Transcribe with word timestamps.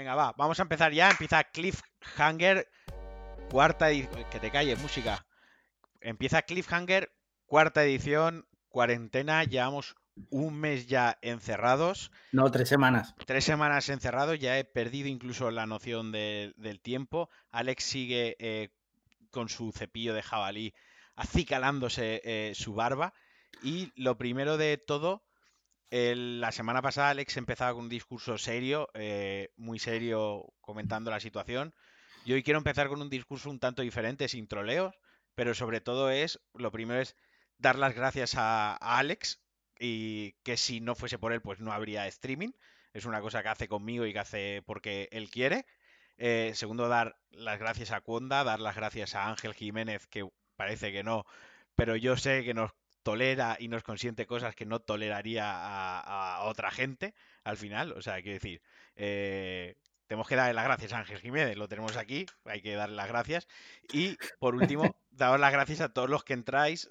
Venga, 0.00 0.14
va, 0.14 0.32
vamos 0.38 0.58
a 0.58 0.62
empezar 0.62 0.92
ya. 0.94 1.10
Empieza 1.10 1.44
Cliffhanger, 1.44 2.66
cuarta 3.50 3.90
edición. 3.90 4.24
Que 4.30 4.40
te 4.40 4.50
calles, 4.50 4.80
música. 4.80 5.26
Empieza 6.00 6.40
Cliffhanger, 6.40 7.12
cuarta 7.44 7.84
edición, 7.84 8.46
cuarentena. 8.70 9.44
Llevamos 9.44 9.96
un 10.30 10.58
mes 10.58 10.86
ya 10.86 11.18
encerrados. 11.20 12.10
No, 12.32 12.50
tres 12.50 12.70
semanas. 12.70 13.14
Tres 13.26 13.44
semanas 13.44 13.90
encerrados. 13.90 14.38
Ya 14.38 14.58
he 14.58 14.64
perdido 14.64 15.06
incluso 15.06 15.50
la 15.50 15.66
noción 15.66 16.12
de- 16.12 16.54
del 16.56 16.80
tiempo. 16.80 17.28
Alex 17.50 17.84
sigue 17.84 18.36
eh, 18.38 18.70
con 19.30 19.50
su 19.50 19.70
cepillo 19.70 20.14
de 20.14 20.22
jabalí 20.22 20.72
acicalándose 21.14 22.22
eh, 22.24 22.54
su 22.54 22.72
barba. 22.72 23.12
Y 23.62 23.92
lo 23.96 24.16
primero 24.16 24.56
de 24.56 24.78
todo, 24.78 25.26
el- 25.90 26.40
la 26.40 26.52
semana 26.52 26.82
pasada 26.82 27.10
Alex 27.10 27.36
empezaba 27.36 27.74
con 27.74 27.84
un 27.84 27.88
discurso 27.88 28.38
serio, 28.38 28.88
eh, 28.94 29.52
muy 29.56 29.78
serio, 29.78 30.52
comentando 30.60 31.10
la 31.10 31.20
situación. 31.20 31.74
Y 32.24 32.32
hoy 32.32 32.42
quiero 32.42 32.58
empezar 32.58 32.88
con 32.88 33.02
un 33.02 33.10
discurso 33.10 33.50
un 33.50 33.58
tanto 33.60 33.82
diferente, 33.82 34.28
sin 34.28 34.46
troleos, 34.46 34.94
pero 35.34 35.54
sobre 35.54 35.80
todo 35.80 36.10
es, 36.10 36.40
lo 36.54 36.70
primero 36.70 37.00
es 37.00 37.16
dar 37.58 37.78
las 37.78 37.94
gracias 37.94 38.34
a, 38.36 38.74
Alex 38.76 39.40
y 39.78 40.32
que 40.44 40.56
si 40.56 40.80
no 40.80 40.94
fuese 40.94 41.18
por 41.18 41.32
él, 41.32 41.40
pues 41.42 41.60
no 41.60 41.72
habría 41.72 42.06
streaming. 42.06 42.50
Es 42.92 43.04
una 43.06 43.20
cosa 43.20 43.42
que 43.42 43.48
hace 43.48 43.68
conmigo 43.68 44.06
y 44.06 44.12
que 44.12 44.18
hace 44.18 44.62
porque 44.66 45.08
él 45.12 45.30
quiere. 45.30 45.66
Eh, 46.18 46.52
segundo, 46.54 46.88
dar 46.88 47.16
las 47.30 47.58
gracias 47.58 47.92
a 47.92 48.00
Cuonda, 48.00 48.44
dar 48.44 48.60
las 48.60 48.76
gracias 48.76 49.14
a 49.14 49.28
Ángel 49.28 49.54
Jiménez, 49.54 50.06
que 50.06 50.28
parece 50.56 50.92
que 50.92 51.02
no, 51.02 51.24
pero 51.74 51.96
yo 51.96 52.16
sé 52.16 52.44
que 52.44 52.54
nos 52.54 52.72
tolera 53.02 53.56
y 53.58 53.68
nos 53.68 53.82
consiente 53.82 54.26
cosas 54.26 54.54
que 54.54 54.66
no 54.66 54.80
toleraría 54.80 55.50
a, 55.50 56.36
a 56.36 56.44
otra 56.44 56.70
gente 56.70 57.14
al 57.44 57.56
final. 57.56 57.92
O 57.92 58.02
sea, 58.02 58.14
quiero 58.22 58.34
decir, 58.34 58.62
eh, 58.96 59.76
tenemos 60.06 60.26
que 60.26 60.36
darle 60.36 60.54
las 60.54 60.64
gracias 60.64 60.92
a 60.92 60.98
Ángel 60.98 61.20
Jiménez, 61.20 61.56
lo 61.56 61.68
tenemos 61.68 61.96
aquí, 61.96 62.26
hay 62.44 62.60
que 62.62 62.74
darle 62.74 62.96
las 62.96 63.08
gracias. 63.08 63.46
Y 63.92 64.16
por 64.38 64.56
último, 64.56 64.82
daros 65.10 65.38
las 65.38 65.52
gracias 65.52 65.80
a 65.80 65.88
todos 65.90 66.10
los 66.10 66.24
que 66.24 66.32
entráis, 66.32 66.88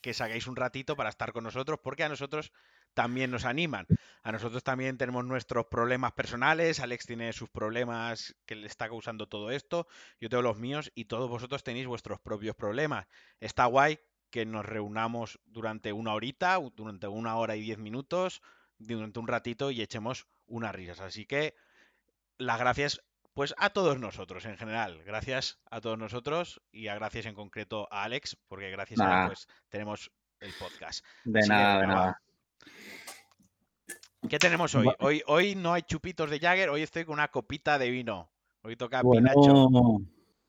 que 0.00 0.12
sacáis 0.12 0.46
un 0.46 0.56
ratito 0.56 0.96
para 0.96 1.08
estar 1.08 1.32
con 1.32 1.44
nosotros, 1.44 1.78
porque 1.82 2.04
a 2.04 2.08
nosotros 2.08 2.52
también 2.94 3.30
nos 3.30 3.44
animan. 3.44 3.86
A 4.24 4.32
nosotros 4.32 4.64
también 4.64 4.98
tenemos 4.98 5.24
nuestros 5.24 5.66
problemas 5.66 6.12
personales, 6.12 6.80
Alex 6.80 7.06
tiene 7.06 7.32
sus 7.32 7.48
problemas 7.48 8.34
que 8.44 8.56
le 8.56 8.66
está 8.66 8.88
causando 8.88 9.28
todo 9.28 9.52
esto, 9.52 9.86
yo 10.20 10.28
tengo 10.28 10.42
los 10.42 10.58
míos 10.58 10.90
y 10.96 11.04
todos 11.04 11.30
vosotros 11.30 11.62
tenéis 11.62 11.86
vuestros 11.86 12.18
propios 12.20 12.56
problemas. 12.56 13.06
Está 13.38 13.66
guay 13.66 14.00
que 14.30 14.46
nos 14.46 14.64
reunamos 14.64 15.40
durante 15.46 15.92
una 15.92 16.14
horita, 16.14 16.58
durante 16.74 17.06
una 17.06 17.36
hora 17.36 17.56
y 17.56 17.62
diez 17.62 17.78
minutos, 17.78 18.42
durante 18.78 19.18
un 19.18 19.28
ratito 19.28 19.70
y 19.70 19.82
echemos 19.82 20.26
unas 20.46 20.74
risas. 20.74 21.00
Así 21.00 21.26
que 21.26 21.54
las 22.38 22.58
gracias 22.58 23.02
pues 23.34 23.54
a 23.56 23.70
todos 23.70 24.00
nosotros 24.00 24.44
en 24.46 24.56
general. 24.56 25.02
Gracias 25.04 25.60
a 25.70 25.80
todos 25.80 25.96
nosotros 25.96 26.60
y 26.72 26.88
a 26.88 26.96
gracias 26.96 27.26
en 27.26 27.34
concreto 27.34 27.86
a 27.92 28.02
Alex, 28.02 28.36
porque 28.48 28.70
gracias 28.70 28.98
a 29.00 29.22
él 29.22 29.28
pues 29.28 29.46
tenemos 29.68 30.10
el 30.40 30.52
podcast. 30.58 31.04
De 31.24 31.38
Así 31.38 31.48
que, 31.48 31.54
nada, 31.54 31.80
de 31.80 31.86
nada. 31.86 32.22
¿Qué 34.28 34.38
tenemos 34.38 34.74
hoy? 34.74 34.88
Hoy, 34.98 35.22
hoy 35.26 35.54
no 35.54 35.72
hay 35.72 35.82
chupitos 35.82 36.28
de 36.30 36.40
Jagger, 36.40 36.70
hoy 36.70 36.82
estoy 36.82 37.04
con 37.04 37.14
una 37.14 37.28
copita 37.28 37.78
de 37.78 37.90
vino. 37.90 38.28
Hoy 38.62 38.74
toca 38.76 39.02
Bueno, 39.02 39.30
pinacho. 39.32 40.00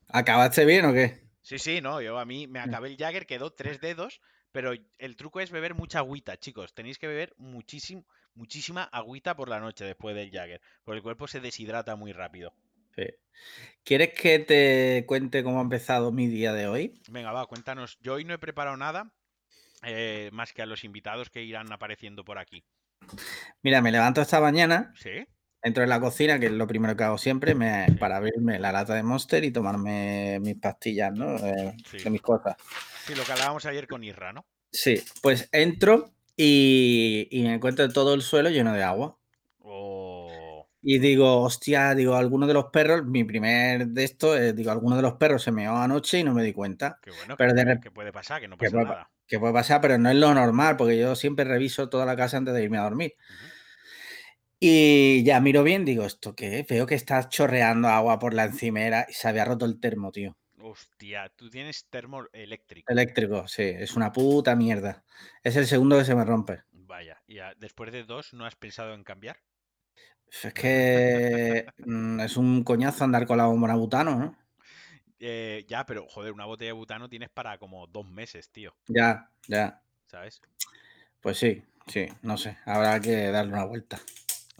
¿acabaste 0.08 0.64
bien 0.64 0.84
o 0.86 0.92
qué? 0.92 1.29
Sí, 1.42 1.58
sí, 1.58 1.80
no, 1.80 2.00
yo 2.00 2.18
a 2.18 2.24
mí 2.24 2.46
me 2.46 2.60
acabé 2.60 2.88
el 2.88 2.96
Jagger, 2.96 3.26
quedó 3.26 3.50
tres 3.50 3.80
dedos, 3.80 4.20
pero 4.52 4.72
el 4.98 5.16
truco 5.16 5.40
es 5.40 5.50
beber 5.50 5.74
mucha 5.74 5.98
agüita, 5.98 6.36
chicos. 6.36 6.74
Tenéis 6.74 6.98
que 6.98 7.06
beber 7.06 7.34
muchísimo, 7.38 8.04
muchísima 8.34 8.84
agüita 8.84 9.34
por 9.36 9.48
la 9.48 9.60
noche 9.60 9.84
después 9.84 10.14
del 10.14 10.30
Jagger, 10.30 10.60
porque 10.84 10.98
el 10.98 11.02
cuerpo 11.02 11.26
se 11.28 11.40
deshidrata 11.40 11.96
muy 11.96 12.12
rápido. 12.12 12.52
Sí. 12.94 13.06
¿Quieres 13.84 14.12
que 14.12 14.40
te 14.40 15.04
cuente 15.06 15.42
cómo 15.42 15.58
ha 15.58 15.62
empezado 15.62 16.12
mi 16.12 16.26
día 16.26 16.52
de 16.52 16.66
hoy? 16.66 17.00
Venga, 17.08 17.32
va, 17.32 17.46
cuéntanos. 17.46 17.98
Yo 18.00 18.14
hoy 18.14 18.24
no 18.24 18.34
he 18.34 18.38
preparado 18.38 18.76
nada, 18.76 19.12
eh, 19.82 20.28
más 20.32 20.52
que 20.52 20.62
a 20.62 20.66
los 20.66 20.84
invitados 20.84 21.30
que 21.30 21.42
irán 21.42 21.72
apareciendo 21.72 22.24
por 22.24 22.38
aquí. 22.38 22.64
Mira, 23.62 23.80
me 23.80 23.92
levanto 23.92 24.20
esta 24.20 24.40
mañana, 24.40 24.92
¿Sí? 24.96 25.26
Entro 25.62 25.82
en 25.82 25.88
la 25.90 26.00
cocina, 26.00 26.38
que 26.38 26.46
es 26.46 26.52
lo 26.52 26.66
primero 26.66 26.96
que 26.96 27.04
hago 27.04 27.18
siempre, 27.18 27.54
me- 27.54 27.86
para 27.98 28.16
abrirme 28.16 28.58
la 28.58 28.72
lata 28.72 28.94
de 28.94 29.02
Monster 29.02 29.44
y 29.44 29.50
tomarme 29.52 30.38
mis 30.40 30.56
pastillas, 30.56 31.12
¿no? 31.12 31.36
Eh, 31.36 31.76
Sí. 31.90 31.98
de 31.98 32.10
mis 32.10 32.22
cosas. 32.22 32.56
Sí, 33.06 33.14
lo 33.14 33.24
que 33.24 33.32
hablábamos 33.32 33.66
ayer 33.66 33.86
con 33.86 34.02
Irra, 34.04 34.32
¿no? 34.32 34.44
Sí, 34.72 35.02
pues 35.22 35.48
entro 35.52 36.10
y, 36.36 37.28
y 37.30 37.42
me 37.42 37.54
encuentro 37.54 37.88
todo 37.90 38.14
el 38.14 38.22
suelo 38.22 38.50
lleno 38.50 38.72
de 38.72 38.82
agua. 38.82 39.18
O... 39.58 40.68
Y 40.82 40.98
digo, 40.98 41.42
hostia, 41.42 41.94
digo, 41.94 42.14
alguno 42.16 42.46
de 42.46 42.54
los 42.54 42.66
perros, 42.66 43.04
mi 43.04 43.24
primer 43.24 43.88
de 43.88 44.04
esto, 44.04 44.34
es, 44.36 44.56
digo, 44.56 44.70
alguno 44.70 44.96
de 44.96 45.02
los 45.02 45.14
perros 45.14 45.42
se 45.42 45.52
meó 45.52 45.76
anoche 45.76 46.20
y 46.20 46.24
no 46.24 46.32
me 46.32 46.42
di 46.42 46.52
cuenta. 46.54 46.98
Qué 47.02 47.10
bueno, 47.10 47.36
Pero 47.36 47.50
que, 47.52 47.56
de 47.58 47.64
puede- 47.64 47.80
que 47.80 47.90
puede 47.90 48.12
pasar, 48.12 48.40
que 48.40 48.48
no 48.48 48.56
que 48.56 48.66
pasa 48.66 48.76
puede, 48.76 48.86
pa- 48.86 48.92
nada. 48.94 49.10
que 49.26 49.38
puede 49.38 49.52
pasar, 49.52 49.80
pero 49.82 49.98
no 49.98 50.08
es 50.08 50.16
lo 50.16 50.32
normal, 50.32 50.76
porque 50.78 50.96
yo 50.98 51.14
siempre 51.16 51.44
reviso 51.44 51.88
toda 51.90 52.06
la 52.06 52.16
casa 52.16 52.38
antes 52.38 52.54
de 52.54 52.62
irme 52.64 52.78
a 52.78 52.82
dormir. 52.84 53.14
Y 54.62 55.24
ya 55.24 55.40
miro 55.40 55.62
bien, 55.62 55.86
digo, 55.86 56.04
¿esto 56.04 56.36
qué? 56.36 56.66
Veo 56.68 56.86
que 56.86 56.94
está 56.94 57.28
chorreando 57.30 57.88
agua 57.88 58.18
por 58.18 58.34
la 58.34 58.44
encimera 58.44 59.06
y 59.08 59.14
se 59.14 59.26
había 59.26 59.46
roto 59.46 59.64
el 59.64 59.80
termo, 59.80 60.12
tío. 60.12 60.36
Hostia, 60.58 61.30
tú 61.34 61.48
tienes 61.48 61.88
termo 61.88 62.26
eléctrico. 62.32 62.92
Eléctrico, 62.92 63.48
sí, 63.48 63.62
es 63.62 63.96
una 63.96 64.12
puta 64.12 64.54
mierda. 64.54 65.02
Es 65.42 65.56
el 65.56 65.66
segundo 65.66 65.96
que 65.96 66.04
se 66.04 66.14
me 66.14 66.24
rompe. 66.26 66.62
Vaya, 66.72 67.22
y 67.26 67.38
después 67.58 67.90
de 67.90 68.04
dos, 68.04 68.34
¿no 68.34 68.44
has 68.44 68.56
pensado 68.56 68.92
en 68.92 69.02
cambiar? 69.02 69.38
Es 70.30 70.52
que 70.52 71.66
mm, 71.78 72.20
es 72.20 72.36
un 72.36 72.62
coñazo 72.62 73.04
andar 73.04 73.26
con 73.26 73.38
la 73.38 73.46
bombona 73.46 73.74
butano, 73.76 74.16
¿no? 74.16 74.36
Eh, 75.18 75.64
ya, 75.68 75.84
pero 75.86 76.06
joder, 76.08 76.32
una 76.32 76.46
botella 76.46 76.68
de 76.70 76.72
butano 76.72 77.08
tienes 77.08 77.28
para 77.30 77.58
como 77.58 77.86
dos 77.86 78.06
meses, 78.06 78.50
tío, 78.50 78.74
Ya, 78.88 79.30
ya. 79.48 79.82
¿sabes? 80.06 80.42
Pues 81.20 81.38
sí, 81.38 81.62
sí, 81.86 82.08
no 82.22 82.36
sé. 82.36 82.58
Habrá 82.64 83.00
que 83.00 83.30
darle 83.30 83.52
una 83.52 83.64
vuelta. 83.64 84.00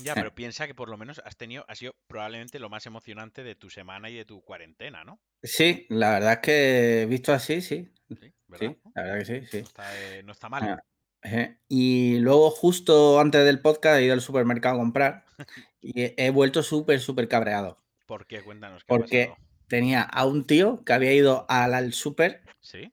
Ya, 0.04 0.12
Eh. 0.12 0.14
pero 0.16 0.34
piensa 0.34 0.66
que 0.66 0.74
por 0.74 0.88
lo 0.88 0.96
menos 0.96 1.20
has 1.24 1.36
tenido, 1.36 1.64
ha 1.68 1.74
sido 1.74 1.94
probablemente 2.06 2.58
lo 2.58 2.68
más 2.68 2.86
emocionante 2.86 3.42
de 3.42 3.54
tu 3.54 3.70
semana 3.70 4.10
y 4.10 4.14
de 4.16 4.24
tu 4.24 4.42
cuarentena, 4.42 5.04
¿no? 5.04 5.20
Sí, 5.42 5.86
la 5.88 6.10
verdad 6.12 6.32
es 6.34 6.38
que 6.40 7.06
visto 7.08 7.32
así, 7.32 7.60
sí. 7.60 7.88
Sí, 8.08 8.32
¿verdad? 8.48 8.68
Sí, 8.70 8.78
la 8.94 9.02
verdad 9.02 9.18
que 9.18 9.24
sí, 9.24 9.46
sí. 9.50 9.58
No 9.58 9.66
está, 9.68 10.00
eh, 10.00 10.22
no 10.22 10.32
está 10.32 10.48
mal. 10.48 10.62
Ah, 10.64 10.84
ejé. 11.22 11.58
Y 11.68 12.18
luego, 12.18 12.50
justo 12.50 13.20
antes 13.20 13.44
del 13.44 13.60
podcast, 13.60 13.98
he 14.00 14.04
ido 14.04 14.14
al 14.14 14.20
supermercado 14.20 14.76
a 14.76 14.78
comprar 14.78 15.24
y 15.80 16.02
he, 16.02 16.14
he 16.16 16.30
vuelto 16.30 16.62
súper, 16.62 17.00
súper 17.00 17.28
cabreado. 17.28 17.78
¿Por 18.06 18.26
qué? 18.26 18.42
Cuéntanos 18.42 18.82
qué 18.82 18.88
Porque 18.88 19.32
tenía 19.68 20.02
a 20.02 20.26
un 20.26 20.44
tío 20.46 20.82
que 20.84 20.92
había 20.92 21.12
ido 21.12 21.46
al, 21.48 21.74
al 21.74 21.92
super, 21.92 22.42
¿Sí? 22.60 22.92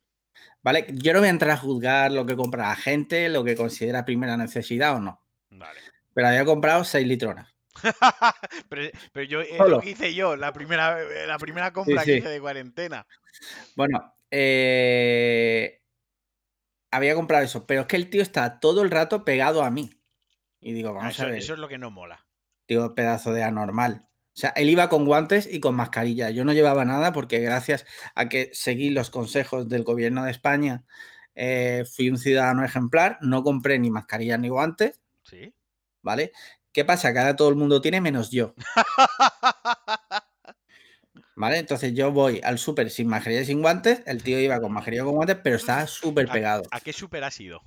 ¿vale? 0.61 0.85
Yo 0.93 1.13
no 1.13 1.19
voy 1.19 1.27
a 1.27 1.31
entrar 1.31 1.51
a 1.51 1.57
juzgar 1.57 2.11
lo 2.11 2.25
que 2.25 2.35
compra 2.35 2.69
la 2.69 2.75
gente, 2.75 3.27
lo 3.29 3.43
que 3.43 3.55
considera 3.55 4.05
primera 4.05 4.37
necesidad 4.37 4.95
o 4.95 4.99
no. 4.99 5.21
Vale. 5.49 5.79
Pero 6.17 6.29
había 6.29 6.45
comprado 6.45 6.83
6 6.83 7.05
litronas. 7.05 7.47
pero, 8.69 8.89
pero 9.13 9.23
yo, 9.27 9.41
es 9.41 9.55
Solo. 9.55 9.75
lo 9.75 9.81
que 9.81 9.91
hice 9.91 10.15
yo, 10.15 10.35
la 10.35 10.51
primera, 10.51 10.99
eh, 10.99 11.27
la 11.27 11.37
primera 11.37 11.71
compra 11.71 12.03
que 12.03 12.13
sí. 12.13 12.17
hice 12.17 12.29
de 12.29 12.41
cuarentena. 12.41 13.05
Bueno, 13.75 14.15
eh, 14.31 15.79
había 16.89 17.13
comprado 17.13 17.43
eso, 17.43 17.67
pero 17.67 17.81
es 17.81 17.85
que 17.87 17.97
el 17.97 18.09
tío 18.09 18.23
está 18.23 18.59
todo 18.59 18.81
el 18.81 18.89
rato 18.89 19.23
pegado 19.23 19.61
a 19.61 19.69
mí. 19.69 19.91
Y 20.59 20.73
digo, 20.73 20.89
Ah, 20.89 20.93
vamos 20.93 21.13
eso, 21.13 21.21
a 21.21 21.25
ver, 21.27 21.35
eso 21.35 21.53
es 21.53 21.59
lo 21.59 21.67
que 21.67 21.77
no 21.77 21.91
mola. 21.91 22.25
tío, 22.65 22.95
pedazo 22.95 23.31
de 23.31 23.43
anormal. 23.43 24.07
O 24.35 24.39
sea, 24.39 24.49
él 24.55 24.71
iba 24.71 24.89
con 24.89 25.05
guantes 25.05 25.47
y 25.51 25.59
con 25.59 25.75
mascarilla. 25.75 26.31
Yo 26.31 26.45
no 26.45 26.53
llevaba 26.53 26.83
nada 26.83 27.13
porque 27.13 27.41
gracias 27.41 27.85
a 28.15 28.27
que 28.27 28.49
seguí 28.53 28.89
los 28.89 29.11
consejos 29.11 29.69
del 29.69 29.83
gobierno 29.83 30.23
de 30.23 30.31
España, 30.31 30.83
eh, 31.35 31.83
fui 31.95 32.09
un 32.09 32.17
ciudadano 32.17 32.65
ejemplar, 32.65 33.19
no 33.21 33.43
compré 33.43 33.77
ni 33.77 33.91
mascarilla 33.91 34.39
ni 34.39 34.49
guantes, 34.49 34.99
¿Sí? 35.21 35.53
¿Vale? 36.07 36.31
¿Qué 36.71 36.85
pasa? 36.85 37.11
Que 37.11 37.19
ahora 37.19 37.35
todo 37.35 37.49
el 37.49 37.55
mundo 37.55 37.81
tiene 37.81 37.99
menos 38.01 38.31
yo, 38.31 38.53
¿vale? 41.35 41.57
Entonces 41.57 41.93
yo 41.93 42.11
voy 42.11 42.39
al 42.43 42.57
súper 42.57 42.89
sin 42.89 43.07
mascarilla 43.07 43.41
y 43.41 43.45
sin 43.45 43.61
guantes, 43.61 44.01
el 44.05 44.23
tío 44.23 44.39
iba 44.39 44.59
con 44.59 44.71
mascarilla 44.71 45.03
y 45.03 45.05
con 45.05 45.15
guantes, 45.15 45.37
pero 45.43 45.55
estaba 45.57 45.85
súper 45.87 46.29
¿A, 46.29 46.33
pegado. 46.33 46.63
a 46.71 46.79
qué 46.79 46.93
super 46.93 47.23
has 47.23 47.39
ido? 47.39 47.61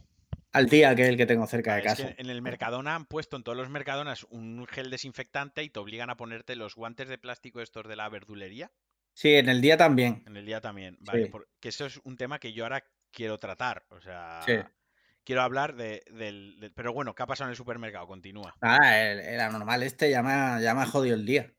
Al 0.52 0.66
día 0.69 0.94
que 0.96 1.02
es 1.02 1.08
el 1.08 1.16
que 1.16 1.26
tengo 1.26 1.46
cerca 1.46 1.75
de 1.76 1.81
Vale, 1.82 1.92
es 1.92 1.98
casa. 1.98 2.14
que 2.14 2.22
en 2.22 2.28
el 2.31 2.42
Mercadona 2.42 2.96
han 2.96 3.06
puesto 3.06 3.37
en 3.37 3.44
todos 3.44 3.56
los 3.56 3.69
Mercadonas 3.70 4.25
un 4.31 4.66
gel 4.66 4.90
desinfectante 4.90 5.62
y 5.62 5.70
te 5.70 5.78
obligan 5.78 6.10
a 6.10 6.16
ponerte 6.16 6.56
los 6.56 6.75
guantes 6.75 7.08
de 7.08 7.19
plástico 7.19 7.60
estos 7.60 7.87
de 7.87 7.94
la 7.94 8.08
verdulería. 8.08 8.72
Sí, 9.14 9.34
en 9.34 9.48
el 9.48 9.60
día 9.60 9.76
también. 9.76 10.25
En 10.26 10.37
el 10.37 10.44
día 10.46 10.60
también. 10.60 10.96
Vale, 11.00 11.25
Sí. 11.26 11.31
porque 11.31 11.69
eso 11.69 11.87
es 11.87 12.00
un 12.02 12.16
tema 12.16 12.38
que 12.40 12.52
yo 12.52 12.64
ahora 12.64 12.82
quiero 13.12 13.38
tratar. 13.38 13.87
O 13.90 14.00
sea, 14.00 14.40
Sí. 14.44 14.54
Quiero 15.30 15.42
hablar 15.42 15.76
de, 15.76 16.02
del, 16.10 16.58
del- 16.58 16.72
Pero 16.72 16.92
bueno, 16.92 17.14
¿qué 17.14 17.22
ha 17.22 17.26
pasado 17.26 17.46
en 17.46 17.50
el 17.52 17.56
supermercado? 17.56 18.04
Continúa. 18.08 18.56
Ah, 18.60 18.98
el, 19.00 19.20
el 19.20 19.38
anormal 19.40 19.84
este 19.84 20.10
ya 20.10 20.24
me, 20.24 20.32
ha, 20.32 20.60
ya 20.60 20.74
me 20.74 20.82
ha 20.82 20.86
jodido 20.86 21.14
el 21.14 21.24
día. 21.24 21.52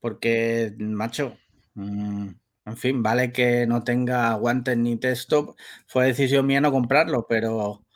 Porque, 0.00 0.74
macho, 0.78 1.38
mm, 1.72 2.28
en 2.66 2.76
fin, 2.76 3.02
vale 3.02 3.32
que 3.32 3.66
no 3.66 3.82
tenga 3.84 4.34
guantes 4.34 4.76
ni 4.76 4.98
texto. 4.98 5.56
Fue 5.86 6.04
decisión 6.08 6.44
mía 6.46 6.60
no 6.60 6.70
comprarlo, 6.70 7.24
pero 7.26 7.86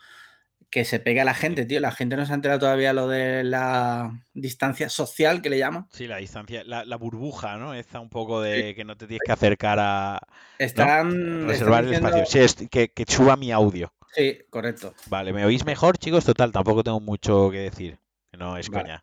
que 0.71 0.87
se 0.87 1.01
pega 1.01 1.21
a 1.21 1.27
la 1.27 1.35
gente, 1.35 1.67
tío. 1.67 1.81
La 1.81 1.93
gente 1.93 2.17
no 2.17 2.25
se 2.25 2.33
ha 2.33 2.37
enterado 2.37 2.61
todavía 2.61 2.95
lo 2.95 3.07
de 3.07 3.45
la 3.45 4.11
distancia 4.33 4.89
social 4.89 5.43
que 5.43 5.51
le 5.51 5.59
llaman. 5.59 5.87
Sí, 5.93 6.07
la 6.07 6.17
distancia, 6.17 6.65
la, 6.65 6.87
la 6.87 6.97
burbuja, 6.97 7.59
¿no? 7.59 7.75
Esta 7.75 8.01
un 8.01 8.09
poco 8.09 8.41
de 8.41 8.75
que 8.75 8.85
no 8.85 8.97
te 8.97 9.07
tienes 9.07 9.21
que 9.23 9.33
acercar 9.33 9.79
a 9.79 10.19
Están. 10.57 11.47
reservar 11.47 11.85
están 11.85 11.89
el 11.89 11.93
espacio. 11.93 12.25
Sí, 12.25 12.39
es- 12.39 12.69
que, 12.71 12.89
que 12.89 13.05
suba 13.07 13.37
mi 13.37 13.53
audio. 13.53 13.93
Sí, 14.15 14.39
correcto. 14.51 14.95
Vale, 15.07 15.33
¿me 15.33 15.45
oís 15.45 15.65
mejor, 15.65 15.99
chicos? 15.99 16.25
Total, 16.25 16.53
tampoco 16.53 16.83
tengo 16.83 17.01
mucho 17.01 17.51
que 17.51 17.59
decir. 17.59 17.99
que 18.31 18.37
No 18.37 18.57
es 18.57 18.71
Vale. 18.71 18.83
coña. 18.85 19.01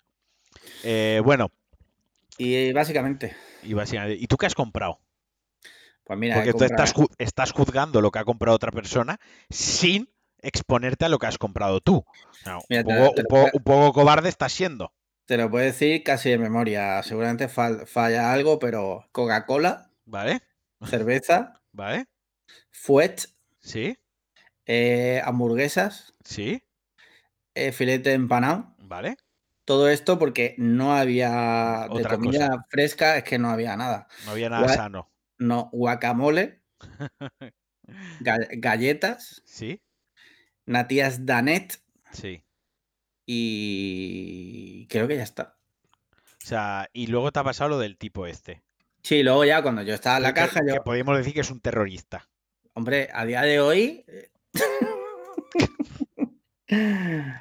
Eh, 0.83 1.21
bueno, 1.23 1.49
Y 2.37 2.73
básicamente, 2.73 3.35
y 3.63 3.73
básicamente, 3.73 4.17
¿y 4.21 4.27
tú 4.27 4.37
qué 4.37 4.45
has 4.47 4.55
comprado? 4.55 4.99
pues 6.03 6.19
mira, 6.19 6.35
Porque 6.35 6.53
tú 6.53 6.63
estás, 6.63 6.93
estás 7.17 7.51
juzgando 7.51 8.01
lo 8.01 8.11
que 8.11 8.19
ha 8.19 8.25
comprado 8.25 8.55
otra 8.55 8.71
persona 8.71 9.19
sin 9.49 10.09
exponerte 10.41 11.05
a 11.05 11.09
lo 11.09 11.19
que 11.19 11.27
has 11.27 11.37
comprado 11.37 11.79
tú. 11.81 12.03
No, 12.45 12.59
Mira, 12.69 12.83
un, 12.85 13.25
poco, 13.27 13.49
un 13.53 13.85
un 13.85 13.91
cobarde 13.91 14.29
estás 14.29 14.51
siendo. 14.53 14.91
te 15.25 15.37
lo 15.37 15.49
puedo 15.49 15.65
decir 15.65 16.03
casi 16.03 16.29
de 16.29 16.37
memoria. 16.37 17.01
Seguramente 17.03 17.47
fal- 17.49 17.85
falla 17.87 18.31
algo, 18.33 18.59
pero 18.59 19.07
Coca-Cola, 19.11 19.89
¿Vale? 20.05 20.41
cerveza, 20.83 21.61
¿Vale? 21.73 22.05
fuet, 22.71 23.27
¿Sí? 23.59 23.97
Eh, 24.65 25.21
hamburguesas, 25.25 26.13
¿Sí? 26.23 26.63
eh, 27.55 27.71
filete 27.71 28.13
empanado. 28.13 28.75
¿Vale? 28.79 29.17
Todo 29.65 29.89
esto 29.89 30.17
porque 30.19 30.55
no 30.57 30.93
había 30.95 31.87
de 31.89 31.99
Otra 31.99 32.15
comida 32.17 32.65
fresca, 32.69 33.17
es 33.17 33.23
que 33.23 33.37
no 33.39 33.49
había 33.49 33.77
nada. 33.77 34.07
No 34.25 34.31
había 34.31 34.49
nada 34.49 34.67
Gua- 34.67 34.75
sano. 34.75 35.11
No, 35.37 35.69
guacamole, 35.71 36.61
ga- 38.19 38.47
galletas, 38.51 39.41
¿Sí? 39.45 39.81
natillas 40.65 41.25
Danet 41.25 41.81
Sí. 42.11 42.43
y 43.25 44.87
creo 44.87 45.07
que 45.07 45.17
ya 45.17 45.23
está. 45.23 45.55
O 46.43 46.45
sea, 46.45 46.89
y 46.93 47.07
luego 47.07 47.31
te 47.31 47.39
ha 47.39 47.43
pasado 47.43 47.69
lo 47.71 47.79
del 47.79 47.97
tipo 47.97 48.25
este. 48.27 48.61
Sí, 49.03 49.23
luego 49.23 49.45
ya 49.45 49.61
cuando 49.61 49.81
yo 49.83 49.93
estaba 49.93 50.17
en 50.17 50.23
la 50.23 50.33
Que- 50.33 50.41
caja, 50.41 50.59
que 50.61 50.75
yo, 50.75 50.83
podríamos 50.83 51.17
decir 51.17 51.33
que 51.33 51.41
es 51.41 51.51
un 51.51 51.59
terrorista. 51.61 52.27
hombre, 52.73 53.09
a 53.13 53.25
día 53.25 53.41
de 53.41 53.59
hoy, 53.59 54.05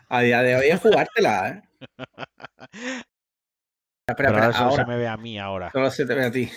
a 0.09 0.21
día 0.21 0.43
de 0.43 0.57
hoy 0.57 0.67
es 0.69 0.81
jugártela, 0.81 1.49
¿eh? 1.49 1.63
Espera, 4.07 4.29
espera, 4.31 4.45
ahora 4.47 4.53
solo 4.53 4.71
ahora, 4.71 4.85
se 4.85 4.91
me 4.91 4.97
ve 4.97 5.09
a 5.09 5.17
mí 5.17 5.39
ahora. 5.39 5.71
solo 5.71 5.91
se 5.91 6.05
te 6.07 6.15
ve 6.15 6.25
a 6.27 6.31
ti. 6.33 6.51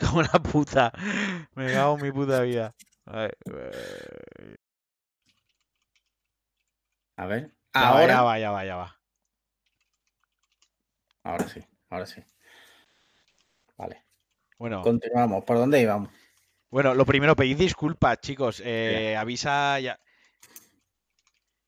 Como 0.00 0.22
la 0.22 0.30
puta. 0.42 0.92
Me 1.54 1.72
cago 1.72 1.96
en 1.96 2.02
mi 2.02 2.10
puta 2.12 2.40
vida. 2.40 2.74
A 3.04 3.16
ver, 3.18 3.36
eh, 3.52 4.56
A 7.16 7.26
ver, 7.26 7.54
ahora, 7.74 8.06
ya 8.06 8.22
va, 8.22 8.38
ya 8.38 8.50
va, 8.50 8.64
ya 8.64 8.76
va. 8.76 8.96
ahora 11.24 11.46
sí, 11.48 11.62
ahora 11.90 12.06
sí. 12.06 12.22
Vale, 13.76 14.02
Bueno, 14.58 14.80
continuamos. 14.82 15.44
¿Por 15.44 15.58
dónde 15.58 15.80
íbamos? 15.82 16.10
Bueno, 16.70 16.94
lo 16.94 17.04
primero, 17.04 17.36
pedid 17.36 17.56
disculpas, 17.56 18.20
chicos. 18.20 18.62
eh, 18.64 19.16
avisa 19.16 19.78
ya. 19.80 20.00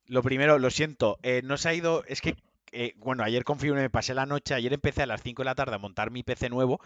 Lo 0.06 0.22
primero, 0.22 0.58
lo 0.58 0.70
siento, 0.70 1.19
eh, 1.22 1.40
no 1.44 1.56
se 1.56 1.69
ha 1.69 1.75
ido. 1.75 2.04
Es 2.06 2.20
que, 2.20 2.37
eh, 2.70 2.94
bueno, 2.99 3.25
ayer 3.25 3.44
configuré, 3.44 3.81
me 3.81 3.90
pasé 3.90 4.14
la 4.14 4.26
noche. 4.26 4.54
Ayer 4.54 4.72
empecé 4.72 5.02
a 5.02 5.06
las 5.06 5.22
5 5.22 5.43
de 5.43 5.46
la 5.46 5.54
tarde 5.54 5.75
a 5.75 5.78
montar 5.78 6.10
mi 6.10 6.22
PC 6.22 6.50
nuevo. 6.50 6.81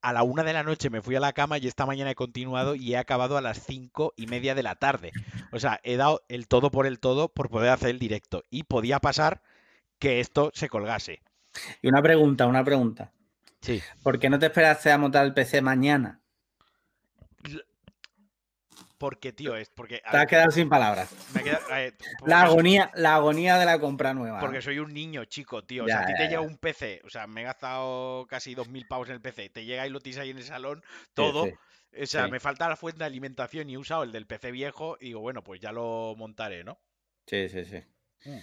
A 0.00 0.12
la 0.12 0.22
una 0.22 0.44
de 0.44 0.52
la 0.52 0.62
noche 0.62 0.90
me 0.90 1.02
fui 1.02 1.16
a 1.16 1.20
la 1.20 1.32
cama 1.32 1.58
y 1.58 1.66
esta 1.66 1.84
mañana 1.84 2.12
he 2.12 2.14
continuado 2.14 2.76
y 2.76 2.94
he 2.94 2.96
acabado 2.96 3.36
a 3.36 3.40
las 3.40 3.64
cinco 3.64 4.14
y 4.16 4.28
media 4.28 4.54
de 4.54 4.62
la 4.62 4.76
tarde. 4.76 5.10
O 5.50 5.58
sea, 5.58 5.80
he 5.82 5.96
dado 5.96 6.22
el 6.28 6.46
todo 6.46 6.70
por 6.70 6.86
el 6.86 7.00
todo 7.00 7.28
por 7.28 7.50
poder 7.50 7.70
hacer 7.70 7.90
el 7.90 7.98
directo. 7.98 8.44
Y 8.48 8.62
podía 8.62 9.00
pasar 9.00 9.42
que 9.98 10.20
esto 10.20 10.52
se 10.54 10.68
colgase. 10.68 11.20
Y 11.82 11.88
una 11.88 12.00
pregunta, 12.00 12.46
una 12.46 12.62
pregunta. 12.62 13.12
Sí. 13.60 13.82
¿Por 14.04 14.20
qué 14.20 14.30
no 14.30 14.38
te 14.38 14.46
esperaste 14.46 14.92
a 14.92 14.98
montar 14.98 15.26
el 15.26 15.34
PC 15.34 15.62
mañana? 15.62 16.17
Porque, 18.98 19.32
tío, 19.32 19.54
es 19.56 19.70
porque. 19.70 20.02
Te 20.10 20.16
has 20.16 20.26
quedado 20.26 20.50
sin 20.50 20.68
palabras. 20.68 21.08
me 21.32 21.42
queda- 21.44 21.60
eh, 21.80 21.92
porque 22.18 22.30
La 22.30 22.42
agonía, 22.42 22.90
la 22.94 23.14
agonía 23.14 23.56
de 23.56 23.64
la 23.64 23.78
compra 23.78 24.12
nueva. 24.12 24.40
Porque 24.40 24.60
soy 24.60 24.80
un 24.80 24.92
niño 24.92 25.24
chico, 25.26 25.64
tío. 25.64 25.84
O 25.84 25.86
sea, 25.86 26.00
a 26.00 26.06
ti 26.06 26.14
te 26.16 26.26
llega 26.26 26.40
un 26.40 26.58
PC. 26.58 27.02
O 27.04 27.10
sea, 27.10 27.26
me 27.28 27.42
he 27.42 27.44
gastado 27.44 28.26
casi 28.28 28.54
2.000 28.56 28.86
pavos 28.88 29.08
en 29.08 29.14
el 29.14 29.20
PC. 29.20 29.50
Te 29.50 29.64
llega 29.64 29.86
y 29.86 29.90
lo 29.90 30.00
tienes 30.00 30.18
ahí 30.20 30.30
en 30.30 30.38
el 30.38 30.44
salón, 30.44 30.82
Sí, 30.84 30.98
todo. 31.14 31.44
sí. 31.44 31.52
O 32.02 32.06
sea, 32.06 32.24
sí. 32.26 32.30
me 32.30 32.40
falta 32.40 32.68
la 32.68 32.76
fuente 32.76 32.98
de 32.98 33.04
alimentación 33.06 33.70
y 33.70 33.74
he 33.74 33.78
usado 33.78 34.02
el 34.02 34.12
del 34.12 34.26
PC 34.26 34.50
viejo. 34.50 34.96
Y 35.00 35.06
digo, 35.06 35.20
bueno, 35.20 35.42
pues 35.44 35.60
ya 35.60 35.70
lo 35.72 36.14
montaré, 36.16 36.64
¿no? 36.64 36.80
Sí, 37.26 37.48
sí, 37.48 37.64
sí. 37.64 37.82
Mm. 38.24 38.38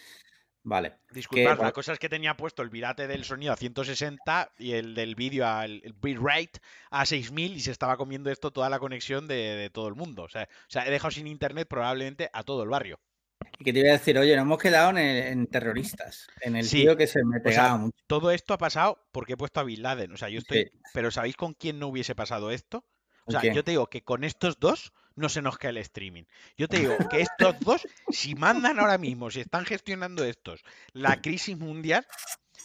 Vale. 0.65 0.97
Disculpad, 1.11 1.59
la 1.59 1.71
cosa 1.71 1.93
es 1.93 1.99
que 1.99 2.09
tenía 2.09 2.35
puesto 2.35 2.63
el 2.63 2.71
virate 2.71 3.07
del 3.07 3.23
sonido 3.23 3.53
a 3.53 3.55
160 3.55 4.51
y 4.57 4.71
el 4.71 4.95
del 4.95 5.13
vídeo 5.13 5.45
al 5.47 5.79
el 5.83 5.93
bitrate 5.93 6.59
a 6.89 7.05
6000 7.05 7.55
y 7.55 7.59
se 7.59 7.69
estaba 7.69 7.97
comiendo 7.97 8.31
esto 8.31 8.51
toda 8.51 8.67
la 8.71 8.79
conexión 8.79 9.27
de, 9.27 9.35
de 9.35 9.69
todo 9.69 9.87
el 9.87 9.93
mundo. 9.93 10.23
O 10.23 10.29
sea, 10.29 10.49
o 10.51 10.69
sea, 10.69 10.87
he 10.87 10.89
dejado 10.89 11.11
sin 11.11 11.27
internet 11.27 11.67
probablemente 11.69 12.31
a 12.33 12.41
todo 12.41 12.63
el 12.63 12.69
barrio. 12.69 12.99
Y 13.59 13.63
que 13.63 13.73
te 13.73 13.79
iba 13.79 13.89
a 13.89 13.93
decir, 13.93 14.17
oye, 14.17 14.35
nos 14.35 14.43
hemos 14.43 14.57
quedado 14.57 14.97
en, 14.97 15.45
terroristas. 15.47 16.27
En 16.41 16.55
el 16.55 16.65
Sí, 16.65 16.81
tío 16.81 16.97
que 16.97 17.05
se 17.05 17.23
me 17.23 17.37
sea, 17.37 17.43
pegaba 17.43 17.77
mucho. 17.77 17.97
Todo 18.07 18.31
esto 18.31 18.55
ha 18.55 18.57
pasado 18.57 19.07
porque 19.11 19.33
he 19.33 19.37
puesto 19.37 19.59
a 19.59 19.63
Bin 19.63 19.83
Laden. 19.83 20.11
O 20.13 20.17
sea, 20.17 20.29
yo 20.29 20.39
estoy. 20.39 20.63
Sí. 20.63 20.71
Pero 20.93 21.11
¿sabéis 21.11 21.35
con 21.35 21.53
quién 21.53 21.77
no 21.77 21.87
hubiese 21.87 22.15
pasado 22.15 22.49
esto? 22.49 22.85
O 23.25 23.31
¿Con 23.31 23.41
sea, 23.41 23.53
yo 23.53 23.63
te 23.63 23.71
digo 23.71 23.87
que 23.87 24.03
con 24.03 24.23
estos 24.23 24.59
dos 24.59 24.93
no 25.15 25.29
se 25.29 25.41
nos 25.41 25.57
cae 25.57 25.71
el 25.71 25.77
streaming. 25.77 26.23
Yo 26.57 26.67
te 26.67 26.77
digo 26.79 26.97
que 27.09 27.21
estos 27.21 27.59
dos, 27.59 27.87
si 28.09 28.35
mandan 28.35 28.79
ahora 28.79 28.97
mismo, 28.97 29.29
si 29.31 29.41
están 29.41 29.65
gestionando 29.65 30.23
estos, 30.23 30.63
la 30.93 31.21
crisis 31.21 31.57
mundial, 31.57 32.05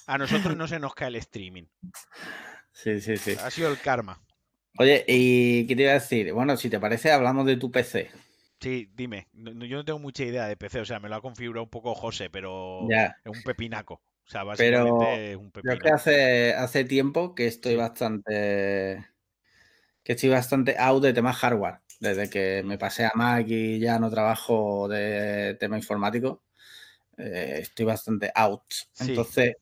a 0.06 0.18
nosotros 0.18 0.56
no 0.56 0.66
se 0.68 0.78
nos 0.78 0.94
cae 0.94 1.08
el 1.08 1.16
streaming. 1.16 1.64
Sí, 2.72 3.00
sí, 3.00 3.16
sí. 3.16 3.36
Ha 3.42 3.50
sido 3.50 3.70
el 3.70 3.78
karma. 3.80 4.20
Oye, 4.78 5.04
¿y 5.06 5.66
qué 5.66 5.74
te 5.76 5.82
iba 5.82 5.90
a 5.90 5.94
decir? 5.94 6.32
Bueno, 6.32 6.56
si 6.56 6.70
te 6.70 6.78
parece, 6.80 7.10
hablamos 7.10 7.44
de 7.46 7.56
tu 7.56 7.70
PC. 7.70 8.10
Sí, 8.60 8.90
dime. 8.94 9.26
No- 9.32 9.64
yo 9.64 9.78
no 9.78 9.84
tengo 9.84 9.98
mucha 9.98 10.22
idea 10.24 10.46
de 10.46 10.56
PC, 10.56 10.80
o 10.80 10.84
sea, 10.84 11.00
me 11.00 11.08
lo 11.08 11.16
ha 11.16 11.20
configurado 11.22 11.64
un 11.64 11.70
poco 11.70 11.94
José, 11.94 12.30
pero 12.30 12.86
Ya. 12.88 13.16
es 13.24 13.36
un 13.36 13.42
pepinaco. 13.42 13.94
O 13.94 14.30
sea, 14.30 14.42
Pero 14.56 14.84
básicamente 14.84 15.32
es 15.32 15.36
un 15.36 15.44
Yo 15.44 15.48
es 15.48 15.52
que 15.62 15.62
pepinaco. 15.68 15.94
hace, 15.96 16.54
hace 16.54 16.84
tiempo 16.84 17.34
que 17.34 17.46
estoy 17.46 17.72
Sí. 17.72 17.78
bastante. 17.78 19.06
que 20.02 20.12
estoy 20.12 20.30
bastante 20.30 20.76
out 20.78 21.02
de 21.02 21.12
temas 21.12 21.36
hardware. 21.36 21.80
Desde 22.00 22.28
que 22.28 22.62
me 22.64 22.78
pasé 22.78 23.04
a 23.04 23.12
Mac 23.14 23.46
y 23.48 23.78
ya 23.78 23.98
no 23.98 24.10
trabajo 24.10 24.88
de 24.88 25.56
tema 25.60 25.76
informático, 25.76 26.42
eh, 27.16 27.58
estoy 27.60 27.84
bastante 27.84 28.32
out. 28.34 28.62
Sí. 28.92 29.10
Entonces, 29.10 29.56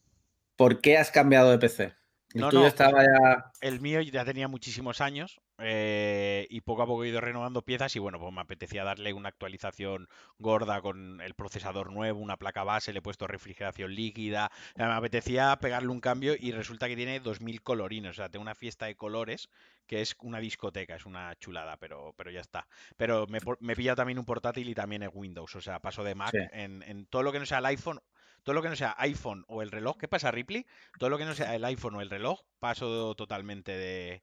¿por 0.57 0.81
qué 0.81 0.97
has 0.97 1.11
cambiado 1.11 1.51
de 1.51 1.59
PC? 1.59 1.93
El 2.35 2.41
No, 2.41 2.49
tuyo 2.51 2.63
no, 2.63 2.67
pues 2.67 2.73
estaba 2.75 3.03
ya. 3.03 3.51
El 3.61 3.81
mío 3.81 4.01
ya 4.01 4.25
tenía 4.25 4.49
muchísimos 4.49 5.01
años 5.01 5.41
eh, 5.59 6.47
y 6.51 6.61
poco 6.61 6.83
a 6.83 6.87
poco 6.87 7.05
he 7.05 7.09
ido 7.09 7.21
renovando 7.21 7.63
piezas 7.63 7.95
y 7.97 7.99
bueno, 7.99 8.19
pues 8.19 8.33
me 8.33 8.41
apetecía 8.41 8.85
darle 8.85 9.13
una 9.13 9.29
actualización 9.29 10.09
gorda 10.39 10.81
con 10.81 11.21
el 11.21 11.35
procesador 11.35 11.93
nuevo, 11.93 12.21
una 12.21 12.37
placa 12.37 12.65
base, 12.65 12.93
le 12.93 13.01
he 13.01 13.03
puesto 13.03 13.27
refrigeración 13.27 13.95
líquida, 13.95 14.51
me 14.77 14.85
apetecía 14.85 15.57
pegarle 15.61 15.89
un 15.89 16.01
cambio 16.01 16.35
y 16.39 16.53
resulta 16.53 16.89
que 16.89 16.97
tiene 16.97 17.21
2000 17.21 17.63
colorines, 17.63 18.11
o 18.13 18.15
sea, 18.15 18.29
tengo 18.29 18.43
una 18.43 18.55
fiesta 18.55 18.87
de 18.87 18.97
colores 18.97 19.49
que 19.87 20.01
es 20.03 20.15
una 20.21 20.39
discoteca, 20.39 20.97
es 20.97 21.07
una 21.07 21.35
chulada, 21.37 21.77
pero, 21.79 22.15
pero 22.17 22.31
ya 22.31 22.41
está. 22.41 22.69
Pero 22.97 23.27
me, 23.27 23.39
me 23.61 23.75
pilla 23.77 23.95
también 23.97 24.19
un 24.19 24.25
portátil 24.25 24.69
y 24.69 24.75
también 24.75 25.03
es 25.03 25.11
Windows, 25.13 25.55
o 25.57 25.61
sea, 25.61 25.81
paso 25.81 26.05
de 26.05 26.15
Mac 26.15 26.31
Sí. 26.31 26.39
en, 26.51 26.83
en 26.83 27.07
todo 27.07 27.23
lo 27.23 27.33
que 27.33 27.39
no 27.39 27.47
sea 27.47 27.59
el 27.59 27.67
iPhone. 27.67 28.01
Todo 28.45 28.55
lo 28.55 28.63
que 28.63 28.69
no 28.69 28.77
sea 28.77 28.95
iPhone 28.99 29.45
o 29.49 29.63
el 29.63 29.71
reloj, 29.71 29.99
¿qué 29.99 30.09
pasa, 30.09 30.31
Ripley? 30.31 30.65
Todo 30.97 31.11
lo 31.11 31.19
que 31.19 31.25
no 31.27 31.35
sea 31.35 31.55
el 31.55 31.65
iPhone 31.65 31.97
o 31.97 32.01
el 32.01 32.09
reloj, 32.09 32.41
paso 32.59 33.15
totalmente 33.15 33.73
de, 33.77 34.23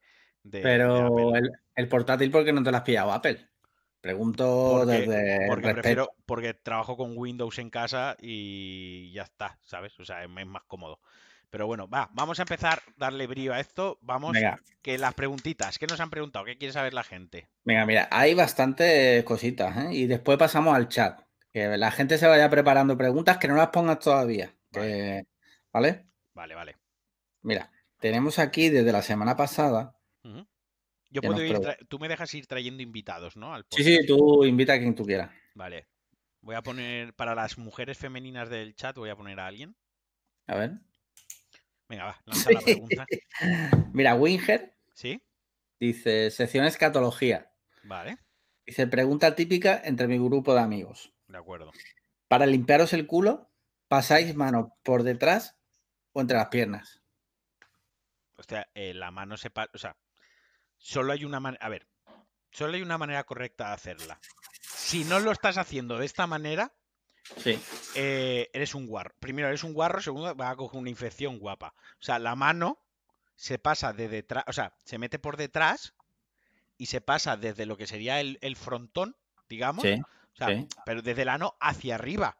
de- 0.50 0.62
Pero 0.62 1.34
el, 1.36 1.50
el 1.74 1.88
portátil, 1.88 2.30
¿por 2.30 2.44
qué 2.44 2.52
no 2.52 2.62
te 2.62 2.70
lo 2.70 2.76
has 2.76 2.82
pillado 2.82 3.12
Apple? 3.12 3.48
Pregunto 4.00 4.44
Porque, 4.70 5.00
desde 5.00 5.46
porque 5.48 5.68
prefiero, 5.70 6.12
porque 6.26 6.54
trabajo 6.54 6.96
con 6.96 7.14
Windows 7.16 7.58
en 7.58 7.70
casa 7.70 8.16
y 8.20 9.10
ya 9.12 9.22
está, 9.22 9.58
¿sabes? 9.64 9.98
O 9.98 10.04
sea, 10.04 10.22
es 10.22 10.30
es 10.30 10.46
más 10.46 10.62
cómodo. 10.66 11.00
Pero 11.50 11.66
bueno, 11.66 11.88
va, 11.88 12.10
vamos 12.12 12.38
a 12.38 12.42
empezar 12.42 12.78
a 12.78 12.92
darle 12.96 13.26
brío 13.26 13.52
a 13.54 13.60
esto. 13.60 13.98
Vamos, 14.02 14.32
Venga, 14.32 14.60
que 14.82 14.98
las 14.98 15.14
preguntitas, 15.14 15.78
¿qué 15.78 15.86
nos 15.86 16.00
han 16.00 16.10
preguntado? 16.10 16.44
¿Qué 16.44 16.56
quiere 16.58 16.72
saber 16.72 16.94
la 16.94 17.02
gente? 17.02 17.48
venga, 17.64 17.84
mira, 17.86 18.08
hay 18.12 18.34
bastantes 18.34 19.24
cositas, 19.24 19.76
¿eh? 19.76 19.88
Y 19.94 20.06
después 20.06 20.38
pasamos 20.38 20.74
al 20.76 20.88
chat. 20.88 21.20
Que 21.52 21.76
la 21.78 21.90
gente 21.90 22.18
se 22.18 22.26
vaya 22.26 22.50
preparando 22.50 22.96
preguntas 22.98 23.38
que 23.38 23.48
no 23.48 23.56
las 23.56 23.68
pongas 23.68 23.98
todavía. 23.98 24.54
que- 24.70 25.24
¿Vale? 25.72 26.04
Vale, 26.34 26.54
vale. 26.54 26.76
Mira, 27.42 27.70
tenemos 27.98 28.38
aquí 28.38 28.68
desde 28.68 28.92
la 28.92 29.02
semana 29.02 29.36
pasada. 29.36 29.95
Yo 31.10 31.22
puedo 31.22 31.42
ir, 31.44 31.58
tú 31.88 31.98
me 31.98 32.08
dejas 32.08 32.32
ir 32.34 32.46
trayendo 32.46 32.82
invitados, 32.82 33.36
¿no? 33.36 33.54
Al 33.54 33.64
Sí, 33.70 33.84
sí, 33.84 34.06
tú 34.06 34.44
invita 34.44 34.74
a 34.74 34.78
quien 34.78 34.94
tú 34.94 35.04
quieras. 35.04 35.30
Vale. 35.54 35.86
Voy 36.40 36.54
a 36.54 36.62
poner, 36.62 37.14
para 37.14 37.34
las 37.34 37.58
mujeres 37.58 37.98
femeninas 37.98 38.48
del 38.48 38.74
chat, 38.74 38.96
voy 38.96 39.10
a 39.10 39.16
poner 39.16 39.40
a 39.40 39.46
alguien. 39.46 39.76
A 40.46 40.56
ver. 40.56 40.72
Venga, 41.88 42.04
va, 42.04 42.22
lanza 42.26 42.50
la 42.52 42.60
pregunta. 42.60 43.06
Mira, 43.92 44.14
Winger 44.14 44.76
¿Sí? 44.92 45.22
dice, 45.80 46.30
sección 46.30 46.64
escatología. 46.64 47.52
Vale, 47.84 48.18
Dice, 48.64 48.88
pregunta 48.88 49.36
típica 49.36 49.80
entre 49.84 50.08
mi 50.08 50.18
grupo 50.18 50.52
de 50.52 50.60
amigos. 50.60 51.12
de 51.28 51.38
acuerdo. 51.38 51.70
Para 52.26 52.46
limpiaros 52.46 52.92
el 52.92 53.06
culo, 53.06 53.48
pasáis 53.86 54.34
mano 54.34 54.76
por 54.82 55.04
detrás 55.04 55.56
o 56.12 56.20
entre 56.20 56.36
las 56.36 56.48
piernas. 56.48 57.02
O 58.36 58.42
sea, 58.42 58.68
eh, 58.74 58.92
la 58.92 59.12
mano 59.12 59.36
se 59.36 59.50
pasa. 59.50 59.70
O 59.72 59.78
sea, 59.78 59.96
solo 60.78 61.12
hay 61.12 61.24
una 61.24 61.40
manera. 61.40 61.64
A 61.64 61.68
ver, 61.68 61.86
solo 62.50 62.74
hay 62.74 62.82
una 62.82 62.98
manera 62.98 63.24
correcta 63.24 63.68
de 63.68 63.74
hacerla. 63.74 64.20
Si 64.60 65.04
no 65.04 65.18
lo 65.20 65.32
estás 65.32 65.58
haciendo 65.58 65.98
de 65.98 66.06
esta 66.06 66.26
manera, 66.26 66.72
Sí. 67.38 67.58
eh, 67.96 68.50
eres 68.52 68.74
un 68.74 68.86
guarro. 68.86 69.14
Primero, 69.18 69.48
eres 69.48 69.64
un 69.64 69.72
guarro. 69.72 70.00
Segundo, 70.00 70.34
vas 70.34 70.52
a 70.52 70.56
coger 70.56 70.80
una 70.80 70.90
infección 70.90 71.38
guapa. 71.38 71.74
O 72.00 72.02
sea, 72.02 72.18
la 72.18 72.36
mano 72.36 72.78
se 73.34 73.58
pasa 73.58 73.92
de 73.92 74.08
detrás. 74.08 74.44
O 74.46 74.52
sea, 74.52 74.74
se 74.84 74.98
mete 74.98 75.18
por 75.18 75.36
detrás 75.36 75.94
y 76.78 76.86
se 76.86 77.00
pasa 77.00 77.36
desde 77.36 77.66
lo 77.66 77.76
que 77.76 77.86
sería 77.86 78.20
el, 78.20 78.38
el 78.42 78.54
frontón, 78.56 79.16
digamos. 79.48 79.82
Sí. 79.82 80.00
O 80.34 80.36
sea, 80.36 80.48
sí. 80.48 80.68
pero 80.84 81.02
desde 81.02 81.22
el 81.22 81.30
ano 81.30 81.56
hacia 81.60 81.96
arriba. 81.96 82.38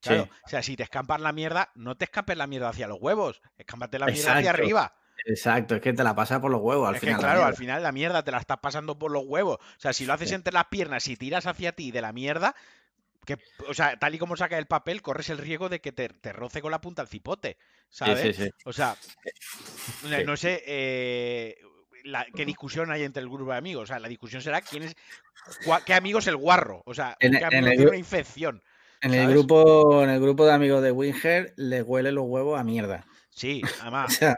Sí. 0.00 0.10
Claro, 0.10 0.28
o 0.44 0.48
sea, 0.48 0.62
si 0.62 0.76
te 0.76 0.82
escampas 0.82 1.20
la 1.20 1.32
mierda, 1.32 1.70
no 1.74 1.96
te 1.96 2.04
escapes 2.04 2.36
la 2.36 2.46
mierda 2.46 2.68
hacia 2.68 2.86
los 2.86 2.98
huevos, 3.00 3.40
escámpate 3.56 3.98
la 3.98 4.06
mierda 4.06 4.36
hacia 4.36 4.50
arriba. 4.50 4.94
Exacto, 5.24 5.74
es 5.76 5.80
que 5.80 5.92
te 5.92 6.04
la 6.04 6.14
pasa 6.14 6.40
por 6.40 6.50
los 6.50 6.60
huevos 6.60 6.88
al 6.88 6.94
es 6.96 7.00
final. 7.00 7.16
que 7.16 7.20
claro, 7.22 7.44
al 7.44 7.56
final 7.56 7.82
la 7.82 7.92
mierda 7.92 8.22
te 8.22 8.30
la 8.30 8.38
estás 8.38 8.58
pasando 8.58 8.98
por 8.98 9.10
los 9.10 9.24
huevos. 9.26 9.56
O 9.60 9.80
sea, 9.80 9.92
si 9.92 10.04
lo 10.06 10.12
haces 10.12 10.28
Sí. 10.28 10.34
entre 10.34 10.52
las 10.52 10.66
piernas 10.66 11.08
y 11.08 11.16
tiras 11.16 11.46
hacia 11.46 11.72
ti 11.72 11.90
de 11.90 12.02
la 12.02 12.12
mierda, 12.12 12.54
que, 13.24 13.38
o 13.68 13.74
sea, 13.74 13.96
tal 13.98 14.14
y 14.14 14.18
como 14.18 14.36
saca 14.36 14.56
el 14.58 14.66
papel, 14.66 15.02
corres 15.02 15.30
el 15.30 15.38
riesgo 15.38 15.68
de 15.68 15.80
que 15.80 15.90
te, 15.90 16.08
te 16.08 16.32
roce 16.32 16.62
con 16.62 16.70
la 16.70 16.80
punta 16.80 17.02
al 17.02 17.08
cipote, 17.08 17.56
¿sabes? 17.90 18.36
sí, 18.36 18.44
sí. 18.44 18.50
O 18.64 18.72
sea, 18.72 18.94
no- 20.26 20.36
sé 20.36 20.62
eh, 20.66 21.56
la- 22.04 22.26
qué 22.34 22.44
discusión 22.44 22.90
hay 22.92 23.02
entre 23.02 23.22
el 23.22 23.28
grupo 23.28 23.50
de 23.50 23.58
amigos. 23.58 23.84
O 23.84 23.86
sea, 23.86 23.98
la 23.98 24.08
discusión 24.08 24.42
será 24.42 24.60
quién 24.60 24.84
es, 24.84 24.94
cua- 25.64 25.82
qué 25.84 25.94
amigo 25.94 26.20
es 26.20 26.26
el 26.28 26.36
guarro. 26.36 26.82
O 26.86 26.94
sea, 26.94 27.16
En- 27.18 27.32
qué 27.32 27.38
en 27.38 27.44
amigo 27.46 27.66
el 27.66 27.70
tiene 27.72 27.88
una 27.88 27.96
infección. 27.98 28.62
En 29.00 29.12
el 29.12 29.28
grupo, 29.28 30.02
en 30.04 30.10
el 30.10 30.20
grupo 30.20 30.46
de 30.46 30.52
amigos 30.52 30.82
de 30.82 30.90
Winger 30.92 31.52
le 31.56 31.82
huele 31.82 32.12
los 32.12 32.24
huevos 32.26 32.58
a 32.58 32.64
mierda. 32.64 33.04
Sí, 33.30 33.60
O 33.80 33.82
además, 33.82 34.14
sea, 34.14 34.36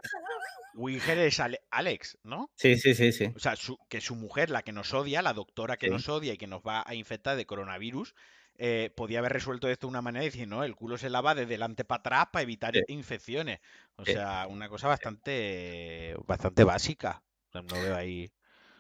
Winger 0.79 1.19
es 1.19 1.41
Ale- 1.41 1.61
Alex, 1.71 2.19
¿no? 2.23 2.51
sí, 2.55 2.77
sí, 2.77 2.95
sí, 2.95 3.13
sí. 3.13 3.33
O 3.35 3.39
sea, 3.39 3.57
su- 3.57 3.79
que 3.89 4.01
su 4.01 4.15
mujer, 4.15 4.49
la 4.51 4.63
que 4.63 4.73
nos 4.73 4.95
odia, 4.95 5.21
la 5.23 5.33
doctora 5.35 5.77
que 5.77 5.87
Sí. 5.87 5.93
nos 5.93 6.09
odia 6.09 6.33
y 6.35 6.39
que 6.39 6.47
nos 6.47 6.63
va 6.63 6.85
a 6.87 6.95
infectar 6.95 7.37
de 7.37 7.47
coronavirus, 7.47 8.15
eh, 8.57 8.91
podía 8.97 9.19
haber 9.21 9.33
resuelto 9.33 9.69
esto 9.69 9.87
de 9.87 9.91
una 9.91 10.03
manera 10.03 10.25
y 10.25 10.29
decir, 10.29 10.49
no, 10.49 10.65
el 10.65 10.75
culo 10.75 10.99
se 10.99 11.11
lava 11.11 11.35
de 11.35 11.47
delante 11.47 11.85
para 11.85 12.01
atrás 12.01 12.27
para 12.33 12.43
evitar 12.43 12.75
Sí. 12.75 12.81
infecciones. 12.89 13.61
O 13.97 14.05
Sí. 14.05 14.13
sea, 14.13 14.47
una 14.49 14.69
cosa 14.69 14.89
bastante, 14.89 16.15
bastante 16.27 16.65
básica. 16.65 17.23
No 17.55 17.63
veo 17.83 17.97
ahí. 17.97 18.31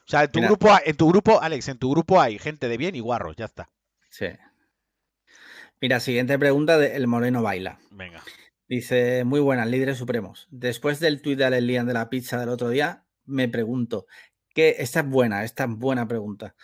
O 0.06 0.10
sea, 0.10 0.24
en 0.24 0.32
tu 0.32 0.38
Mira. 0.38 0.48
grupo, 0.48 0.68
en 0.84 0.96
tu 0.96 1.08
grupo, 1.08 1.40
Alex, 1.40 1.68
en 1.68 1.78
tu 1.78 1.90
grupo 1.90 2.20
hay 2.20 2.38
gente 2.38 2.68
de 2.68 2.76
bien 2.76 2.94
y 2.94 3.00
guarros, 3.00 3.36
ya 3.36 3.44
está. 3.46 3.68
sí. 4.08 4.26
Mira, 5.80 6.00
siguiente 6.00 6.36
pregunta 6.40 6.76
de 6.76 6.96
El 6.96 7.06
Moreno 7.06 7.40
Baila. 7.42 7.78
Venga. 7.92 8.20
Dice, 8.68 9.24
muy 9.24 9.40
buenas, 9.40 9.66
líderes 9.66 9.96
supremos. 9.96 10.46
Después 10.50 11.00
del 11.00 11.22
tuit 11.22 11.38
de 11.38 11.46
Alex 11.46 11.62
Lian 11.62 11.86
de 11.86 11.94
la 11.94 12.10
pizza 12.10 12.38
del 12.38 12.50
otro 12.50 12.68
día, 12.68 13.04
me 13.24 13.48
pregunto, 13.48 14.06
¿qué, 14.54 14.76
esta 14.78 15.00
es 15.00 15.08
buena, 15.08 15.44
esta 15.44 15.64
es 15.64 15.70
buena 15.70 16.06
pregunta. 16.06 16.54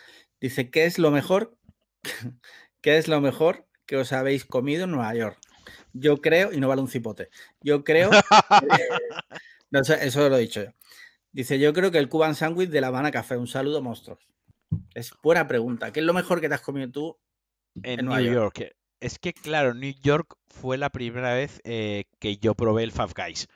Dice, 0.40 0.70
¿qué 0.70 0.84
es 0.84 0.98
lo 0.98 1.10
mejor? 1.10 1.56
¿Qué 2.82 2.98
es 2.98 3.08
lo 3.08 3.22
mejor 3.22 3.66
que 3.86 3.96
os 3.96 4.12
habéis 4.12 4.44
comido 4.44 4.84
en 4.84 4.90
Nueva 4.90 5.14
York? 5.14 5.38
Yo 5.94 6.20
creo, 6.20 6.52
y 6.52 6.60
no 6.60 6.68
vale 6.68 6.82
un 6.82 6.88
cipote, 6.88 7.30
yo 7.62 7.84
creo, 7.84 8.10
no 9.70 9.84
sé, 9.84 10.06
eso 10.06 10.28
lo 10.28 10.36
he 10.36 10.40
dicho 10.40 10.64
yo. 10.64 10.70
Dice, 11.32 11.58
yo 11.58 11.72
creo 11.72 11.90
que 11.90 11.98
el 11.98 12.08
Cuban 12.08 12.34
Sandwich 12.34 12.70
de 12.70 12.80
La 12.80 12.88
Habana 12.88 13.10
Café. 13.10 13.36
Un 13.36 13.48
saludo, 13.48 13.82
monstruos. 13.82 14.20
Es 14.94 15.12
buena 15.20 15.48
pregunta. 15.48 15.92
¿Qué 15.92 15.98
es 15.98 16.06
lo 16.06 16.12
mejor 16.12 16.40
que 16.40 16.48
te 16.48 16.54
has 16.54 16.60
comido 16.60 16.90
tú? 16.92 17.18
En, 17.82 18.04
Nueva 18.04 18.20
York. 18.20 18.76
Es 19.00 19.18
que, 19.18 19.32
claro, 19.32 19.74
New 19.74 19.92
York 20.02 20.34
fue 20.46 20.78
la 20.78 20.90
primera 20.90 21.34
vez 21.34 21.60
eh, 21.64 22.04
que 22.20 22.36
yo 22.38 22.54
probé 22.54 22.84
el 22.84 22.92
Five 22.92 23.12
Guys. 23.16 23.46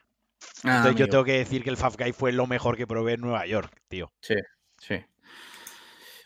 Ah, 0.65 0.77
Entonces 0.79 0.97
yo 0.97 1.09
tengo 1.09 1.25
que 1.25 1.39
decir 1.39 1.65
que 1.65 1.71
el 1.71 1.77
Five 1.77 1.97
Guys 1.99 2.17
fue 2.17 2.33
lo 2.33 2.47
mejor 2.47 2.77
que 2.77 2.87
probé 2.87 3.15
en 3.15 3.21
Nueva 3.23 3.47
York, 3.47 3.81
tío. 3.89 4.11
Sí, 4.21 4.35
sí. 4.79 5.05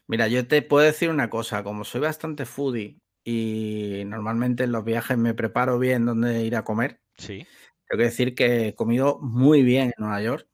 Mira, 0.09 0.29
yo 0.29 0.47
te 0.47 0.63
puedo 0.63 0.85
decir 0.85 1.11
una 1.11 1.31
cosa, 1.31 1.63
como 1.63 1.85
soy 1.85 2.01
bastante 2.01 2.45
foodie 2.45 2.99
y 3.25 4.03
normalmente 4.07 4.65
en 4.65 4.73
los 4.73 4.85
viajes 4.85 5.17
me 5.17 5.35
preparo 5.35 5.79
bien 5.79 6.05
dónde 6.07 6.43
ir 6.43 6.57
a 6.57 6.65
comer, 6.65 7.01
Sí. 7.19 7.47
tengo 7.89 7.99
que 8.01 8.05
decir 8.05 8.35
que 8.35 8.69
he 8.69 8.75
comido 8.75 9.19
muy 9.21 9.63
bien 9.63 9.87
en 9.89 9.95
Nueva 9.99 10.23
York. 10.23 10.49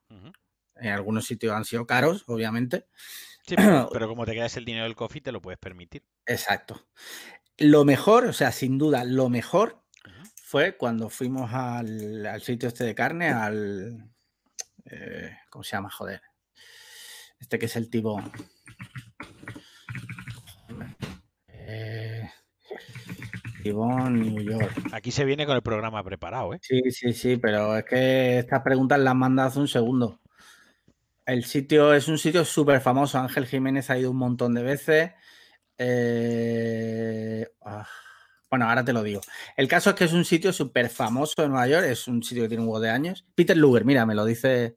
En 0.81 0.93
algunos 0.93 1.27
sitios 1.27 1.55
han 1.55 1.65
sido 1.65 1.87
caros, 1.87 2.25
obviamente. 2.29 2.87
Sí, 3.47 3.57
pero, 3.57 3.57
pero 3.93 4.09
como 4.09 4.25
te 4.27 4.33
quedas 4.35 4.57
el 4.57 4.65
dinero 4.65 4.85
del 4.85 4.95
coffee, 4.97 5.21
te 5.21 5.33
lo 5.33 5.41
puedes 5.43 5.59
permitir. 5.59 6.05
Exacto. 6.27 6.81
Lo 7.59 7.85
mejor, 7.85 8.27
o 8.27 8.33
sea, 8.33 8.53
sin 8.53 8.79
duda, 8.79 9.05
lo 9.05 9.29
mejor 9.29 9.83
fue 10.43 10.77
cuando 10.77 11.11
fuimos 11.11 11.53
al, 11.53 12.25
al 12.25 12.41
sitio 12.41 12.69
este 12.69 12.85
de 12.85 12.95
carne, 12.95 13.29
al... 13.29 14.11
eh, 14.85 15.37
¿Cómo 15.51 15.63
se 15.63 15.73
llama? 15.77 15.91
Joder. 15.91 16.23
Este 17.41 17.59
que 17.59 17.67
es 17.67 17.77
el 17.77 17.91
tibón. 17.91 18.31
Eh, 21.49 22.31
Tibón, 23.63 24.21
New 24.21 24.43
York. 24.43 24.73
Aquí 24.93 25.11
se 25.11 25.25
viene 25.25 25.45
con 25.45 25.57
el 25.57 25.63
programa 25.63 26.03
preparado, 26.03 26.55
¿eh? 26.55 26.59
Sí, 26.63 26.81
sí, 26.91 27.13
sí, 27.13 27.37
pero 27.37 27.77
es 27.77 27.85
que 27.85 28.39
estas 28.39 28.63
preguntas 28.63 28.99
las 29.01 29.15
manda 29.15 29.45
hace 29.45 29.59
un 29.59 29.69
segundo. 29.69 30.21
El 31.27 31.45
sitio 31.45 31.93
es 31.93 32.09
un 32.09 32.19
sitio 32.19 32.45
súper 32.45 32.81
famoso. 32.81 33.19
Ángel 33.19 33.47
Jiménez 33.47 33.91
ha 33.91 33.99
ido 33.99 34.11
un 34.11 34.17
montón 34.17 34.55
de 34.55 34.63
veces. 34.63 35.13
Eh, 35.79 37.47
ah, 37.63 37.87
bueno, 38.51 38.69
ahora 38.69 38.85
te 38.85 38.93
lo 38.93 39.03
digo. 39.03 39.21
El 39.57 39.69
caso 39.69 39.91
es 39.91 39.97
que 39.97 40.05
es 40.05 40.13
un 40.13 40.25
sitio 40.25 40.53
súper 40.53 40.89
famoso 40.89 41.43
en 41.43 41.51
Nueva 41.51 41.69
York. 41.69 41.87
Es 41.87 42.09
un 42.09 42.23
sitio 42.23 42.43
que 42.45 42.49
tiene 42.49 42.63
un 42.63 42.69
huevo 42.69 42.81
de 42.81 42.91
años. 42.91 43.27
Peter 43.35 43.57
Luger, 43.57 43.85
mira, 43.85 44.07
me 44.07 44.15
lo 44.15 44.25
dice, 44.25 44.77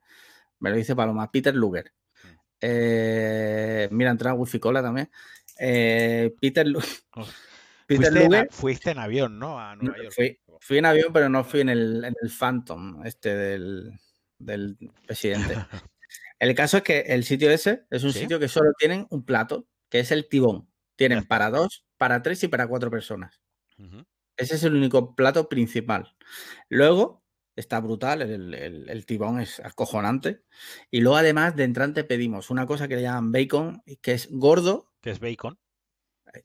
me 0.60 0.70
lo 0.70 0.76
dice 0.76 0.96
Paloma. 0.96 1.32
Peter 1.32 1.56
Luger. 1.56 1.92
Eh, 2.60 3.88
mira, 3.92 4.12
entra 4.12 4.34
Wifi 4.34 4.60
Cola 4.60 4.82
también. 4.82 5.10
Eh, 5.60 6.34
Peter, 6.40 6.68
Lu- 6.68 6.82
Oh. 7.14 7.26
Peter 7.88 8.06
Fuiste 8.08 8.20
en, 8.20 8.26
Luger. 8.30 8.48
a- 8.50 8.54
fuiste 8.54 8.92
en 8.92 9.00
avión, 9.00 9.40
¿no? 9.40 9.60
A 9.60 9.76
Nueva 9.76 9.98
York. 9.98 10.14
fui, 10.16 10.40
fui 10.62 10.78
en 10.78 10.86
avión, 10.86 11.12
pero 11.12 11.28
no 11.28 11.44
fui 11.44 11.60
en 11.62 11.70
el, 11.70 12.06
en 12.06 12.16
el 12.22 12.30
Phantom, 12.30 13.06
este 13.06 13.36
del, 13.36 13.92
del 14.38 14.78
presidente. 15.06 15.56
El 16.40 16.56
caso 16.56 16.78
es 16.78 16.84
que 16.84 17.00
el 17.02 17.24
sitio 17.24 17.52
ese 17.52 17.84
es 17.92 18.04
un 18.04 18.12
¿Sí? 18.14 18.22
sitio 18.22 18.40
que 18.40 18.48
solo 18.48 18.72
tienen 18.80 19.06
un 19.12 19.24
plato, 19.24 19.68
que 19.90 20.00
es 20.00 20.10
el 20.12 20.28
tibón. 20.28 20.71
Tienen 21.02 21.24
para 21.26 21.50
dos, 21.50 21.84
para 21.98 22.22
tres 22.22 22.44
y 22.44 22.48
para 22.48 22.68
cuatro 22.68 22.92
personas. 22.92 23.42
Ese 24.38 24.54
es 24.56 24.64
el 24.64 24.76
único 24.76 25.16
plato 25.16 25.50
principal. 25.50 26.16
Luego 26.70 27.24
está 27.56 27.80
brutal, 27.80 28.22
el, 28.22 28.54
el- 28.54 28.88
el 28.88 29.06
tibón 29.08 29.40
es 29.40 29.60
acojonante. 29.62 30.44
Y 30.92 31.02
luego 31.02 31.18
además 31.18 31.56
de 31.56 31.64
entrante 31.64 32.04
pedimos 32.04 32.52
una 32.52 32.68
cosa 32.68 32.88
que 32.88 32.98
le 32.98 33.02
llaman 33.02 33.32
bacon, 33.32 33.82
que 34.04 34.12
es 34.14 34.28
gordo, 34.30 34.94
Que 35.02 35.10
es 35.10 35.20
bacon. 35.20 35.58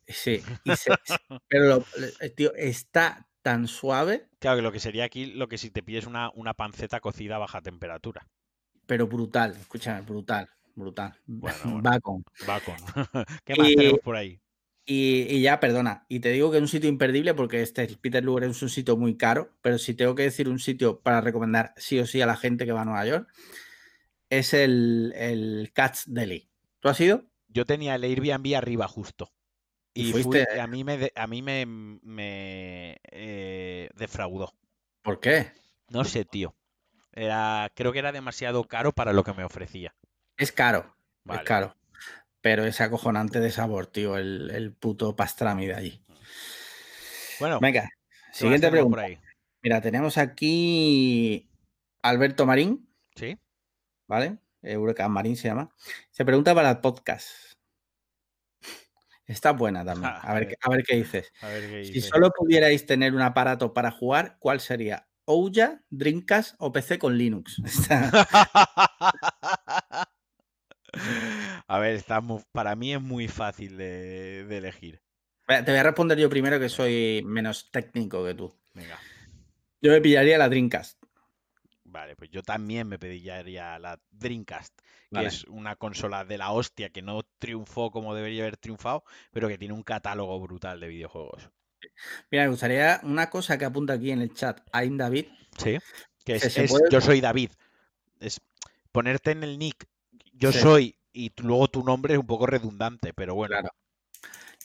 sí, 0.08 0.42
y 0.64 0.74
se- 0.74 0.90
pero 1.48 1.64
lo- 1.66 1.84
eh, 2.20 2.30
tío, 2.30 2.54
está 2.54 3.28
tan 3.42 3.68
suave 3.68 4.30
Claro, 4.38 4.56
que 4.56 4.62
lo 4.62 4.72
que 4.72 4.80
sería 4.80 5.04
aquí, 5.04 5.26
lo 5.26 5.48
que 5.48 5.58
si 5.58 5.70
te 5.70 5.82
pides 5.82 6.06
una, 6.06 6.30
una 6.34 6.54
panceta 6.54 7.00
cocida 7.00 7.36
a 7.36 7.40
baja 7.40 7.60
temperatura. 7.60 8.26
pero 8.86 9.06
brutal, 9.06 9.52
escúchame, 9.52 10.00
brutal, 10.00 10.48
brutal. 10.74 11.14
Bueno, 11.26 11.58
bueno. 11.64 11.82
Bacon. 11.82 12.24
Bacon. 12.46 12.76
¿Qué 13.44 13.54
más 13.54 13.68
Y- 13.68 13.76
tenemos 13.76 14.00
por 14.00 14.16
ahí? 14.16 14.40
Y, 14.88 15.22
y 15.28 15.42
ya, 15.42 15.58
perdona, 15.58 16.06
y 16.08 16.20
te 16.20 16.30
digo 16.30 16.50
que 16.50 16.58
es 16.58 16.62
un 16.62 16.68
sitio 16.68 16.88
imperdible 16.88 17.34
porque 17.34 17.60
este 17.60 17.88
Peter 18.00 18.22
Luger 18.22 18.44
es 18.44 18.62
un 18.62 18.68
sitio 18.70 18.96
muy 18.96 19.16
caro, 19.16 19.50
pero 19.60 19.78
si 19.78 19.94
tengo 19.94 20.14
que 20.14 20.22
decir 20.22 20.48
un 20.48 20.60
sitio 20.60 21.00
para 21.00 21.20
recomendar 21.20 21.74
sí 21.76 21.98
o 21.98 22.06
sí 22.06 22.20
a 22.22 22.26
la 22.26 22.36
gente 22.36 22.66
que 22.66 22.72
va 22.72 22.82
a 22.82 22.84
Nueva 22.84 23.04
York, 23.04 23.28
es 24.30 24.54
el, 24.54 25.12
el 25.16 25.70
Cat's 25.74 26.04
Deli. 26.06 26.48
¿Tú 26.80 26.88
has 26.88 27.00
ido? 27.00 27.24
Yo 27.48 27.64
tenía 27.64 27.94
el 27.96 28.04
Airbnb 28.04 28.54
arriba 28.56 28.86
justo. 28.86 29.32
¿Y 29.94 30.02
Y 30.02 30.12
fui- 30.12 30.22
fuiste? 30.22 30.60
a 30.60 30.66
mí 30.66 30.84
me, 30.84 31.10
a 31.14 31.26
mí 31.26 31.42
me, 31.42 31.66
me 31.66 32.98
eh, 33.10 33.90
defraudó. 33.96 34.52
¿Por 35.02 35.20
qué? 35.20 35.52
No 35.88 36.04
sé, 36.04 36.24
tío. 36.24 36.54
Era, 37.12 37.70
creo 37.74 37.92
que 37.92 38.00
era 38.00 38.12
demasiado 38.12 38.64
caro 38.64 38.92
para 38.92 39.12
lo 39.12 39.24
que 39.24 39.34
me 39.34 39.44
ofrecía. 39.44 39.94
Es 40.38 40.50
caro, 40.50 40.96
Vale. 41.24 41.40
es 41.40 41.46
caro. 41.46 41.76
Pero 42.46 42.64
es 42.64 42.80
acojonante 42.80 43.40
de 43.40 43.50
sabor, 43.50 43.88
tío, 43.88 44.16
el, 44.16 44.52
el 44.52 44.72
puto 44.72 45.16
pastrami 45.16 45.66
de 45.66 45.74
allí. 45.74 46.00
Bueno, 47.40 47.58
Venga, 47.58 47.80
¿qué 47.82 47.88
más 48.28 48.36
siguiente 48.36 48.68
por 48.68 48.72
pregunta. 48.72 49.00
ahí? 49.02 49.18
Mira, 49.62 49.80
tenemos 49.80 50.16
aquí 50.16 51.50
Alberto 52.02 52.46
Marín, 52.46 52.88
¿Sí? 53.16 53.36
¿vale? 54.06 54.38
Eureka 54.62 55.08
Marín 55.08 55.34
se 55.36 55.48
llama. 55.48 55.74
Se 56.12 56.24
pregunta 56.24 56.54
para 56.54 56.70
el 56.70 56.78
podcast. 56.78 57.30
Está 59.26 59.50
buena 59.50 59.84
también. 59.84 60.12
A 60.22 60.32
ver, 60.32 60.46
qué- 60.46 60.54
a 60.60 60.70
ver 60.70 60.84
qué 60.84 60.96
dices. 60.98 61.32
A 61.40 61.48
ver 61.48 61.68
qué 61.68 61.84
Si 61.84 62.00
solo 62.00 62.30
pudierais 62.30 62.86
tener 62.86 63.12
un 63.12 63.22
aparato 63.22 63.74
para 63.74 63.90
jugar, 63.90 64.36
¿cuál 64.38 64.60
sería? 64.60 65.08
¿Ouya, 65.24 65.82
Dreamcast 65.90 66.54
o 66.60 66.70
PC 66.70 67.00
con 67.00 67.18
Linux? 67.18 67.60
A 71.76 71.78
ver, 71.78 71.94
está 71.94 72.22
para 72.52 72.74
mí 72.74 72.94
es 72.94 73.02
muy 73.02 73.28
fácil 73.28 73.76
de, 73.76 74.44
de 74.46 74.56
elegir. 74.56 75.02
Te 75.46 75.60
voy 75.60 75.76
a 75.76 75.82
responder 75.82 76.16
yo 76.16 76.30
primero 76.30 76.58
que 76.58 76.70
soy 76.70 77.22
menos 77.26 77.70
técnico 77.70 78.24
que 78.24 78.32
tú. 78.34 78.54
Venga. 78.72 78.98
Yo 79.82 79.92
me 79.92 80.00
pillaría 80.00 80.38
la 80.38 80.48
Dreamcast. 80.48 80.98
Vale, 81.84 82.16
pues 82.16 82.30
yo 82.30 82.42
también 82.42 82.88
me 82.88 82.98
pediría 82.98 83.78
la 83.78 84.00
Dreamcast, 84.10 84.74
que 84.80 84.84
Vale. 85.10 85.28
es 85.28 85.44
una 85.44 85.76
consola 85.76 86.24
de 86.24 86.38
la 86.38 86.50
hostia 86.52 86.88
que 86.88 87.02
no 87.02 87.22
triunfó 87.38 87.90
como 87.90 88.14
debería 88.14 88.44
haber 88.44 88.56
triunfado, 88.56 89.04
pero 89.30 89.46
que 89.46 89.58
tiene 89.58 89.74
un 89.74 89.82
catálogo 89.82 90.40
brutal 90.40 90.80
de 90.80 90.88
videojuegos. 90.88 91.50
Mira, 92.30 92.44
me 92.44 92.50
gustaría 92.50 93.00
una 93.02 93.28
cosa 93.28 93.58
que 93.58 93.66
apunta 93.66 93.92
aquí 93.92 94.10
en 94.12 94.22
el 94.22 94.32
chat 94.32 94.60
Ain 94.72 94.96
David. 94.96 95.26
Sí. 95.58 95.76
Que 96.24 96.36
es, 96.36 96.52
se 96.54 96.64
es 96.64 96.70
puede- 96.70 96.88
yo 96.90 97.02
soy 97.02 97.20
David. 97.20 97.50
Es 98.18 98.40
ponerte 98.92 99.32
en 99.32 99.44
el 99.44 99.58
nick 99.58 99.86
yo 100.32 100.52
Sí. 100.52 100.58
soy 100.58 100.96
y 101.16 101.32
luego 101.42 101.68
tu 101.68 101.82
nombre 101.82 102.14
es 102.14 102.20
un 102.20 102.26
poco 102.26 102.46
redundante, 102.46 103.12
pero 103.14 103.34
bueno. 103.34 103.54
Claro. 103.54 103.70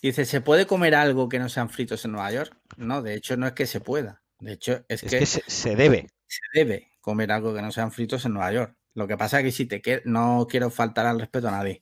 Dice, 0.01 0.25
¿se 0.25 0.41
puede 0.41 0.65
comer 0.65 0.95
algo 0.95 1.29
que 1.29 1.39
no 1.39 1.47
sean 1.47 1.69
fritos 1.69 2.03
en 2.05 2.11
Nueva 2.13 2.31
York? 2.31 2.57
No, 2.77 3.01
de 3.01 3.13
hecho 3.15 3.37
no 3.37 3.45
es 3.47 3.53
que 3.53 3.65
se 3.67 3.79
pueda. 3.81 4.23
De 4.39 4.53
hecho 4.53 4.83
es, 4.87 5.03
Es 5.03 5.11
que, 5.11 5.19
que 5.19 5.25
se, 5.25 5.43
se 5.47 5.75
debe. 5.75 6.07
se 6.27 6.41
debe 6.53 6.91
comer 7.01 7.31
algo 7.31 7.53
que 7.53 7.61
no 7.61 7.71
sean 7.71 7.91
fritos 7.91 8.25
en 8.25 8.33
Nueva 8.33 8.51
York. 8.51 8.75
Lo 8.93 9.07
que 9.07 9.15
pasa 9.15 9.39
es 9.39 9.45
que 9.45 9.51
si 9.51 9.65
te 9.67 9.81
quedas, 9.81 10.01
no 10.05 10.47
quiero 10.49 10.69
faltar 10.69 11.05
al 11.05 11.19
respeto 11.19 11.47
a 11.47 11.51
nadie, 11.51 11.81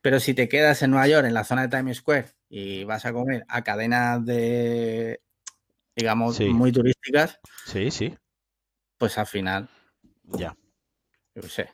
pero 0.00 0.20
si 0.20 0.32
te 0.32 0.48
quedas 0.48 0.80
en 0.82 0.90
Nueva 0.92 1.06
York, 1.08 1.26
en 1.26 1.34
la 1.34 1.44
zona 1.44 1.66
de 1.66 1.76
Times 1.76 1.98
Square, 1.98 2.28
y 2.48 2.84
vas 2.84 3.04
a 3.04 3.12
comer 3.12 3.44
a 3.48 3.62
cadenas 3.62 4.24
de, 4.24 5.20
digamos, 5.94 6.36
Sí. 6.36 6.44
muy 6.48 6.72
turísticas, 6.72 7.38
Sí, 7.66 7.90
sí. 7.90 8.16
pues 8.96 9.18
al 9.18 9.26
final, 9.26 9.68
Ya. 10.22 10.56
yo 11.34 11.42
sé, 11.42 11.68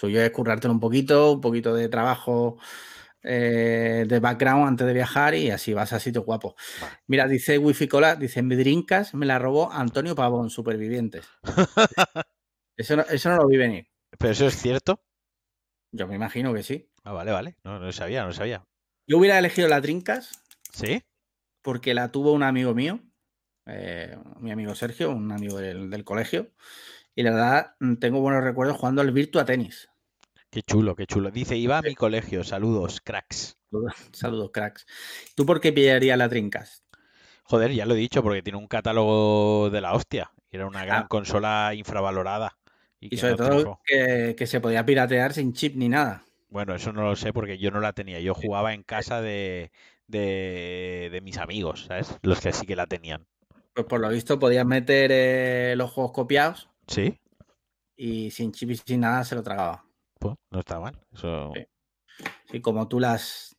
suyo 0.00 0.22
es 0.22 0.30
currártelo 0.30 0.72
un 0.72 0.80
poquito, 0.80 1.32
un 1.32 1.40
poquito 1.40 1.74
de 1.74 1.88
trabajo 1.88 2.58
eh, 3.22 4.06
de 4.08 4.18
background 4.18 4.66
antes 4.66 4.86
de 4.86 4.94
viajar 4.94 5.34
y 5.34 5.50
así 5.50 5.74
vas 5.74 5.92
a 5.92 6.00
sitios 6.00 6.24
guapos. 6.24 6.54
Vale. 6.80 6.96
Mira, 7.06 7.28
dice 7.28 7.58
Wifi 7.58 7.86
Cola, 7.86 8.16
dice, 8.16 8.42
mi 8.42 8.56
Drinkas 8.56 9.14
me 9.14 9.26
la 9.26 9.38
robó 9.38 9.70
Antonio 9.70 10.14
Pavón, 10.14 10.48
Supervivientes. 10.48 11.26
Eso 12.76 12.96
no, 12.96 13.02
eso 13.02 13.28
no 13.28 13.36
lo 13.36 13.46
vi 13.46 13.58
venir. 13.58 13.88
Pero 14.18 14.32
eso 14.32 14.46
es 14.46 14.56
cierto. 14.56 15.02
Yo 15.92 16.06
me 16.06 16.14
imagino 16.14 16.54
que 16.54 16.62
sí. 16.62 16.90
Ah, 17.04 17.12
vale, 17.12 17.30
vale. 17.30 17.56
No, 17.62 17.78
no 17.78 17.92
sabía, 17.92 18.24
no 18.24 18.32
sabía. 18.32 18.64
Yo 19.06 19.18
hubiera 19.18 19.38
elegido 19.38 19.68
la 19.68 19.82
Drinkas 19.82 20.42
¿Sí? 20.72 21.02
porque 21.60 21.92
la 21.92 22.10
tuvo 22.10 22.32
un 22.32 22.42
amigo 22.42 22.74
mío, 22.74 23.00
eh, 23.66 24.16
mi 24.38 24.50
amigo 24.50 24.74
Sergio, 24.74 25.10
un 25.10 25.30
amigo 25.30 25.58
del, 25.58 25.90
del 25.90 26.04
colegio, 26.04 26.52
y 27.14 27.22
la 27.22 27.30
verdad 27.32 27.76
mm, 27.80 27.94
tengo 27.96 28.20
buenos 28.20 28.44
recuerdos 28.44 28.76
jugando 28.76 29.02
al 29.02 29.12
Virtua 29.12 29.44
Tennis. 29.44 29.88
Qué 30.50 30.62
chulo, 30.62 30.94
qué 30.96 31.06
chulo. 31.06 31.30
Dice, 31.30 31.56
iba 31.56 31.78
a 31.78 31.82
mi 31.82 31.94
colegio. 31.94 32.42
Saludos, 32.44 33.00
cracks. 33.00 33.56
Saludos, 34.12 34.50
cracks. 34.52 34.86
¿Tú 35.34 35.46
por 35.46 35.60
qué 35.60 35.72
pillarías 35.72 36.18
la 36.18 36.28
Drinkas? 36.28 36.84
Joder, 37.44 37.72
ya 37.72 37.86
lo 37.86 37.94
he 37.94 37.98
dicho, 37.98 38.22
porque 38.22 38.42
tiene 38.42 38.58
un 38.58 38.66
catálogo 38.68 39.70
de 39.70 39.80
la 39.80 39.92
hostia. 39.94 40.32
Era 40.50 40.66
una 40.66 40.84
gran 40.84 41.04
Ah. 41.04 41.08
consola 41.08 41.72
infravalorada. 41.74 42.58
Y, 43.00 43.06
Y 43.06 43.10
que 43.10 43.16
sobre 43.16 43.36
no 43.36 43.36
todo 43.36 43.80
que, 43.84 44.34
que 44.36 44.46
se 44.46 44.60
podía 44.60 44.84
piratear 44.84 45.32
sin 45.32 45.52
chip 45.52 45.76
ni 45.76 45.88
nada. 45.88 46.24
Bueno, 46.48 46.74
eso 46.74 46.92
no 46.92 47.02
lo 47.02 47.16
sé 47.16 47.32
porque 47.32 47.58
yo 47.58 47.70
no 47.70 47.80
la 47.80 47.92
tenía. 47.92 48.20
Yo 48.20 48.34
jugaba 48.34 48.74
en 48.74 48.82
casa 48.82 49.20
de, 49.22 49.70
de, 50.08 51.08
de 51.12 51.20
mis 51.20 51.38
amigos, 51.38 51.84
¿sabes? 51.86 52.18
Los 52.22 52.40
que 52.40 52.52
sí 52.52 52.66
que 52.66 52.76
la 52.76 52.86
tenían. 52.86 53.26
Pues 53.74 53.86
por 53.86 54.00
lo 54.00 54.08
visto 54.08 54.38
podías 54.38 54.66
meter 54.66 55.10
eh, 55.12 55.74
los 55.76 55.90
juegos 55.92 56.12
copiados 56.12 56.69
¿Sí? 56.90 57.16
y 57.96 58.30
sin 58.30 58.52
chip 58.52 58.70
y 58.70 58.76
sin 58.76 59.00
nada 59.00 59.24
se 59.24 59.34
lo 59.34 59.42
tragaba. 59.42 59.84
Pues 60.18 60.34
no 60.50 60.60
está 60.60 60.80
mal. 60.80 60.98
Eso... 61.12 61.52
Sí. 62.50 62.60
Como 62.60 62.88
tú 62.88 62.98
las... 62.98 63.54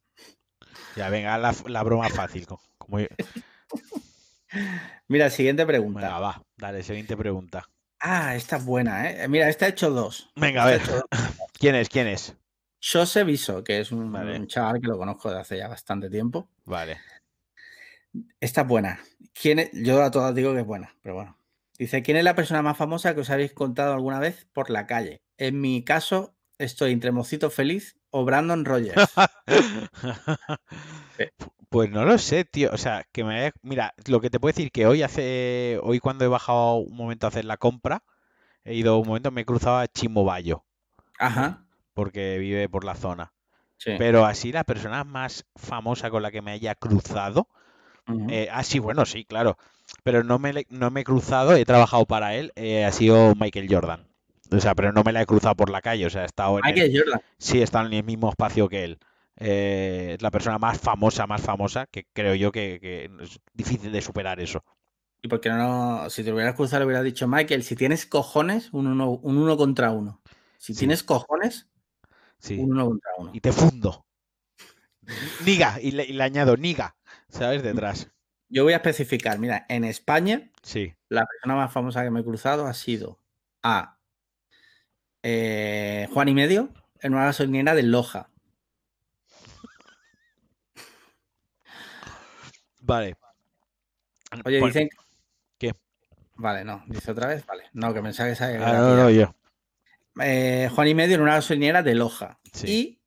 Ya, 0.95 1.09
venga, 1.09 1.37
la, 1.37 1.53
la 1.67 1.83
broma 1.83 2.09
fácil. 2.09 2.47
co- 2.47 2.61
Como... 2.77 2.97
Mira, 5.07 5.29
siguiente 5.29 5.65
pregunta. 5.65 5.99
Venga, 6.01 6.19
va. 6.19 6.43
Dale, 6.57 6.83
siguiente 6.83 7.15
pregunta. 7.15 7.67
Ah, 7.99 8.35
esta 8.35 8.57
es 8.57 8.65
buena, 8.65 9.09
¿eh? 9.11 9.27
Mira, 9.27 9.47
esta 9.47 9.65
ha 9.65 9.69
hecho 9.69 9.91
dos. 9.91 10.31
Venga, 10.35 10.63
a 10.63 10.67
ver. 10.67 10.81
¿Quién 11.59 11.75
es? 11.75 11.87
¿Quién 11.87 12.07
es? 12.07 12.35
Jose 12.83 13.23
Viso, 13.23 13.63
que 13.63 13.79
es 13.79 13.91
un, 13.91 14.11
Vale. 14.11 14.39
un 14.39 14.47
chaval 14.47 14.81
que 14.81 14.87
lo 14.87 14.97
conozco 14.97 15.29
de 15.29 15.39
hace 15.39 15.57
ya 15.57 15.67
bastante 15.67 16.09
tiempo. 16.09 16.49
Vale. 16.65 16.97
Esta 18.39 18.61
es 18.61 18.67
buena. 18.67 18.99
¿Quién 19.39 19.59
es? 19.59 19.69
Yo 19.73 20.01
a 20.01 20.09
todas 20.09 20.33
digo 20.33 20.53
que 20.53 20.61
es 20.61 20.65
buena, 20.65 20.91
pero 21.03 21.15
bueno. 21.15 21.37
Dice, 21.81 22.03
¿quién 22.03 22.15
es 22.15 22.23
la 22.23 22.35
persona 22.35 22.61
más 22.61 22.77
famosa 22.77 23.15
que 23.15 23.21
os 23.21 23.31
habéis 23.31 23.53
contado 23.53 23.93
alguna 23.95 24.19
vez 24.19 24.45
por 24.53 24.69
la 24.69 24.85
calle? 24.85 25.23
En 25.39 25.59
mi 25.59 25.83
caso, 25.83 26.35
estoy 26.59 26.91
entre 26.91 27.11
Mocito 27.11 27.49
Feliz 27.49 27.97
o 28.11 28.23
Brandon 28.23 28.65
Rogers. 28.65 29.09
Sí. 31.17 31.25
Pues 31.69 31.89
no 31.89 32.05
lo 32.05 32.19
sé, 32.19 32.45
tío. 32.45 32.69
O 32.71 32.77
sea, 32.77 33.05
que 33.11 33.23
me 33.23 33.39
haya- 33.39 33.53
Mira, 33.63 33.95
lo 34.07 34.21
que 34.21 34.29
te 34.29 34.39
puedo 34.39 34.53
decir 34.53 34.71
que 34.71 34.85
hoy 34.85 35.01
hace. 35.01 35.79
Hoy 35.81 35.99
cuando 35.99 36.23
he 36.23 36.27
bajado 36.27 36.75
un 36.75 36.95
momento 36.95 37.25
a 37.25 37.29
hacer 37.29 37.45
la 37.45 37.57
compra, 37.57 38.03
he 38.63 38.75
ido 38.75 38.99
un 38.99 39.07
momento, 39.07 39.31
me 39.31 39.41
he 39.41 39.45
cruzado 39.45 39.77
a 39.79 39.87
Chimo 39.87 40.23
Bayo, 40.23 40.63
Ajá. 41.17 41.65
porque 41.95 42.37
vive 42.37 42.69
por 42.69 42.83
la 42.83 42.93
zona. 42.93 43.33
Sí. 43.77 43.93
Pero 43.97 44.25
así 44.27 44.51
la 44.51 44.63
persona 44.65 45.03
más 45.03 45.45
famosa 45.55 46.11
con 46.11 46.21
la 46.21 46.29
que 46.29 46.43
me 46.43 46.51
haya 46.51 46.75
cruzado. 46.75 47.47
Eh, 48.29 48.47
ah, 48.51 48.63
sí, 48.63 48.79
bueno, 48.79 49.05
sí, 49.05 49.25
claro. 49.25 49.57
Pero 50.03 50.23
no 50.23 50.39
me, 50.39 50.65
no 50.69 50.89
me 50.91 51.01
he 51.01 51.03
cruzado, 51.03 51.53
he 51.55 51.65
trabajado 51.65 52.05
para 52.05 52.35
él, 52.35 52.51
eh, 52.55 52.85
ha 52.85 52.91
sido 52.91 53.35
Michael 53.35 53.67
Jordan. 53.69 54.07
O 54.51 54.59
sea, 54.59 54.75
pero 54.75 54.91
no 54.91 55.03
me 55.03 55.11
la 55.13 55.21
he 55.21 55.25
cruzado 55.25 55.55
por 55.55 55.69
la 55.69 55.81
calle, 55.81 56.05
o 56.05 56.09
sea, 56.09 56.23
he 56.23 56.25
estado 56.25 56.59
en 56.59 56.65
el- 56.65 56.73
Michael 56.73 56.93
Jordan. 56.97 57.21
Sí, 57.37 57.59
he 57.59 57.63
estado 57.63 57.87
en 57.87 57.93
el 57.93 58.03
mismo 58.03 58.29
espacio 58.29 58.67
que 58.69 58.83
él. 58.83 58.99
Eh, 59.37 60.13
es 60.15 60.21
la 60.21 60.29
persona 60.31 60.57
más 60.59 60.79
famosa, 60.79 61.25
más 61.27 61.41
famosa, 61.41 61.87
que 61.87 62.05
creo 62.13 62.35
yo 62.35 62.51
que, 62.51 62.79
que 62.81 63.09
es 63.23 63.39
difícil 63.53 63.91
de 63.91 64.01
superar 64.01 64.39
eso. 64.39 64.63
¿Y 65.21 65.27
por 65.27 65.39
qué 65.39 65.49
no? 65.49 66.09
Si 66.09 66.23
te 66.23 66.33
hubieras 66.33 66.55
cruzado, 66.55 66.79
le 66.81 66.85
hubiera 66.87 67.03
dicho, 67.03 67.27
Michael, 67.27 67.63
si 67.63 67.75
tienes 67.75 68.05
cojones, 68.05 68.69
un 68.73 68.87
uno, 68.87 69.11
un 69.11 69.37
uno 69.37 69.55
contra 69.57 69.91
uno. 69.91 70.21
Si 70.57 70.73
Sí. 70.73 70.79
tienes 70.79 71.03
cojones, 71.03 71.67
Sí. 72.39 72.57
un 72.57 72.71
uno 72.73 72.87
contra 72.87 73.11
uno. 73.19 73.31
Y 73.33 73.39
te 73.39 73.51
fundo. 73.51 74.05
Niga, 75.45 75.79
y 75.81 75.91
le, 75.91 76.05
y 76.05 76.13
le 76.13 76.23
añado 76.23 76.55
niga, 76.57 76.95
¿sabes? 77.31 77.63
Detrás. 77.63 78.09
Yo 78.49 78.63
voy 78.63 78.73
a 78.73 78.77
especificar, 78.77 79.39
mira, 79.39 79.65
en 79.69 79.83
España, 79.85 80.51
Sí. 80.61 80.93
la 81.09 81.25
persona 81.25 81.55
más 81.55 81.71
famosa 81.73 82.03
que 82.03 82.11
me 82.11 82.19
he 82.19 82.23
cruzado 82.23 82.67
ha 82.67 82.73
sido 82.73 83.17
a 83.63 83.97
eh, 85.23 86.07
Juan 86.13 86.27
y 86.29 86.33
Medio 86.33 86.73
en 87.01 87.13
una 87.13 87.25
gasolinera 87.25 87.73
de 87.75 87.83
Loja. 87.83 88.29
Vale. 92.81 93.15
Oye, 94.45 94.59
dicen. 94.61 94.89
¿Qué? 95.57 95.73
Vale, 96.35 96.63
no, 96.65 96.83
dice 96.87 97.11
otra 97.11 97.27
vez, 97.27 97.45
vale. 97.45 97.63
No, 97.73 97.93
que 97.93 98.01
pensaba 98.01 98.29
que 98.29 98.35
se 98.35 98.43
Ah, 98.43 98.73
no, 98.73 98.95
no, 98.95 99.09
yo. 99.09 99.33
Eh, 100.21 100.69
Juan 100.73 100.87
y 100.87 100.95
Medio 100.95 101.15
en 101.15 101.21
una 101.21 101.35
gasolinera 101.35 101.83
de 101.83 101.95
Loja. 101.95 102.39
Sí. 102.51 102.67
Y 102.67 103.00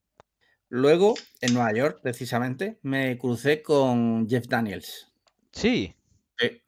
luego, 0.75 1.15
en 1.41 1.55
Nueva 1.55 1.73
York, 1.73 2.01
precisamente, 2.03 2.79
me 2.83 3.17
crucé 3.19 3.63
con 3.63 4.29
Jeff 4.29 4.47
Daniels. 4.49 5.13
Sí. 5.53 5.95
Sí. 6.39 6.63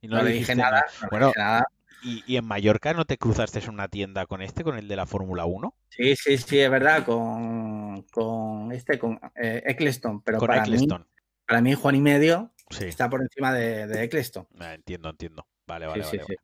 Y 0.00 0.08
No, 0.08 0.22
le 0.22 0.32
dije 0.32 0.54
nada, 0.54 0.70
nada. 0.70 0.86
no 1.00 1.02
le 1.02 1.08
Bueno, 1.10 1.26
dije 1.28 1.38
nada. 1.38 1.66
¿y, 2.02 2.24
y 2.26 2.36
en 2.36 2.44
Mallorca 2.44 2.92
no 2.92 3.04
te 3.04 3.16
cruzaste 3.16 3.60
en 3.60 3.70
una 3.70 3.88
tienda 3.88 4.26
con 4.26 4.42
este, 4.42 4.64
con 4.64 4.76
el 4.76 4.88
de 4.88 4.96
la 4.96 5.06
Fórmula 5.06 5.44
1? 5.46 5.74
Sí, 5.88 6.16
sí, 6.16 6.36
sí, 6.36 6.58
es 6.58 6.70
verdad, 6.70 7.04
con, 7.04 8.02
con 8.10 8.72
este, 8.72 8.98
con 8.98 9.20
eh, 9.36 9.62
Eccleston, 9.64 10.20
pero 10.22 10.38
Con 10.38 10.48
para 10.48 10.62
mí, 10.62 10.72
Eccleston. 10.72 11.06
para 11.46 11.60
mí 11.60 11.74
Juan 11.74 11.94
y 11.94 12.00
Medio 12.00 12.52
Sí. 12.70 12.84
está 12.86 13.08
por 13.08 13.22
encima 13.22 13.52
de, 13.52 13.86
de 13.86 14.02
Eccleston. 14.02 14.48
Ah, 14.58 14.74
entiendo, 14.74 15.08
entiendo. 15.10 15.46
Vale, 15.66 15.86
vale, 15.86 16.02
sí, 16.04 16.16
vale. 16.18 16.36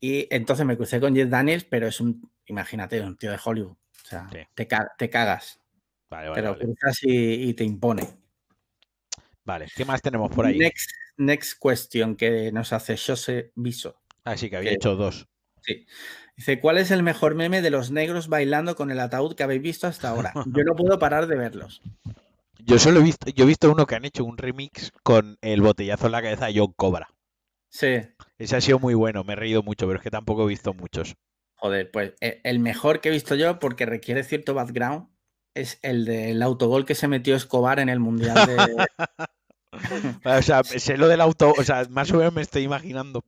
Y 0.00 0.26
entonces 0.34 0.66
me 0.66 0.76
crucé 0.76 0.98
con 1.00 1.14
Jeff 1.14 1.28
Daniels, 1.30 1.64
pero 1.64 1.86
es 1.86 2.00
un, 2.00 2.30
imagínate, 2.46 3.00
un 3.00 3.16
tío 3.16 3.30
de 3.30 3.38
Hollywood. 3.42 3.72
O 3.76 4.06
sea, 4.06 4.28
te, 4.54 4.66
ca- 4.66 4.92
te 4.98 5.08
cagas, 5.08 5.60
Vale, 6.14 6.28
vale, 6.28 6.58
cruzas 6.58 7.02
y, 7.02 7.48
y 7.48 7.54
te 7.54 7.64
impone. 7.64 8.02
Vale, 9.44 9.66
¿qué 9.74 9.84
más 9.84 10.00
tenemos 10.00 10.30
por 10.30 10.46
ahí? 10.46 10.58
Next, 10.58 10.90
next 11.16 11.58
question 11.60 12.16
que 12.16 12.50
nos 12.52 12.72
hace 12.72 12.96
Jose 12.96 13.52
Viso. 13.56 14.00
Ah, 14.24 14.36
sí, 14.36 14.48
que 14.48 14.56
había 14.56 14.70
que- 14.70 14.76
hecho 14.76 14.96
dos. 14.96 15.26
Sí. 15.62 15.86
Dice, 16.36 16.60
¿cuál 16.60 16.78
es 16.78 16.90
el 16.90 17.02
mejor 17.02 17.34
meme 17.34 17.62
de 17.62 17.70
los 17.70 17.90
negros 17.90 18.28
bailando 18.28 18.74
con 18.76 18.90
el 18.90 19.00
ataúd 19.00 19.34
que 19.34 19.42
habéis 19.42 19.62
visto 19.62 19.86
hasta 19.86 20.08
ahora? 20.10 20.32
Yo 20.46 20.62
no 20.64 20.74
puedo 20.76 20.98
parar 20.98 21.26
de 21.26 21.36
verlos. 21.36 21.80
Yo 22.66 22.78
solo 22.78 23.00
he 23.00 23.02
visto, 23.02 23.28
yo 23.30 23.44
he 23.44 23.48
visto 23.48 23.70
uno 23.70 23.84
que 23.84 23.94
han 23.94 24.06
hecho 24.06 24.24
un 24.24 24.38
remix 24.38 24.90
con 25.02 25.36
el 25.42 25.60
botellazo 25.60 26.06
en 26.06 26.12
la 26.12 26.22
cabeza 26.22 26.46
de 26.46 26.58
John 26.58 26.72
Cobra. 26.74 27.10
Sí. 27.68 27.98
Ese 28.38 28.56
ha 28.56 28.60
sido 28.62 28.78
muy 28.78 28.94
bueno, 28.94 29.22
me 29.22 29.34
he 29.34 29.36
reído 29.36 29.62
mucho, 29.62 29.86
pero 29.86 29.98
es 29.98 30.02
que 30.02 30.10
tampoco 30.10 30.44
he 30.44 30.48
visto 30.48 30.72
muchos. 30.72 31.14
Joder, 31.56 31.90
pues 31.90 32.14
eh, 32.22 32.40
el 32.44 32.60
mejor 32.60 33.02
que 33.02 33.10
he 33.10 33.12
visto 33.12 33.34
yo, 33.34 33.58
porque 33.58 33.84
requiere 33.84 34.22
cierto 34.24 34.54
background, 34.54 35.08
es 35.54 35.78
el 35.82 36.04
del 36.04 36.42
autogol 36.42 36.84
que 36.84 36.94
se 36.94 37.08
metió 37.08 37.36
Escobar 37.36 37.78
en 37.80 37.88
el 37.88 38.00
Mundial 38.00 38.46
de... 38.46 38.86
O 40.24 40.42
sea, 40.42 40.62
sé 40.62 40.96
lo 40.96 41.08
del 41.08 41.20
auto, 41.20 41.52
o 41.58 41.62
sea, 41.64 41.84
más 41.90 42.10
o 42.12 42.18
menos 42.18 42.32
me 42.32 42.42
estoy 42.42 42.62
imaginando. 42.62 43.24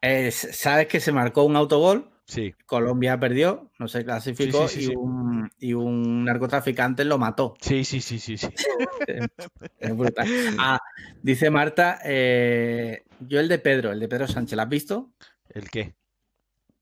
Eh, 0.00 0.30
Sabes 0.30 0.86
que 0.86 1.00
se 1.00 1.10
marcó 1.10 1.42
un 1.44 1.56
autogol 1.56 2.10
Sí. 2.28 2.54
Colombia 2.66 3.20
perdió, 3.20 3.70
no 3.78 3.86
se 3.86 4.04
clasificó 4.04 4.66
sí, 4.66 4.80
sí, 4.82 4.92
y. 4.92 4.96
Un, 4.96 5.48
y 5.60 5.74
un 5.74 6.24
narcotraficante 6.24 7.04
lo 7.04 7.18
mató. 7.18 7.54
Sí, 7.60 7.84
sí, 7.84 8.00
sí, 8.00 8.18
sí, 8.18 8.36
sí. 8.36 8.48
Es 9.78 9.96
brutal. 9.96 10.26
Ah, 10.58 10.80
dice 11.22 11.50
Marta, 11.50 12.00
eh, 12.04 13.04
yo 13.20 13.38
el 13.38 13.46
de 13.48 13.60
Pedro, 13.60 13.92
el 13.92 14.00
de 14.00 14.08
Pedro 14.08 14.26
Sánchez, 14.26 14.56
¿lo 14.56 14.62
has 14.62 14.68
visto? 14.68 15.10
¿El 15.50 15.70
qué? 15.70 15.94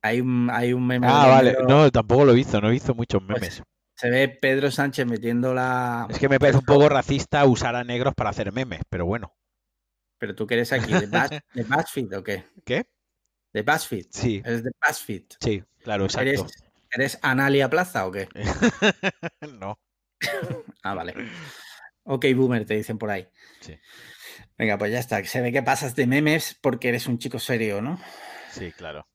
Hay 0.01 0.21
un, 0.23 0.49
hay 0.51 0.73
un 0.73 0.87
meme. 0.87 1.07
Ah, 1.11 1.27
vale. 1.29 1.51
Pedro- 1.53 1.69
No, 1.69 1.91
tampoco 1.93 2.25
lo 2.25 2.33
he 2.33 2.37
visto, 2.37 2.59
no 2.63 2.69
he 2.69 2.73
visto 2.73 2.95
muchos 2.95 3.23
Pues, 3.27 3.41
memes. 3.41 3.63
Se 3.97 4.11
ve 4.11 4.29
Pedro 4.29 4.71
Sánchez 4.71 5.07
metiendo 5.07 5.55
la. 5.55 6.07
Es 6.11 6.19
que 6.19 6.29
me 6.29 6.39
parece 6.39 6.59
un 6.59 6.65
poco 6.65 6.89
racista 6.89 7.45
usar 7.45 7.77
a 7.77 7.85
negros 7.85 8.15
para 8.15 8.31
hacer 8.31 8.53
memes, 8.53 8.81
pero 8.89 9.07
bueno. 9.07 9.35
Pero 10.19 10.35
tú 10.35 10.47
que 10.47 10.55
eres 10.55 10.73
aquí, 10.73 10.93
¿de, 10.93 11.07
BuzzFeed 11.69 12.17
o 12.17 12.25
qué? 12.25 12.45
¿Qué? 12.65 12.87
¿De 13.53 13.63
BuzzFeed? 13.63 14.07
Sí, 14.11 14.43
¿Eres 14.45 14.65
de 14.65 14.71
BuzzFeed? 14.85 15.25
sí, 15.41 15.63
claro, 15.83 16.05
exacto. 16.05 16.29
¿Eres, 16.29 16.45
¿Eres 16.91 17.19
Analia 17.23 17.69
Plaza 17.71 18.07
o 18.07 18.13
qué? 18.13 18.29
no. 19.61 19.79
Ah, 20.83 20.93
vale. 20.93 21.15
Ok, 22.03 22.27
boomer, 22.37 22.67
te 22.67 22.75
dicen 22.75 22.99
por 22.99 23.11
ahí. 23.11 23.27
Sí. 23.61 23.75
Venga, 24.59 24.77
pues 24.77 24.93
ya 24.93 24.99
está. 24.99 25.25
Se 25.25 25.41
ve 25.41 25.51
que 25.51 25.63
pasas 25.63 25.95
de 25.95 26.07
memes 26.07 26.59
porque 26.61 26.91
eres 26.91 27.07
un 27.07 27.19
chico 27.19 27.39
serio, 27.39 27.81
¿no? 27.81 27.99
Sí, 28.51 28.71
claro. 28.73 29.09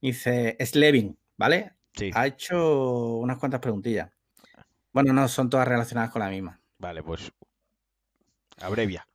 Dice 0.00 0.56
Slevin, 0.60 1.18
¿vale? 1.36 1.72
Sí. 1.94 2.10
Ha 2.14 2.26
hecho 2.26 3.16
unas 3.16 3.38
cuantas 3.38 3.60
preguntillas. 3.60 4.10
Bueno, 4.92 5.12
no, 5.12 5.28
son 5.28 5.50
todas 5.50 5.68
relacionadas 5.68 6.10
con 6.10 6.20
la 6.20 6.28
misma. 6.28 6.60
Vale, 6.78 7.02
pues. 7.02 7.32
Abrevia. 8.58 9.06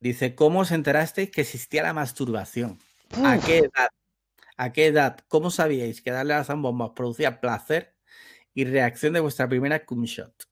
Dice, 0.00 0.34
¿cómo 0.34 0.60
os 0.60 0.72
enterasteis 0.72 1.30
que 1.30 1.42
existía 1.42 1.82
la 1.82 1.94
masturbación? 1.94 2.78
¿A 3.24 3.38
qué 3.38 3.58
edad? 3.58 3.88
¿A 4.56 4.72
qué 4.72 4.86
edad? 4.86 5.20
¿Cómo 5.28 5.50
sabíais 5.50 6.02
que 6.02 6.10
darle 6.10 6.34
a 6.34 6.38
las 6.38 6.48
zambombas 6.48 6.90
producía 6.90 7.40
placer 7.40 7.94
y 8.54 8.64
reacción 8.64 9.12
de 9.12 9.20
vuestra 9.20 9.48
primera 9.48 9.84
cum 9.84 10.04
shot? 10.04 10.48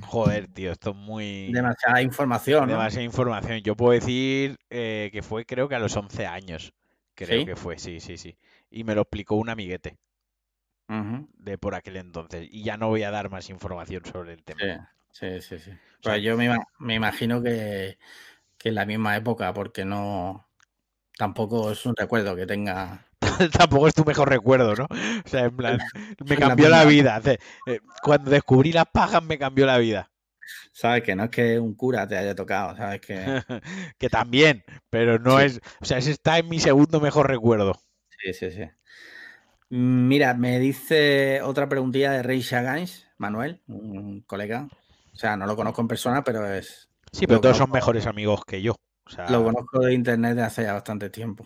Joder, 0.00 0.48
tío, 0.48 0.72
esto 0.72 0.90
es 0.90 0.96
muy. 0.96 1.52
Demasiada 1.52 2.02
información, 2.02 2.66
¿no? 2.66 2.72
demasiada 2.72 3.04
información. 3.04 3.60
Yo 3.60 3.76
puedo 3.76 3.92
decir 3.92 4.58
eh, 4.70 5.10
que 5.12 5.22
fue, 5.22 5.44
creo 5.44 5.68
que 5.68 5.74
a 5.74 5.78
los 5.78 5.96
11 5.96 6.26
años. 6.26 6.72
Creo 7.14 7.40
¿Sí? 7.40 7.46
que 7.46 7.54
fue, 7.54 7.78
sí, 7.78 8.00
sí, 8.00 8.16
sí. 8.16 8.36
Y 8.70 8.82
me 8.82 8.94
lo 8.94 9.02
explicó 9.02 9.36
un 9.36 9.48
amiguete 9.48 9.98
De 10.88 11.58
por 11.58 11.74
aquel 11.74 11.96
entonces. 11.96 12.46
Y 12.50 12.62
ya 12.64 12.76
no 12.76 12.88
voy 12.88 13.02
a 13.02 13.10
dar 13.10 13.30
más 13.30 13.50
información 13.50 14.04
sobre 14.04 14.34
el 14.34 14.44
tema. 14.44 14.60
Sí, 15.10 15.40
sí, 15.40 15.40
sí. 15.40 15.58
sí. 15.58 15.70
sea, 15.70 15.80
Pues 16.02 16.22
yo 16.22 16.36
me, 16.36 16.50
me 16.78 16.94
imagino 16.94 17.42
que, 17.42 17.98
que 18.58 18.70
en 18.70 18.74
la 18.76 18.86
misma 18.86 19.16
época, 19.16 19.52
porque 19.54 19.84
no... 19.84 20.48
Tampoco 21.16 21.70
es 21.72 21.86
un 21.86 21.96
recuerdo 21.96 22.36
que 22.36 22.46
tenga... 22.46 23.06
Tampoco 23.52 23.88
es 23.88 23.94
tu 23.94 24.04
mejor 24.04 24.28
recuerdo, 24.28 24.74
¿no? 24.74 24.84
O 24.84 25.28
sea, 25.28 25.44
en 25.44 25.56
plan, 25.56 25.78
me 26.26 26.36
cambió 26.36 26.68
la 26.68 26.84
vida. 26.84 27.20
Eh, 27.24 27.80
Cuando 28.02 28.30
descubrí 28.30 28.72
las 28.72 28.86
pajas 28.86 29.22
me 29.22 29.38
cambió 29.38 29.66
la 29.66 29.78
vida. 29.78 30.10
¿Sabes? 30.72 31.02
Que 31.02 31.14
no 31.16 31.24
es 31.24 31.30
que 31.30 31.58
un 31.58 31.74
cura 31.74 32.06
te 32.06 32.16
haya 32.18 32.34
tocado, 32.34 32.76
¿sabes? 32.76 33.00
Que... 33.00 33.14
que 33.98 34.08
también, 34.10 34.64
pero 34.90 35.18
no 35.18 35.38
Sí. 35.38 35.44
es. 35.44 35.60
O 35.80 35.84
sea, 35.84 35.98
ese 35.98 36.10
está 36.10 36.38
en 36.38 36.48
mi 36.48 36.60
segundo 36.60 37.00
mejor 37.00 37.28
recuerdo. 37.28 37.80
Sí, 38.22 38.32
sí, 38.32 38.50
sí. 38.50 38.62
Mira, 39.76 40.34
me 40.34 40.60
dice 40.60 41.42
otra 41.42 41.68
preguntilla 41.68 42.12
de 42.12 42.22
Rey 42.22 42.40
Shagans, 42.42 43.08
Manuel, 43.18 43.60
un 43.66 44.20
colega. 44.20 44.68
O 45.12 45.16
sea, 45.16 45.36
no 45.36 45.46
lo 45.46 45.56
conozco 45.56 45.80
en 45.80 45.88
persona, 45.88 46.22
pero 46.22 46.46
es 46.48 46.88
Sí, 47.10 47.26
pero 47.26 47.40
todos 47.40 47.56
son 47.56 47.72
mejores 47.72 48.06
amigos 48.06 48.44
que 48.46 48.62
yo. 48.62 48.76
O 49.04 49.10
sea, 49.10 49.28
lo 49.30 49.42
conozco 49.42 49.80
de 49.80 49.92
internet 49.94 50.36
de 50.36 50.42
hace 50.42 50.62
ya 50.62 50.74
bastante 50.74 51.10
tiempo. 51.10 51.44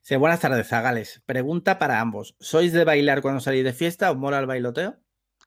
Dice, 0.00 0.16
buenas 0.18 0.38
tardes, 0.38 0.68
Zagales. 0.68 1.20
Pregunta 1.26 1.80
para 1.80 2.00
ambos. 2.00 2.36
¿Sois 2.38 2.72
de 2.72 2.84
bailar 2.84 3.22
cuando 3.22 3.40
salís 3.40 3.64
de 3.64 3.72
fiesta? 3.72 4.12
¿Os 4.12 4.16
mola 4.16 4.38
el 4.38 4.46
bailoteo? 4.46 4.96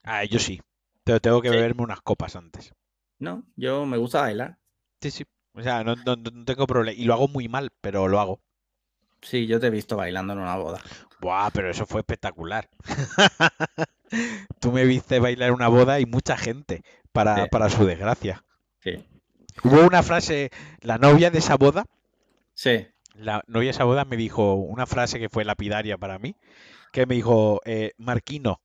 ah, 0.04 0.26
yo 0.26 0.40
sí. 0.40 0.60
Pero 1.06 1.22
tengo 1.22 1.42
que 1.42 1.48
Sí. 1.50 1.56
beberme 1.56 1.84
unas 1.84 2.02
copas 2.02 2.36
antes. 2.36 2.74
No, 3.20 3.46
yo 3.56 3.86
me 3.86 3.96
gusta 3.98 4.20
bailar. 4.20 4.58
Sí, 5.02 5.12
sí. 5.12 5.24
O 5.54 5.62
sea, 5.62 5.86
no, 5.86 5.96
no- 5.96 6.18
no 6.18 6.44
tengo 6.46 6.68
problema. 6.68 6.98
Y 7.00 7.06
lo 7.06 7.14
hago 7.14 7.30
muy 7.30 7.48
mal, 7.48 7.70
pero 7.80 8.10
lo 8.10 8.20
hago. 8.20 8.42
Sí, 9.22 9.48
yo 9.48 9.60
te 9.60 9.68
he 9.68 9.70
visto 9.72 9.96
bailando 9.98 10.34
en 10.34 10.40
una 10.40 10.56
boda. 10.56 10.80
Buah, 11.20 11.50
pero 11.52 11.70
eso 11.70 11.86
fue 11.86 12.02
espectacular. 12.02 12.70
Tú 14.60 14.72
me 14.72 14.86
viste 14.86 15.20
bailar 15.20 15.50
en 15.50 15.56
una 15.56 15.68
boda 15.68 16.00
y 16.00 16.06
mucha 16.06 16.38
gente, 16.38 16.84
para, 17.12 17.44
Sí. 17.44 17.50
para 17.52 17.70
su 17.70 17.86
desgracia. 17.86 18.44
Sí. 18.80 19.06
Hubo 19.64 19.86
una 19.86 20.04
frase, 20.04 20.52
la 20.82 20.98
novia 20.98 21.30
de 21.32 21.40
esa 21.40 21.58
boda, 21.58 21.86
Sí. 22.54 22.88
la 23.14 23.44
novia 23.48 23.68
de 23.68 23.72
esa 23.72 23.84
boda 23.84 24.06
me 24.06 24.18
dijo 24.18 24.54
una 24.56 24.86
frase 24.86 25.20
que 25.20 25.30
fue 25.30 25.44
lapidaria 25.46 25.98
para 25.98 26.18
mí, 26.18 26.36
que 26.92 27.06
me 27.06 27.16
dijo, 27.16 27.62
eh, 27.66 27.92
Marquino, 27.98 28.62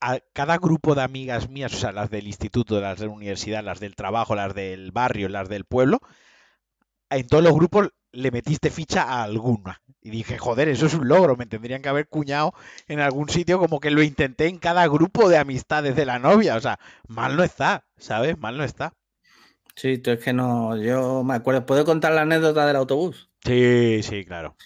a 0.00 0.20
cada 0.32 0.58
grupo 0.58 0.94
de 0.94 1.02
amigas 1.02 1.48
mías, 1.50 1.74
o 1.74 1.76
sea, 1.76 1.90
las 1.92 2.08
del 2.10 2.28
instituto, 2.28 2.80
las 2.80 3.00
de 3.00 3.06
la 3.06 3.12
universidad, 3.12 3.64
las 3.64 3.80
del 3.80 3.96
trabajo, 3.96 4.36
las 4.36 4.54
del 4.54 4.92
barrio, 4.92 5.28
las 5.28 5.48
del 5.48 5.64
pueblo, 5.64 5.98
en 7.10 7.26
todos 7.26 7.42
los 7.42 7.54
grupos 7.54 7.90
le 8.12 8.30
metiste 8.30 8.70
ficha 8.70 9.02
a 9.02 9.22
alguna. 9.22 9.82
Y 10.00 10.10
dije, 10.10 10.38
joder, 10.38 10.68
eso 10.68 10.86
es 10.86 10.94
un 10.94 11.08
logro, 11.08 11.36
me 11.36 11.46
tendrían 11.46 11.82
que 11.82 11.88
haber 11.88 12.08
cuñado 12.08 12.54
en 12.86 13.00
algún 13.00 13.28
sitio 13.28 13.58
como 13.58 13.80
que 13.80 13.90
lo 13.90 14.02
intenté 14.02 14.46
en 14.46 14.58
cada 14.58 14.86
grupo 14.86 15.28
de 15.28 15.38
amistades 15.38 15.96
de 15.96 16.06
la 16.06 16.18
novia. 16.18 16.56
O 16.56 16.60
sea, 16.60 16.78
mal 17.06 17.36
no 17.36 17.42
está, 17.42 17.86
¿sabes? 17.96 18.38
Mal 18.38 18.56
no 18.56 18.64
está. 18.64 18.94
Sí, 19.74 19.98
tú 19.98 20.10
es 20.10 20.20
que 20.20 20.32
no, 20.32 20.76
yo 20.76 21.22
me 21.24 21.34
acuerdo. 21.34 21.66
¿Puedo 21.66 21.84
contar 21.84 22.12
la 22.12 22.22
anécdota 22.22 22.66
del 22.66 22.76
autobús? 22.76 23.30
Sí, 23.44 24.00
sí, 24.02 24.24
claro. 24.24 24.56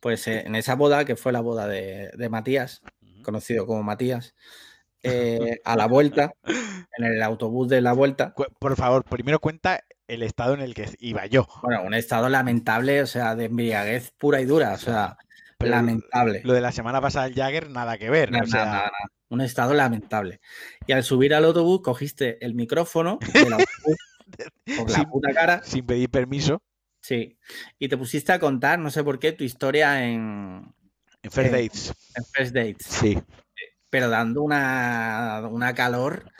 Pues 0.00 0.26
eh, 0.28 0.44
en 0.46 0.54
esa 0.54 0.74
boda, 0.74 1.04
que 1.04 1.16
fue 1.16 1.32
la 1.32 1.40
boda 1.40 1.66
de, 1.66 2.10
de 2.16 2.28
Matías, 2.28 2.82
conocido 3.22 3.66
como 3.66 3.82
Matías, 3.82 4.34
eh, 5.02 5.60
a 5.64 5.76
la 5.76 5.86
vuelta, 5.86 6.32
en 6.44 7.04
el 7.04 7.22
autobús 7.22 7.68
de 7.68 7.80
la 7.80 7.92
vuelta, 7.92 8.34
Por 8.34 8.76
favor, 8.76 9.04
primero 9.04 9.40
cuenta 9.40 9.82
el 10.10 10.22
estado 10.22 10.54
en 10.54 10.60
el 10.60 10.74
que 10.74 10.88
iba 10.98 11.26
yo. 11.26 11.46
bueno, 11.62 11.82
un 11.84 11.94
estado 11.94 12.28
lamentable, 12.28 13.02
o 13.02 13.06
sea, 13.06 13.36
de 13.36 13.44
embriaguez 13.46 14.10
pura 14.18 14.40
y 14.40 14.44
dura, 14.44 14.72
o 14.72 14.78
sea, 14.78 15.16
Pero 15.56 15.70
lamentable. 15.70 16.42
Lo 16.44 16.52
de 16.52 16.60
la 16.60 16.72
semana 16.72 17.00
pasada 17.00 17.26
el 17.26 17.34
Jagger, 17.34 17.70
nada 17.70 17.96
que 17.96 18.10
ver. 18.10 18.32
Nada, 18.32 18.44
o 18.44 18.46
sea, 18.46 18.64
nada, 18.64 18.76
nada, 18.76 18.90
un 19.28 19.40
estado 19.40 19.72
lamentable. 19.72 20.40
Y 20.86 20.92
al 20.92 21.04
subir 21.04 21.34
al 21.34 21.44
autobús, 21.44 21.80
cogiste 21.82 22.44
el 22.44 22.54
micrófono 22.54 23.18
del 23.32 23.52
autobús 23.52 23.96
por 24.76 24.90
la 24.90 24.96
sin, 24.96 25.04
puta 25.04 25.32
cara, 25.32 25.62
sin 25.64 25.86
pedir 25.86 26.10
permiso. 26.10 26.62
sí, 27.00 27.38
y 27.78 27.88
te 27.88 27.96
pusiste 27.96 28.32
a 28.32 28.38
contar, 28.38 28.78
no 28.78 28.90
sé 28.90 29.04
por 29.04 29.18
qué, 29.18 29.32
tu 29.32 29.44
historia 29.44 30.04
en, 30.04 30.74
En 31.22 31.30
First 31.30 31.52
Dates. 31.52 31.94
en 32.16 32.24
First 32.32 32.54
Dates. 32.54 32.86
Sí. 32.86 33.18
pero 33.90 34.08
dando 34.08 34.42
una, 34.42 35.42
una 35.50 35.74
calor 35.74 36.30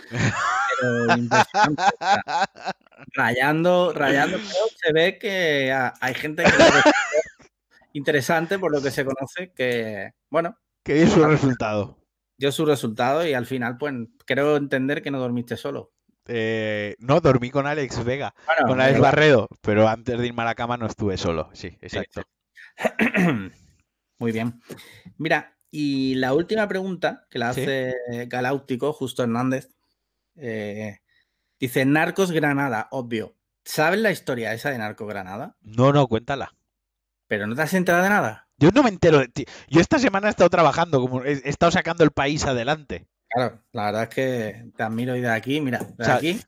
pero 0.81 1.17
impresionante, 1.17 1.83
o 1.83 1.97
sea, 1.99 2.23
rayando, 3.15 3.93
rayando, 3.93 4.37
pero 4.55 4.65
se 4.77 4.93
ve 4.93 5.19
que 5.19 5.73
ha- 5.73 5.95
hay 6.01 6.15
gente 6.15 6.45
que 6.45 6.51
interesante 7.93 8.59
por 8.59 8.73
lo 8.73 8.83
que 8.83 8.91
se 8.91 9.05
conoce 9.05 9.53
que, 9.55 10.13
bueno, 10.31 10.57
Que 10.85 10.95
dio 10.95 11.07
su 11.09 11.25
resultado. 11.25 11.99
dio 12.39 12.53
su 12.53 12.65
resultado 12.65 13.27
y 13.27 13.35
al 13.35 13.47
final, 13.47 13.77
pues, 13.79 13.95
creo 14.27 14.57
entender 14.57 15.03
que 15.03 15.11
no 15.11 15.19
dormiste 15.19 15.57
solo. 15.57 15.93
Eh, 16.27 16.95
no, 16.99 17.21
dormí 17.21 17.51
con 17.51 17.67
Alex 17.67 18.05
Vega, 18.05 18.35
Bueno, 18.47 18.67
con 18.69 18.81
Alex 18.81 18.93
pero- 18.95 19.03
Barredo, 19.03 19.49
pero 19.63 19.89
antes 19.89 20.19
de 20.19 20.27
irme 20.29 20.43
a 20.43 20.47
la 20.47 20.55
cama 20.55 20.77
no 20.77 20.87
estuve 20.87 21.17
solo. 21.17 21.51
Sí, 21.55 21.77
exacto. 21.81 22.23
Muy 24.19 24.33
bien. 24.33 24.61
Mira, 25.19 25.57
y 25.71 26.15
la 26.17 26.35
última 26.35 26.69
pregunta 26.69 27.27
que 27.31 27.39
la 27.39 27.53
Sí. 27.53 27.63
hace 27.63 27.95
Galáctico, 28.27 28.93
Justo 28.93 29.23
Hernández, 29.23 29.71
eh, 30.37 30.99
dice 31.61 31.85
Narcos 31.85 32.33
Granada, 32.33 32.89
obvio. 32.91 33.37
¿Sabes 33.65 34.01
la 34.01 34.11
historia 34.11 34.53
esa 34.55 34.71
de 34.71 34.79
Narcos 34.79 35.07
Granada? 35.09 35.57
No, 35.61 35.93
no, 35.93 36.07
cuéntala. 36.09 36.55
Pero 37.29 37.47
no 37.47 37.55
te 37.55 37.63
has 37.63 37.75
enterado 37.75 38.03
de 38.03 38.11
nada. 38.11 38.49
Yo 38.59 38.71
no 38.73 38.83
me 38.83 38.89
entero. 38.89 39.19
de 39.21 39.29
ti. 39.29 39.45
Yo 39.69 39.81
esta 39.81 39.99
semana 39.99 40.27
he 40.27 40.31
estado 40.31 40.51
trabajando, 40.51 41.01
como 41.01 41.23
he, 41.25 41.33
estado 41.49 41.71
sacando 41.71 42.03
el 42.05 42.11
país 42.11 42.45
adelante. 42.45 43.07
Claro, 43.29 43.63
la 43.73 43.85
verdad 43.87 44.03
es 44.05 44.09
que 44.09 44.65
te 44.77 44.83
admiro 44.83 45.15
y 45.15 45.21
de 45.21 45.29
aquí, 45.31 45.61
mira, 45.61 45.79
de 45.79 46.03
O 46.03 46.05
sea, 46.05 46.17
aquí. 46.17 46.41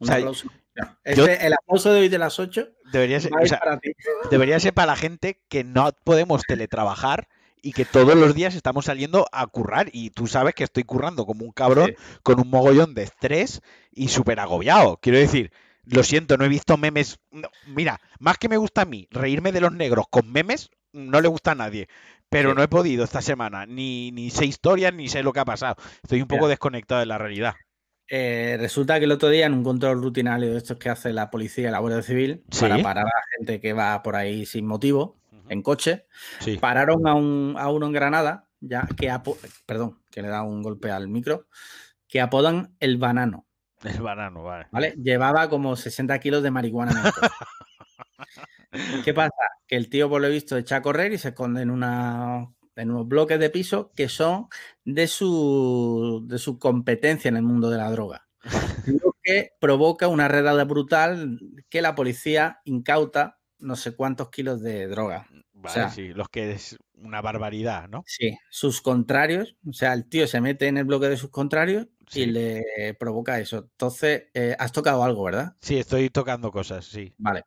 Un 0.00 0.06
sea, 0.06 0.16
aplauso. 0.16 0.48
Yo- 0.74 0.84
este- 1.26 1.46
el 1.46 1.52
aplauso 1.54 1.92
de 1.92 2.00
hoy 2.00 2.08
de 2.08 2.18
las 2.18 2.38
8 2.38 2.68
Debería 2.92 3.20
ser, 3.20 3.32
o 3.34 3.46
sea, 3.46 3.58
para 3.58 3.78
ti. 3.78 3.92
debería 4.30 4.60
ser 4.60 4.72
para 4.74 4.86
la 4.86 4.96
gente 4.96 5.40
que 5.48 5.64
no 5.64 5.90
podemos 6.04 6.42
teletrabajar 6.46 7.28
y 7.62 7.72
que 7.72 7.84
todos 7.84 8.14
los 8.16 8.34
días 8.34 8.54
estamos 8.54 8.86
saliendo 8.86 9.26
a 9.32 9.46
currar. 9.46 9.88
Y 9.92 10.10
tú 10.10 10.26
sabes 10.26 10.54
que 10.54 10.64
estoy 10.64 10.84
currando 10.84 11.26
como 11.26 11.44
un 11.44 11.52
cabrón 11.52 11.88
Sí. 11.96 12.18
con 12.22 12.40
un 12.40 12.48
mogollón 12.50 12.94
de 12.94 13.02
estrés 13.04 13.60
y 13.92 14.08
súper 14.08 14.40
agobiado. 14.40 14.98
Quiero 15.02 15.18
decir, 15.18 15.52
lo 15.84 16.02
siento, 16.02 16.36
no 16.36 16.44
he 16.44 16.48
visto 16.48 16.76
memes. 16.76 17.18
no, 17.30 17.48
mira, 17.66 18.00
más 18.18 18.38
que 18.38 18.48
me 18.48 18.56
gusta 18.56 18.82
a 18.82 18.84
mí 18.84 19.08
reírme 19.10 19.52
de 19.52 19.60
los 19.60 19.72
negros 19.72 20.06
con 20.10 20.30
memes, 20.30 20.70
no 20.92 21.20
le 21.20 21.28
gusta 21.28 21.52
a 21.52 21.54
nadie. 21.54 21.88
Pero 22.30 22.50
Sí. 22.50 22.56
no 22.56 22.62
he 22.62 22.68
podido 22.68 23.04
esta 23.04 23.22
semana, 23.22 23.64
ni, 23.64 24.10
ni 24.12 24.28
sé 24.30 24.44
historias, 24.44 24.92
ni 24.92 25.08
sé 25.08 25.22
lo 25.22 25.32
que 25.32 25.40
ha 25.40 25.44
pasado. 25.46 25.76
Estoy 26.02 26.20
un 26.20 26.28
poco 26.28 26.40
Mira. 26.42 26.50
desconectado 26.50 27.00
de 27.00 27.06
la 27.06 27.16
realidad. 27.16 27.54
Eh, 28.10 28.56
resulta 28.58 28.98
que 28.98 29.04
el 29.04 29.12
otro 29.12 29.28
día 29.28 29.44
en 29.46 29.52
un 29.52 29.62
control 29.64 30.02
rutinario 30.02 30.50
de 30.52 30.56
estos 30.58 30.78
que 30.78 30.88
hace 30.88 31.12
la 31.12 31.30
policía 31.30 31.68
y 31.68 31.70
la 31.70 31.78
Guardia 31.78 32.02
Civil 32.02 32.42
Sí. 32.50 32.60
para 32.62 32.82
parar 32.82 33.04
a 33.04 33.08
la 33.08 33.22
gente 33.36 33.60
que 33.60 33.74
va 33.74 34.02
por 34.02 34.16
ahí 34.16 34.46
sin 34.46 34.66
motivo, 34.66 35.17
en 35.48 35.62
coche, 35.62 36.06
pararon 36.60 37.06
a, 37.06 37.14
un, 37.14 37.54
a 37.58 37.68
uno 37.70 37.86
en 37.86 37.92
Granada, 37.92 38.48
ya 38.60 38.86
que, 38.96 39.12
perdón, 39.66 40.02
que 40.10 40.22
le 40.22 40.28
da 40.28 40.42
un 40.42 40.62
golpe 40.62 40.90
al 40.90 41.08
micro, 41.08 41.46
que 42.06 42.20
apodan 42.20 42.74
el 42.80 42.96
banano. 42.96 43.46
El 43.84 44.00
banano, 44.02 44.42
vale. 44.42 44.66
¿Vale? 44.72 44.94
Llevaba 44.96 45.48
como 45.48 45.76
60 45.76 46.18
kilos 46.18 46.42
de 46.42 46.50
marihuana 46.50 47.12
¿Qué 49.04 49.14
pasa? 49.14 49.32
Que 49.66 49.76
el 49.76 49.88
tío, 49.88 50.08
por 50.08 50.20
lo 50.20 50.28
visto, 50.28 50.56
echa 50.56 50.76
a 50.76 50.82
correr 50.82 51.12
y 51.12 51.18
se 51.18 51.28
esconde 51.28 51.62
en, 51.62 51.70
una, 51.70 52.48
en 52.76 52.90
unos 52.90 53.08
bloques 53.08 53.38
de 53.38 53.50
piso 53.50 53.92
que 53.94 54.08
son 54.08 54.48
de 54.84 55.06
su, 55.06 56.24
de 56.26 56.38
su 56.38 56.58
competencia 56.58 57.28
en 57.28 57.36
el 57.36 57.42
mundo 57.42 57.70
de 57.70 57.78
la 57.78 57.90
droga. 57.90 58.28
Lo 58.86 59.16
que 59.22 59.52
provoca 59.60 60.08
una 60.08 60.28
redada 60.28 60.64
brutal 60.64 61.38
que 61.68 61.82
la 61.82 61.94
policía 61.94 62.60
incauta 62.64 63.37
no 63.58 63.76
sé 63.76 63.94
cuántos 63.94 64.30
kilos 64.30 64.60
de 64.60 64.86
droga. 64.86 65.26
Vale, 65.52 65.90
sí, 65.90 66.08
los 66.08 66.28
que 66.28 66.52
es 66.52 66.76
una 66.94 67.20
barbaridad, 67.20 67.88
¿no? 67.88 68.04
Sí, 68.06 68.36
sus 68.48 68.80
contrarios, 68.80 69.56
o 69.68 69.72
sea, 69.72 69.92
el 69.92 70.08
tío 70.08 70.26
se 70.26 70.40
mete 70.40 70.68
en 70.68 70.76
el 70.76 70.84
bloque 70.84 71.08
de 71.08 71.16
sus 71.16 71.30
contrarios 71.30 71.88
y 72.14 72.26
le 72.26 72.94
provoca 72.98 73.40
eso. 73.40 73.58
Entonces, 73.58 74.24
eh, 74.34 74.54
has 74.58 74.72
tocado 74.72 75.02
algo, 75.02 75.24
¿verdad? 75.24 75.56
Sí, 75.60 75.78
estoy 75.78 76.10
tocando 76.10 76.52
cosas, 76.52 76.84
sí. 76.84 77.12
Vale. 77.18 77.44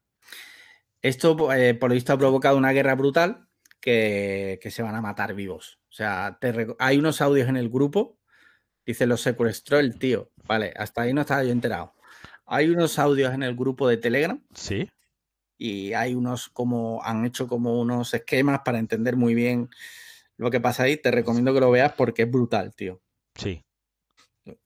Esto, 1.01 1.51
eh, 1.53 1.73
por 1.73 1.89
lo 1.89 1.95
visto, 1.95 2.13
ha 2.13 2.17
provocado 2.17 2.57
una 2.57 2.71
guerra 2.71 2.95
brutal 2.95 3.47
que, 3.79 4.59
se 4.69 4.83
van 4.83 4.95
a 4.95 5.01
matar 5.01 5.33
vivos. 5.33 5.79
O 5.89 5.93
sea, 5.93 6.37
hay 6.79 6.97
unos 6.97 7.21
audios 7.21 7.49
en 7.49 7.57
el 7.57 7.69
grupo, 7.69 8.19
dice, 8.85 9.07
lo 9.07 9.17
secuestró 9.17 9.79
el 9.79 9.97
tío. 9.97 10.31
Vale, 10.45 10.73
hasta 10.77 11.01
ahí 11.01 11.13
no 11.13 11.21
estaba 11.21 11.43
yo 11.43 11.51
enterado. 11.51 11.93
Hay 12.45 12.69
unos 12.69 12.99
audios 12.99 13.33
en 13.33 13.43
el 13.43 13.55
grupo 13.55 13.87
de 13.87 13.97
Telegram. 13.97 14.43
Sí. 14.53 14.89
Y 15.63 15.93
hay 15.93 16.15
unos 16.15 16.49
como, 16.49 17.03
han 17.03 17.23
hecho 17.23 17.47
como 17.47 17.79
unos 17.79 18.15
esquemas 18.15 18.61
para 18.65 18.79
entender 18.79 19.15
muy 19.15 19.35
bien 19.35 19.69
lo 20.35 20.49
que 20.49 20.59
pasa 20.59 20.83
ahí. 20.83 20.97
Te 20.97 21.11
recomiendo 21.11 21.53
que 21.53 21.59
lo 21.59 21.69
veas 21.69 21.93
porque 21.93 22.23
es 22.23 22.31
brutal, 22.31 22.73
tío. 22.73 22.99
Sí. 23.35 23.63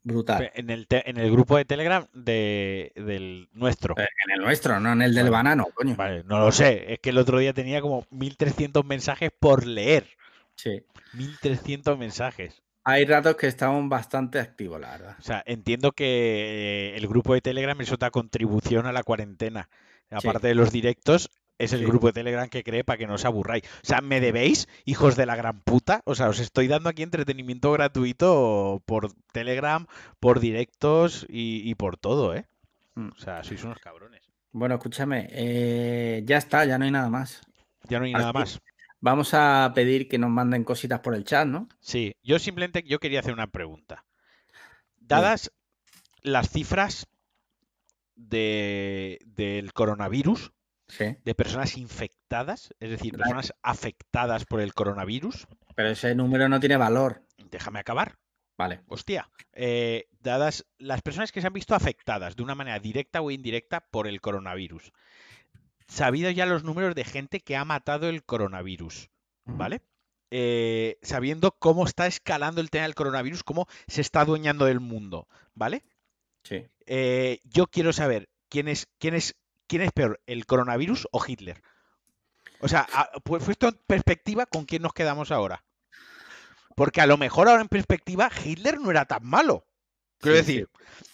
Brutal. 0.04 0.52
En 0.56 0.70
el, 0.70 0.88
en 0.90 1.18
el 1.18 1.30
grupo 1.30 1.58
de 1.58 1.66
Telegram 1.66 2.08
de, 2.14 2.94
del 2.96 3.50
nuestro. 3.52 3.94
Eh, 3.98 4.08
en 4.26 4.36
el 4.36 4.40
nuestro, 4.40 4.80
no 4.80 4.94
en 4.94 5.02
el 5.02 5.14
del 5.14 5.30
banano, 5.30 5.66
coño. 5.74 5.98
Vale, 5.98 6.24
no 6.24 6.40
lo 6.40 6.54
sé. 6.54 6.94
Es 6.94 7.00
que 7.00 7.10
el 7.10 7.18
otro 7.18 7.40
día 7.40 7.52
tenía 7.52 7.82
como 7.82 8.08
1300 8.12 8.86
mensajes 8.86 9.32
por 9.38 9.68
leer. 9.68 10.08
Sí. 10.56 10.82
1300 11.12 11.98
mensajes. 12.00 12.64
Hay 12.86 13.04
ratos 13.04 13.36
que 13.36 13.48
estamos 13.48 13.90
bastante 13.90 14.40
activos, 14.40 14.80
la 14.80 14.92
verdad. 14.92 15.18
O 15.20 15.24
sea, 15.24 15.44
entiendo 15.46 15.92
que 15.92 16.94
eh, 16.94 16.96
el 16.96 17.06
grupo 17.10 17.34
de 17.34 17.42
Telegram 17.42 17.82
es 17.82 17.92
otra 17.92 18.12
contribución 18.12 18.86
a 18.86 18.94
la 18.94 19.04
cuarentena. 19.04 19.68
Aparte 20.12 20.48
de 20.48 20.56
los 20.56 20.72
directos, 20.72 21.30
es 21.58 21.74
el 21.74 21.86
grupo 21.86 22.08
de 22.08 22.14
Telegram 22.14 22.50
que 22.50 22.64
cree 22.64 22.84
para 22.84 22.98
que 22.98 23.08
no 23.08 23.16
os 23.16 23.26
aburráis. 23.26 23.64
O 23.84 23.88
sea, 23.88 24.02
¿me 24.02 24.20
debéis, 24.20 24.68
hijos 24.86 25.16
de 25.16 25.26
la 25.26 25.36
gran 25.36 25.62
puta? 25.62 26.02
O 26.06 26.16
sea, 26.16 26.30
os 26.30 26.40
estoy 26.40 26.68
dando 26.68 26.90
aquí 26.90 27.04
entretenimiento 27.04 27.72
gratuito 27.72 28.82
por 28.86 29.14
Telegram, 29.32 29.88
por 30.20 30.40
directos 30.40 31.26
y, 31.30 31.74
por 31.76 31.98
todo, 31.98 32.36
¿eh? 32.36 32.46
Mm. 32.96 33.10
O 33.16 33.20
sea, 33.20 33.44
sois 33.44 33.64
unos 33.64 33.80
cabrones. 33.80 34.22
Bueno, 34.52 34.76
escúchame, 34.76 35.28
eh, 35.32 36.24
ya 36.26 36.38
está, 36.38 36.66
ya 36.66 36.78
no 36.78 36.86
hay 36.86 36.92
nada 36.92 37.10
más. 37.10 37.42
Ya 37.90 38.00
no 38.00 38.06
hay 38.06 38.14
nada 38.14 38.32
más. 38.32 38.62
Vamos 39.02 39.34
a 39.34 39.72
pedir 39.76 40.08
que 40.08 40.18
nos 40.18 40.30
manden 40.30 40.64
cositas 40.64 41.02
por 41.02 41.14
el 41.14 41.26
chat, 41.26 41.46
¿no? 41.46 41.68
Sí, 41.80 42.16
yo 42.24 42.40
simplemente 42.40 42.84
yo 42.84 43.00
quería 43.00 43.20
hacer 43.20 43.34
una 43.34 43.48
pregunta. 43.48 44.06
Dadas 44.98 45.52
las 46.22 46.50
cifras 46.50 47.08
de, 48.16 49.20
del 49.26 49.74
coronavirus, 49.74 50.52
de 50.98 51.36
personas 51.36 51.78
infectadas, 51.78 52.74
es 52.80 52.90
decir, 52.90 53.18
personas 53.18 53.54
afectadas 53.62 54.46
por 54.46 54.62
el 54.62 54.74
coronavirus. 54.74 55.48
Pero 55.76 55.90
ese 55.90 56.16
número 56.16 56.48
no 56.48 56.60
tiene 56.60 56.78
valor. 56.78 57.24
Déjame 57.50 57.80
acabar. 57.80 58.18
Vale. 58.58 58.82
Hostia, 58.88 59.30
eh, 59.54 60.08
dadas 60.22 60.66
las 60.78 61.02
personas 61.02 61.32
que 61.32 61.42
se 61.42 61.48
han 61.48 61.54
visto 61.54 61.76
afectadas 61.76 62.36
de 62.36 62.44
una 62.44 62.56
manera 62.56 62.80
directa 62.80 63.22
o 63.22 63.32
indirecta 63.32 63.82
por 63.82 64.08
el 64.08 64.22
coronavirus, 64.22 64.94
sabido 65.88 66.30
ya 66.32 66.46
los 66.46 66.64
números 66.64 66.96
de 66.96 67.04
gente 67.04 67.42
que 67.42 67.58
ha 67.58 67.66
matado 67.66 68.08
el 68.08 68.24
coronavirus, 68.24 69.10
¿vale? 69.44 69.82
Eh, 70.32 70.98
sabiendo 71.02 71.52
cómo 71.52 71.86
está 71.86 72.08
escalando 72.08 72.62
el 72.62 72.70
tema 72.70 72.84
del 72.84 72.96
coronavirus, 72.96 73.44
cómo 73.44 73.68
se 73.88 74.02
está 74.02 74.22
adueñando 74.22 74.66
del 74.66 74.80
mundo, 74.80 75.28
¿vale? 75.54 75.84
Sí. 76.46 76.66
Eh, 76.86 77.40
yo 77.44 77.68
quiero 77.68 77.92
saber 77.92 78.30
quién 78.48 78.70
es, 78.70 78.88
quién 79.00 79.16
es 79.16 79.36
¿quién 79.68 79.82
es 79.82 79.92
peor, 79.92 80.22
el 80.28 80.46
coronavirus 80.46 81.08
o 81.12 81.24
Hitler? 81.26 81.62
O 82.60 82.68
sea, 82.68 82.88
pues 83.24 83.44
puesto 83.44 83.68
en 83.68 83.80
perspectiva, 83.86 84.46
¿con 84.46 84.66
quién 84.66 84.82
nos 84.82 84.94
quedamos 84.94 85.32
ahora? 85.32 85.64
Porque 86.76 87.02
a 87.02 87.06
lo 87.06 87.18
mejor 87.18 87.48
ahora 87.48 87.62
en 87.62 87.68
perspectiva, 87.68 88.30
Hitler 88.44 88.80
no 88.80 88.92
era 88.92 89.06
tan 89.06 89.26
malo. 89.26 89.66
Quiero 90.20 90.38
decir, 90.38 90.70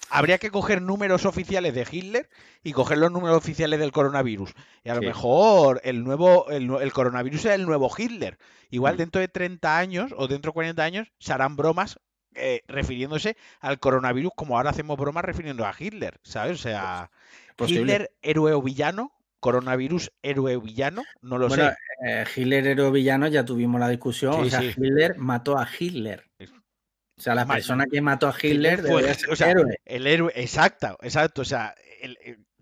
habría 0.09 0.37
que 0.37 0.51
coger 0.51 0.81
números 0.81 1.25
oficiales 1.25 1.73
de 1.73 1.87
Hitler 1.89 2.29
y 2.63 2.71
coger 2.71 2.99
los 2.99 3.11
números 3.11 3.37
oficiales 3.37 3.79
del 3.79 3.91
coronavirus. 3.91 4.53
Y 4.83 4.89
a 4.89 4.95
lo 4.95 5.01
mejor 5.01 5.81
el 5.83 6.03
nuevo 6.03 6.49
el, 6.49 6.93
coronavirus 6.93 7.45
es 7.45 7.53
el 7.53 7.65
nuevo 7.65 7.91
Hitler. 7.95 8.37
Igual 8.69 8.95
mm. 8.95 8.97
dentro 8.97 9.21
de 9.21 9.27
30 9.27 9.77
años 9.77 10.13
o 10.15 10.27
dentro 10.27 10.51
de 10.51 10.53
40 10.53 10.83
años 10.83 11.11
se 11.19 11.33
harán 11.33 11.55
bromas 11.55 11.99
eh, 12.35 12.61
refiriéndose 12.67 13.37
al 13.59 13.79
coronavirus 13.79 14.31
como 14.35 14.57
ahora 14.57 14.69
hacemos 14.69 14.97
bromas 14.97 15.25
refiriendo 15.25 15.65
a 15.65 15.73
Hitler, 15.77 16.19
¿sabes? 16.23 16.59
O 16.59 16.61
sea, 16.61 17.11
Hitler, 17.59 18.11
héroe 18.21 18.53
o 18.53 18.61
villano, 18.61 19.11
coronavirus, 19.39 20.11
héroe 20.21 20.55
o 20.55 20.61
villano, 20.61 21.03
no 21.21 21.37
lo 21.37 21.49
sé. 21.49 21.73
Eh, 22.05 22.25
Hitler, 22.35 22.67
héroe 22.67 22.87
o 22.87 22.91
villano, 22.91 23.27
ya 23.27 23.45
tuvimos 23.45 23.79
la 23.79 23.89
discusión. 23.89 24.33
o 24.33 24.49
sea, 24.49 24.63
Hitler 24.63 25.17
mató 25.17 25.57
a 25.57 25.67
Hitler. 25.79 26.25
O 27.17 27.21
sea, 27.21 27.35
la 27.35 27.45
persona 27.45 27.85
que 27.85 28.01
mató 28.01 28.27
a 28.27 28.35
Hitler, 28.41 28.81
fue, 28.81 29.03
héroe. 29.47 29.77
El 29.85 30.07
héroe, 30.07 30.33
exacto, 30.35 30.97
exacto. 31.01 31.41
O 31.41 31.45
sea, 31.45 31.75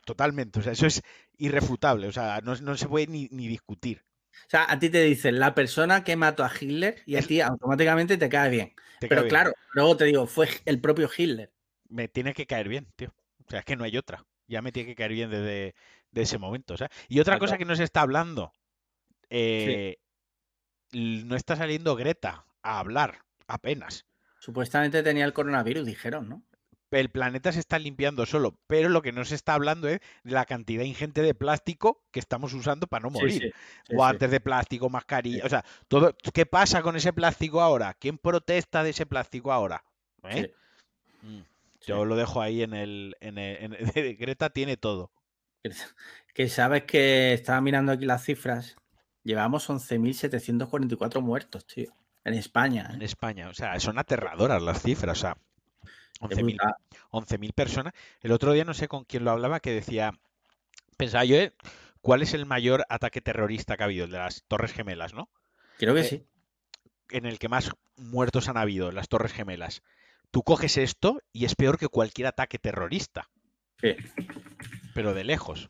totalmente. 0.03 0.59
O 0.59 0.61
sea, 0.61 0.73
eso 0.73 0.85
es 0.85 1.01
irrefutable. 1.37 2.07
O 2.07 2.11
sea, 2.11 2.41
no, 2.43 2.75
se 2.75 2.87
puede 2.87 3.07
ni, 3.07 3.27
discutir. 3.29 4.03
O 4.33 4.49
sea, 4.49 4.65
a 4.69 4.79
ti 4.79 4.89
te 4.89 5.01
dicen 5.03 5.39
la 5.39 5.53
persona 5.53 6.03
que 6.03 6.15
mató 6.15 6.43
a 6.43 6.51
Hitler 6.59 7.01
y 7.05 7.15
a 7.15 7.21
ti 7.21 7.39
automáticamente 7.39 8.17
te 8.17 8.29
cae 8.29 8.49
bien. 8.49 8.73
Pero 8.99 9.27
claro, 9.27 9.53
luego 9.73 9.97
te 9.97 10.05
digo, 10.05 10.27
fue 10.27 10.49
el 10.65 10.79
propio 10.81 11.09
Hitler. 11.15 11.51
Me 11.87 12.07
tiene 12.07 12.33
que 12.33 12.45
caer 12.45 12.67
bien, 12.67 12.87
tío. 12.95 13.13
O 13.45 13.49
sea, 13.49 13.59
es 13.59 13.65
que 13.65 13.75
no 13.75 13.83
hay 13.83 13.97
otra 13.97 14.25
ya 14.49 14.61
me 14.61 14.71
tiene 14.71 14.89
que 14.89 14.95
caer 14.95 15.11
bien 15.11 15.29
desde 15.29 15.75
ese 16.13 16.37
momento. 16.37 16.75
Y 17.07 17.19
otra 17.19 17.39
cosa 17.39 17.57
que 17.57 17.65
no 17.65 17.75
se 17.75 17.83
está 17.83 18.01
hablando, 18.01 18.51
eh, 19.29 19.97
no 20.91 21.35
está 21.35 21.55
saliendo 21.55 21.95
Greta 21.95 22.45
a 22.63 22.79
hablar 22.79 23.19
apenas. 23.47 24.05
Supuestamente 24.39 25.03
tenía 25.03 25.25
el 25.25 25.33
coronavirus, 25.33 25.85
dijeron, 25.85 26.27
¿no? 26.27 26.43
El 26.91 27.09
planeta 27.09 27.51
se 27.51 27.59
está 27.59 27.77
limpiando 27.77 28.25
solo, 28.25 28.57
pero 28.67 28.89
lo 28.89 29.01
que 29.01 29.11
no 29.11 29.23
se 29.25 29.35
está 29.35 29.53
hablando 29.53 29.87
es 29.87 29.99
de 30.23 30.31
la 30.31 30.45
cantidad 30.45 30.83
ingente 30.83 31.21
de 31.21 31.35
plástico 31.35 32.03
que 32.11 32.19
estamos 32.19 32.53
usando 32.53 32.87
para 32.87 33.03
no 33.03 33.11
morir. 33.11 33.53
Guantes 33.89 34.31
de 34.31 34.39
plástico, 34.39 34.89
mascarilla, 34.89 35.45
o 35.45 35.49
sea, 35.49 35.63
todo. 35.87 36.15
¿Qué 36.33 36.45
pasa 36.45 36.81
con 36.81 36.95
ese 36.95 37.13
plástico 37.13 37.61
ahora? 37.61 37.93
¿Quién 37.93 38.17
protesta 38.17 38.83
de 38.83 38.89
ese 38.89 39.05
plástico 39.05 39.51
ahora? 39.51 39.83
¿Eh? 40.23 40.53
Mm. 41.21 41.41
Yo 41.85 42.05
lo 42.05 42.15
dejo 42.15 42.41
ahí 42.41 42.63
en 42.63 42.73
el, 42.73 43.15
en 43.21 43.35
Greta 44.19 44.49
tiene 44.49 44.77
todo. 44.77 45.11
Que 46.33 46.49
sabes 46.49 46.83
que 46.83 47.33
estaba 47.33 47.61
mirando 47.61 47.91
aquí 47.91 48.05
las 48.05 48.23
cifras. 48.23 48.75
Llevamos 49.23 49.69
11.744 49.69 51.21
muertos, 51.21 51.65
tío. 51.65 51.93
En 52.23 52.33
España. 52.33 52.87
¿eh? 52.91 52.95
En 52.95 53.01
España. 53.01 53.49
O 53.49 53.53
sea, 53.53 53.79
son 53.79 53.97
aterradoras 53.97 54.61
las 54.61 54.81
cifras. 54.81 55.17
O 55.17 55.21
sea, 55.21 55.37
11.000 56.19 57.53
personas. 57.53 57.93
El 58.21 58.31
otro 58.31 58.53
día 58.53 58.65
no 58.65 58.73
sé 58.73 58.87
con 58.87 59.05
quién 59.05 59.23
lo 59.23 59.31
hablaba 59.31 59.59
que 59.59 59.71
decía, 59.71 60.13
pensaba 60.97 61.25
yo, 61.25 61.35
¿eh? 61.37 61.53
¿cuál 62.01 62.21
es 62.21 62.33
el 62.33 62.45
mayor 62.45 62.85
ataque 62.89 63.21
terrorista 63.21 63.77
que 63.77 63.83
ha 63.83 63.85
habido? 63.85 64.05
El 64.05 64.11
de 64.11 64.17
las 64.17 64.43
Torres 64.47 64.73
Gemelas, 64.73 65.13
¿no? 65.13 65.29
Creo 65.77 65.93
que 65.93 66.01
eh, 66.01 66.03
sí. 66.03 66.25
En 67.11 67.25
el 67.25 67.39
que 67.39 67.49
más 67.49 67.71
muertos 67.95 68.49
han 68.49 68.57
habido, 68.57 68.91
las 68.91 69.07
Torres 69.07 69.33
Gemelas 69.33 69.81
tú 70.31 70.43
coges 70.43 70.77
esto 70.77 71.21
y 71.31 71.45
es 71.45 71.55
peor 71.55 71.77
que 71.77 71.87
cualquier 71.87 72.27
ataque 72.27 72.59
terrorista. 72.59 73.29
Sí. 73.81 73.95
Pero 74.93 75.13
de 75.13 75.23
lejos. 75.23 75.69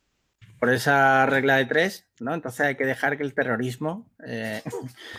Por 0.59 0.73
esa 0.73 1.25
regla 1.25 1.55
de 1.55 1.65
tres, 1.65 2.07
¿no? 2.19 2.33
Entonces 2.33 2.61
hay 2.61 2.75
que 2.75 2.85
dejar 2.85 3.17
que 3.17 3.23
el 3.23 3.33
terrorismo 3.33 4.11
eh, 4.25 4.61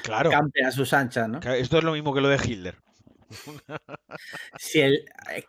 claro. 0.03 0.31
campe 0.31 0.65
a 0.65 0.71
sus 0.71 0.93
anchas, 0.93 1.29
¿no? 1.29 1.39
Esto 1.41 1.79
es 1.79 1.85
lo 1.85 1.93
mismo 1.93 2.13
que 2.13 2.21
lo 2.21 2.29
de 2.29 2.37
Hitler. 2.37 2.77
Si 4.59 4.81
el, 4.81 5.05
eh, 5.31 5.45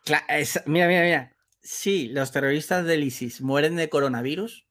mira, 0.66 0.88
mira, 0.88 1.02
mira. 1.02 1.36
Si 1.62 2.08
los 2.08 2.32
terroristas 2.32 2.86
del 2.86 3.04
ISIS 3.04 3.42
mueren 3.42 3.76
de 3.76 3.90
coronavirus, 3.90 4.66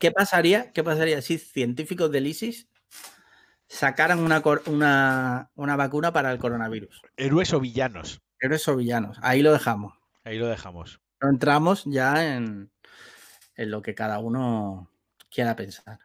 ¿qué 0.00 0.10
pasaría? 0.10 0.72
¿Qué 0.72 0.82
pasaría 0.82 1.22
si 1.22 1.38
científicos 1.38 2.10
del 2.10 2.26
ISIS 2.26 2.68
sacaran 3.72 4.18
una, 4.18 4.42
una, 5.54 5.76
vacuna 5.76 6.12
para 6.12 6.30
el 6.30 6.38
coronavirus. 6.38 7.00
Héroes 7.16 7.52
o 7.54 7.60
villanos. 7.60 8.20
Héroes 8.38 8.68
o 8.68 8.76
villanos. 8.76 9.18
Ahí 9.22 9.42
lo 9.42 9.52
dejamos. 9.52 9.94
Ahí 10.24 10.38
lo 10.38 10.46
dejamos. 10.46 11.00
entramos 11.20 11.84
ya 11.86 12.34
en, 12.34 12.70
en 13.56 13.70
lo 13.70 13.80
que 13.82 13.94
cada 13.94 14.18
uno 14.18 14.90
quiera 15.30 15.56
pensar. 15.56 15.98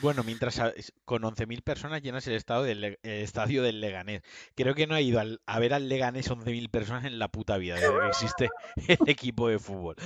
Bueno, 0.00 0.22
mientras 0.24 0.60
con 1.04 1.22
11.000 1.22 1.62
personas 1.62 2.02
llenas 2.02 2.26
el, 2.26 2.34
estado 2.34 2.62
del, 2.62 2.84
el 2.84 2.98
estadio 3.02 3.62
del 3.62 3.80
Leganés. 3.80 4.22
Creo 4.54 4.74
que 4.74 4.86
no 4.86 4.94
ha 4.94 5.00
ido 5.00 5.20
al- 5.20 5.40
a 5.46 5.58
ver 5.58 5.74
al 5.74 5.88
Leganés 5.88 6.30
11.000 6.30 6.68
personas 6.70 7.04
en 7.04 7.18
la 7.18 7.28
puta 7.28 7.58
vida, 7.58 7.76
desde 7.76 8.00
que 8.00 8.08
existe 8.08 8.50
el 8.88 9.08
equipo 9.08 9.48
de 9.48 9.58
fútbol. 9.58 9.96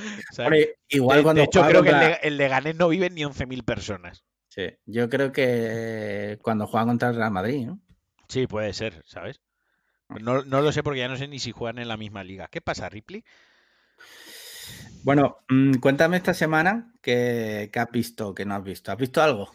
igual 0.88 1.18
De, 1.18 1.22
cuando 1.22 1.40
de 1.40 1.46
hecho, 1.46 1.62
creo 1.62 1.83
que 1.83 2.18
el, 2.22 2.37
Leganés 2.37 2.76
no 2.76 2.88
viven 2.88 3.14
ni 3.14 3.24
11.000 3.24 3.64
personas. 3.64 4.24
Sí, 4.48 4.68
yo 4.87 5.09
creo 5.09 5.33
que 5.33 6.38
cuando 6.42 6.66
juega 6.66 6.87
contra 6.87 7.09
el 7.09 7.16
Real 7.16 7.31
Madrid, 7.31 7.66
¿no? 7.66 7.81
Sí, 8.28 8.46
puede 8.46 8.72
ser, 8.72 9.02
¿sabes? 9.07 9.40
No, 10.09 10.42
no 10.44 10.61
lo 10.61 10.72
sé 10.72 10.83
porque 10.83 11.00
ya 11.00 11.09
no 11.09 11.16
sé 11.16 11.26
ni 11.28 11.38
si 11.38 11.52
juegan 11.52 11.78
en 11.78 11.88
la 11.88 11.96
misma 11.96 12.22
liga. 12.22 12.48
¿Qué 12.48 12.61
pasa, 12.61 12.88
Ripley? 12.88 13.24
Bueno, 15.05 15.38
mm, 15.48 15.74
cuéntame 15.74 16.16
esta 16.16 16.35
semana 16.35 16.92
qué, 17.02 17.70
qué 17.72 17.78
has 17.81 17.90
visto, 17.90 18.35
qué 18.35 18.44
no 18.44 18.55
has 18.55 18.62
visto. 18.62 18.92
¿Has 18.92 18.98
visto 18.98 19.22
algo? 19.22 19.50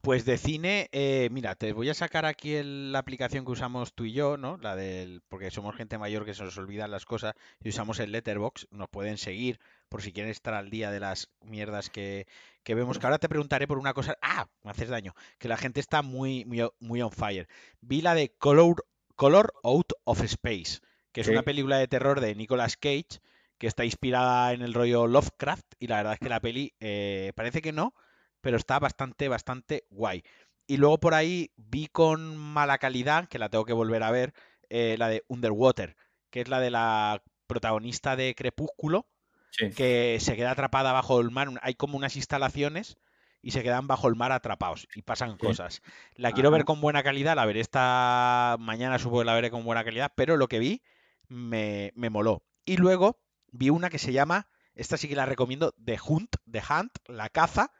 Pues 0.00 0.24
de 0.24 0.38
cine, 0.38 0.88
eh, 0.92 1.28
mira, 1.30 1.54
te 1.54 1.72
voy 1.72 1.88
a 1.90 1.94
sacar 1.94 2.24
aquí 2.24 2.54
el- 2.54 2.92
la 2.92 3.00
aplicación 3.00 3.44
que 3.44 3.50
usamos 3.52 3.92
tú 3.94 4.04
y 4.04 4.12
yo, 4.12 4.36
¿no? 4.36 4.56
La 4.58 4.74
del, 4.76 5.22
porque 5.28 5.50
somos 5.50 5.76
gente 5.76 5.98
mayor 5.98 6.24
que 6.24 6.34
se 6.34 6.44
nos 6.44 6.56
olvidan 6.56 6.90
las 6.90 7.04
cosas 7.04 7.34
y 7.62 7.68
usamos 7.70 7.98
el 8.00 8.12
Letterbox. 8.12 8.68
Nos 8.70 8.88
pueden 8.88 9.18
seguir 9.18 9.58
por 9.88 10.00
si 10.02 10.12
quieren 10.12 10.30
estar 10.30 10.54
al 10.54 10.70
día 10.70 10.90
de 10.90 11.00
las 11.00 11.30
mierdas 11.42 11.90
que, 11.90 12.26
que 12.62 12.74
vemos. 12.74 12.98
Que 12.98 13.06
ahora 13.06 13.18
te 13.18 13.28
preguntaré 13.28 13.66
por 13.66 13.78
una 13.78 13.92
cosa. 13.92 14.16
Ah, 14.22 14.48
me 14.62 14.70
haces 14.70 14.88
daño. 14.88 15.14
Que 15.38 15.48
la 15.48 15.56
gente 15.56 15.80
está 15.80 16.02
muy, 16.02 16.44
muy, 16.44 16.66
muy 16.80 17.02
on 17.02 17.12
fire. 17.12 17.48
Vi 17.80 18.00
la 18.00 18.14
de 18.14 18.30
Color, 18.38 18.86
Color 19.16 19.52
Out 19.64 19.92
of 20.04 20.22
Space, 20.22 20.78
que 21.12 21.20
es 21.22 21.26
Sí. 21.26 21.32
una 21.32 21.42
película 21.42 21.76
de 21.78 21.88
terror 21.88 22.20
de 22.20 22.34
Nicolas 22.34 22.76
Cage 22.76 23.20
que 23.58 23.66
está 23.66 23.84
inspirada 23.84 24.52
en 24.52 24.62
el 24.62 24.72
rollo 24.72 25.08
Lovecraft 25.08 25.66
y 25.80 25.88
la 25.88 25.96
verdad 25.96 26.12
es 26.12 26.20
que 26.20 26.28
la 26.28 26.38
peli 26.40 26.74
eh, 26.78 27.32
parece 27.34 27.60
que 27.60 27.72
no, 27.72 27.92
pero 28.40 28.56
está 28.56 28.78
bastante, 28.78 29.28
bastante 29.28 29.84
guay. 29.90 30.22
Y 30.66 30.76
luego 30.76 30.98
por 31.00 31.14
ahí 31.14 31.50
vi 31.56 31.86
con 31.86 32.36
mala 32.36 32.78
calidad, 32.78 33.28
que 33.28 33.38
la 33.38 33.48
tengo 33.48 33.64
que 33.64 33.72
volver 33.72 34.02
a 34.02 34.10
ver, 34.10 34.34
eh, 34.68 34.96
la 34.98 35.08
de 35.08 35.24
Underwater, 35.28 35.96
que 36.30 36.42
es 36.42 36.48
la 36.48 36.60
de 36.60 36.70
la 36.70 37.22
protagonista 37.46 38.16
de 38.16 38.34
Crepúsculo, 38.34 39.08
Sí. 39.50 39.70
que 39.70 40.18
se 40.20 40.36
queda 40.36 40.50
atrapada 40.50 40.92
bajo 40.92 41.20
el 41.20 41.30
mar. 41.30 41.48
Hay 41.62 41.74
como 41.74 41.96
unas 41.96 42.16
instalaciones 42.16 42.98
y 43.40 43.52
se 43.52 43.62
quedan 43.62 43.86
bajo 43.86 44.08
el 44.08 44.14
mar 44.14 44.30
atrapados 44.30 44.86
y 44.94 45.02
pasan 45.02 45.32
Sí. 45.32 45.38
cosas. 45.38 45.82
La 46.14 46.32
quiero 46.32 46.50
ver 46.50 46.64
con 46.64 46.80
buena 46.80 47.02
calidad, 47.02 47.34
la 47.36 47.46
veré 47.46 47.60
esta 47.60 48.56
mañana, 48.60 48.98
supongo 48.98 49.20
que 49.20 49.26
la 49.26 49.34
veré 49.34 49.50
con 49.50 49.64
buena 49.64 49.84
calidad, 49.84 50.12
pero 50.14 50.36
lo 50.36 50.48
que 50.48 50.58
vi 50.58 50.82
me, 51.28 51.92
me 51.94 52.10
moló. 52.10 52.44
Y 52.66 52.76
luego 52.76 53.20
vi 53.50 53.70
una 53.70 53.88
que 53.88 53.98
se 53.98 54.12
llama, 54.12 54.48
esta 54.74 54.96
sí 54.98 55.08
que 55.08 55.16
la 55.16 55.24
recomiendo, 55.26 55.72
The 55.82 55.98
Hunt, 56.06 56.36
The 56.50 56.62
Hunt, 56.68 56.92
La 57.06 57.30
Caza, 57.30 57.72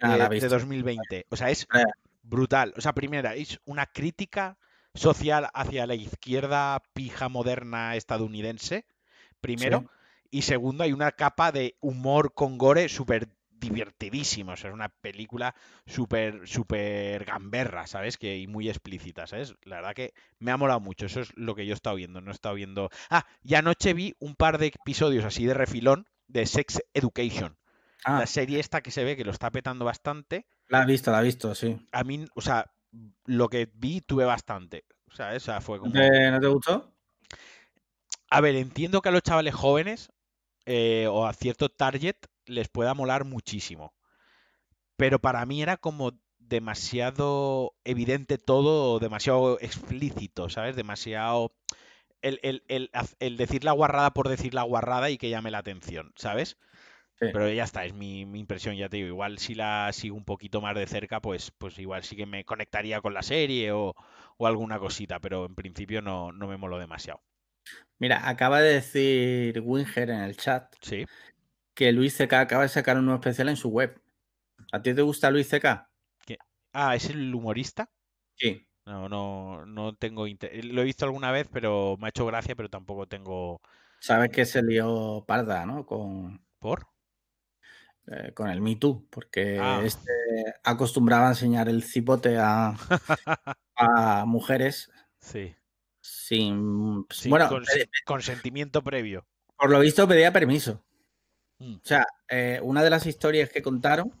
Ah, 0.00 0.16
eh, 0.16 0.28
de 0.28 0.28
visto. 0.28 0.48
2020. 0.48 1.26
O 1.30 1.36
sea, 1.36 1.50
es 1.50 1.66
Eh, 1.74 1.84
brutal. 2.22 2.74
O 2.76 2.80
sea, 2.80 2.92
primera, 2.92 3.34
es 3.34 3.60
una 3.64 3.86
crítica 3.86 4.58
social 4.94 5.48
hacia 5.54 5.86
la 5.86 5.94
izquierda 5.94 6.82
pija 6.94 7.28
moderna 7.28 7.96
estadounidense, 7.96 8.86
primero. 9.40 9.80
Sí. 9.80 9.86
Y 10.30 10.42
segundo, 10.42 10.84
hay 10.84 10.92
una 10.92 11.12
capa 11.12 11.52
de 11.52 11.76
humor 11.80 12.34
con 12.34 12.58
gore 12.58 12.88
súper 12.88 13.28
divertidísimo. 13.50 14.52
O 14.52 14.56
sea, 14.56 14.70
es 14.70 14.74
una 14.74 14.88
película 14.88 15.54
súper, 15.86 16.46
súper 16.46 17.24
gamberra, 17.24 17.86
¿sabes? 17.86 18.18
Que, 18.18 18.38
y 18.38 18.46
muy 18.46 18.68
explícita, 18.68 19.26
¿sabes? 19.26 19.54
La 19.62 19.76
verdad 19.76 19.94
que 19.94 20.14
me 20.38 20.50
ha 20.50 20.56
molado 20.56 20.80
mucho. 20.80 21.06
Eso 21.06 21.20
es 21.20 21.32
lo 21.36 21.54
que 21.54 21.66
yo 21.66 21.72
he 21.72 21.74
estado 21.74 21.96
viendo. 21.96 22.20
No 22.20 22.30
he 22.30 22.34
estado 22.34 22.54
viendo. 22.54 22.90
Ah, 23.10 23.26
y 23.42 23.54
anoche 23.54 23.94
vi 23.94 24.14
un 24.18 24.34
par 24.36 24.58
de 24.58 24.66
episodios 24.68 25.24
así 25.24 25.46
de 25.46 25.54
refilón 25.54 26.06
de 26.28 26.46
Sex 26.46 26.82
Education. 26.94 27.56
Ah, 28.06 28.20
La 28.20 28.26
serie 28.26 28.58
esta 28.60 28.80
que 28.82 28.90
se 28.90 29.04
ve 29.04 29.16
que 29.16 29.24
lo 29.24 29.32
está 29.32 29.50
petando 29.50 29.84
bastante. 29.84 30.46
la 30.68 30.82
he 30.82 30.86
visto, 30.86 31.10
la 31.10 31.20
he 31.22 31.24
visto, 31.24 31.52
sí. 31.56 31.76
A 31.92 32.04
mí, 32.04 32.24
o 32.36 32.40
sea, 32.40 32.70
lo 33.24 33.48
que 33.48 33.68
vi 33.74 34.00
tuve 34.00 34.24
bastante. 34.24 34.84
O 35.08 35.14
sea, 35.14 35.34
esa 35.34 35.60
fue 35.60 35.80
¿No 35.80 35.90
como. 35.90 35.94
no 36.32 36.40
te 36.40 36.46
gustó? 36.48 36.92
A 38.30 38.40
ver, 38.40 38.54
entiendo 38.54 39.02
que 39.02 39.08
a 39.08 39.12
los 39.12 39.22
chavales 39.22 39.52
jóvenes 39.54 40.12
eh, 40.66 41.08
o 41.10 41.26
a 41.26 41.32
cierto 41.34 41.68
target 41.70 42.16
les 42.46 42.68
pueda 42.68 42.94
molar 42.94 43.24
muchísimo. 43.24 43.94
Pero 44.96 45.18
para 45.20 45.44
mí 45.46 45.62
era 45.62 45.76
como 45.76 46.12
demasiado 46.38 47.74
evidente 47.84 48.38
todo, 48.38 48.98
demasiado 48.98 49.58
explícito, 49.60 50.48
¿sabes? 50.48 50.76
Demasiado. 50.76 51.52
El, 52.22 52.40
el- 52.42 52.64
el 52.68 52.90
el 53.20 53.36
decir 53.36 53.64
la 53.64 53.72
guarrada 53.72 54.12
por 54.12 54.28
decir 54.28 54.54
la 54.54 54.62
guarrada 54.64 55.10
y 55.10 55.18
que 55.18 55.30
llame 55.30 55.50
la 55.52 55.58
atención, 55.58 56.12
¿sabes? 56.16 56.56
Sí. 57.20 57.26
Pero 57.30 57.50
ya 57.50 57.64
está, 57.64 57.84
es 57.84 57.94
mi, 57.94 58.24
mi 58.26 58.40
impresión, 58.40 58.76
ya 58.76 58.88
te 58.88 58.96
digo. 58.98 59.08
Igual 59.08 59.38
si 59.38 59.54
la 59.54 59.90
sigo 59.92 60.16
un 60.16 60.24
poquito 60.24 60.60
más 60.60 60.74
de 60.74 60.86
cerca, 60.86 61.20
pues, 61.20 61.50
pues 61.58 61.78
igual 61.78 62.02
sí 62.04 62.16
que 62.16 62.26
me 62.26 62.44
conectaría 62.44 63.00
con 63.00 63.14
la 63.14 63.22
serie 63.22 63.72
o, 63.72 63.94
o 64.38 64.46
alguna 64.46 64.78
cosita, 64.78 65.20
pero 65.20 65.44
en 65.46 65.54
principio 65.54 66.02
no, 66.02 66.32
no 66.32 66.46
me 66.48 66.56
moló 66.56 66.78
demasiado. 66.78 67.20
Mira, 67.98 68.28
acaba 68.28 68.60
de 68.60 68.74
decir 68.74 69.60
Winger 69.64 70.10
en 70.10 70.20
el 70.20 70.36
chat 70.36 70.74
Sí. 70.80 71.04
que 71.74 71.92
Luis 71.92 72.14
CK 72.16 72.40
acaba 72.40 72.62
de 72.62 72.68
sacar 72.68 72.98
un 72.98 73.06
nuevo 73.06 73.20
especial 73.20 73.48
en 73.48 73.56
su 73.56 73.68
web. 73.68 74.00
¿A 74.72 74.82
ti 74.82 74.94
te 74.94 75.02
gusta 75.02 75.30
Luis 75.30 75.48
CK? 75.48 75.88
Ah, 76.72 76.94
¿es 76.94 77.08
el 77.08 77.34
humorista? 77.34 77.90
Sí. 78.36 78.66
No, 78.84 79.08
no, 79.08 79.66
no 79.66 79.94
tengo 79.94 80.26
inter- 80.26 80.64
Lo 80.64 80.82
he 80.82 80.84
visto 80.84 81.04
alguna 81.04 81.32
vez, 81.32 81.48
pero 81.52 81.96
me 81.98 82.06
ha 82.06 82.10
hecho 82.10 82.26
gracia, 82.26 82.54
pero 82.54 82.68
tampoco 82.68 83.06
tengo. 83.06 83.60
Sabes 83.98 84.30
que 84.30 84.44
se 84.46 84.62
lió 84.62 85.24
parda, 85.26 85.66
¿no? 85.66 85.84
Con, 85.84 86.40
¿Por? 86.58 86.86
Eh, 88.10 88.32
con 88.34 88.48
el 88.50 88.60
Me 88.60 88.76
Too, 88.76 89.06
porque 89.10 89.58
Ah. 89.60 89.80
este 89.84 90.10
acostumbraba 90.64 91.26
a 91.26 91.30
enseñar 91.30 91.68
el 91.68 91.82
cipote 91.82 92.36
a, 92.38 92.74
a 93.76 94.24
mujeres 94.26 94.90
Sí. 95.18 95.54
sin... 96.00 97.04
Sin 97.10 97.30
bueno, 97.30 97.48
cons- 97.48 97.88
consentimiento 98.04 98.82
previo. 98.82 99.26
por 99.58 99.70
lo 99.70 99.80
visto 99.80 100.06
pedía 100.06 100.32
permiso. 100.32 100.82
Mm. 101.58 101.74
O 101.76 101.80
sea, 101.82 102.06
eh, 102.28 102.60
una 102.62 102.82
de 102.84 102.90
las 102.90 103.06
historias 103.06 103.48
que 103.50 103.62
contaron, 103.62 104.12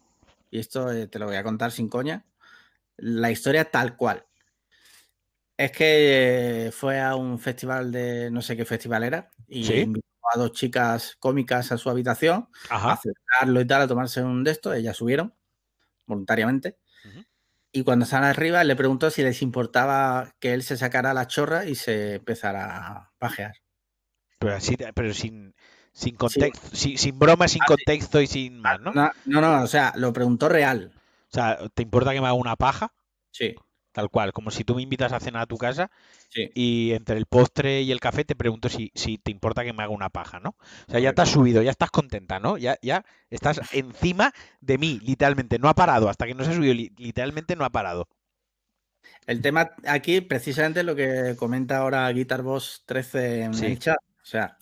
y 0.50 0.58
esto 0.58 0.90
eh, 0.90 1.06
te 1.06 1.18
lo 1.18 1.26
voy 1.26 1.36
a 1.36 1.42
contar 1.42 1.70
sin 1.70 1.88
coña, 1.88 2.24
la 2.96 3.30
historia 3.30 3.70
tal 3.70 3.96
cual. 3.96 4.24
Es 5.58 5.72
que 5.72 6.70
fue 6.74 7.00
a 7.00 7.14
un 7.14 7.38
festival 7.38 7.90
de 7.92 8.30
no 8.30 8.42
sé 8.42 8.56
qué 8.56 8.64
festival 8.64 9.04
era 9.04 9.30
y 9.48 9.64
Sí. 9.64 9.74
invitó 9.80 10.06
a 10.34 10.38
dos 10.38 10.52
chicas 10.52 11.16
cómicas 11.18 11.72
a 11.72 11.78
su 11.78 11.90
habitación 11.90 12.48
a 12.70 12.76
Ajá. 12.76 12.92
acercarlo 12.92 13.60
y 13.60 13.66
tal, 13.66 13.82
a 13.82 13.88
tomarse 13.88 14.22
un 14.22 14.44
de 14.44 14.50
estos. 14.52 14.74
Ellas 14.74 14.96
subieron 14.96 15.34
voluntariamente. 16.06 16.78
Y 17.72 17.84
cuando 17.84 18.04
estaban 18.04 18.24
arriba, 18.28 18.64
le 18.64 18.74
preguntó 18.76 19.10
si 19.10 19.22
les 19.22 19.42
importaba 19.42 20.34
que 20.40 20.54
él 20.54 20.62
se 20.62 20.76
sacara 20.76 21.12
la 21.12 21.26
chorra 21.26 21.66
y 21.66 21.74
se 21.74 22.14
empezara 22.14 22.86
a 22.86 23.12
pajear. 23.18 23.54
Pero 24.38 24.54
así, 24.54 24.76
pero 24.94 25.12
sin, 25.12 25.54
sin 25.92 26.16
contexto, 26.16 26.68
sin, 26.74 26.96
sin 26.96 27.18
broma, 27.18 27.48
sin 27.48 27.62
Ah, 27.62 27.66
sí. 27.68 27.74
contexto 27.74 28.20
y 28.20 28.26
sin 28.26 28.60
más, 28.60 28.80
¿no? 28.80 28.92
No, 28.92 29.10
no, 29.26 29.40
no, 29.40 29.62
o 29.62 29.66
sea, 29.66 29.92
lo 29.96 30.12
preguntó 30.12 30.48
real. 30.48 30.92
O 30.96 31.34
sea, 31.34 31.58
¿te 31.74 31.82
importa 31.82 32.12
que 32.12 32.20
me 32.20 32.26
haga 32.26 32.34
una 32.34 32.56
paja? 32.56 32.92
Sí, 33.30 33.54
Tal 33.96 34.10
cual, 34.10 34.32
como 34.32 34.50
si 34.50 34.62
tú 34.64 34.74
me 34.76 34.82
invitas 34.82 35.12
a 35.12 35.20
cenar 35.20 35.42
a 35.42 35.46
tu 35.46 35.56
casa 35.56 35.90
sí. 36.28 36.50
y 36.54 36.92
entre 36.92 37.16
el 37.18 37.26
postre 37.26 37.82
y 37.82 37.92
el 37.92 38.00
café 38.00 38.24
te 38.24 38.36
pregunto 38.36 38.68
si, 38.68 38.92
si 38.94 39.18
te 39.18 39.30
importa 39.30 39.64
que 39.64 39.72
me 39.72 39.82
haga 39.82 39.92
una 39.92 40.10
paja, 40.10 40.40
¿no? 40.40 40.50
O 40.88 40.90
sea, 40.90 41.00
ya 41.00 41.12
te 41.14 41.22
has 41.22 41.30
subido, 41.30 41.62
ya 41.62 41.70
estás 41.72 41.90
contenta, 41.90 42.40
¿no? 42.40 42.58
Ya, 42.58 42.78
ya 42.82 43.04
estás 43.30 43.60
encima 43.72 44.32
de 44.60 44.78
mí, 44.78 45.00
literalmente, 45.02 45.58
no 45.58 45.68
ha 45.70 45.74
parado, 45.74 46.08
hasta 46.10 46.26
que 46.26 46.34
no 46.34 46.44
se 46.44 46.50
ha 46.52 46.54
subido, 46.56 46.74
li- 46.74 46.92
literalmente 46.98 47.56
no 47.56 47.64
ha 47.64 47.70
parado. 47.70 48.08
El 49.26 49.40
tema 49.42 49.70
aquí, 49.86 50.20
precisamente 50.20 50.82
lo 50.82 50.94
que 50.96 51.34
comenta 51.38 51.78
ahora 51.78 52.10
Guitar 52.12 52.42
Boss 52.42 52.82
13 52.86 53.42
en 53.42 53.54
Sí. 53.54 53.66
el 53.66 53.78
chat. 53.78 53.98
O 54.22 54.24
sea, 54.26 54.56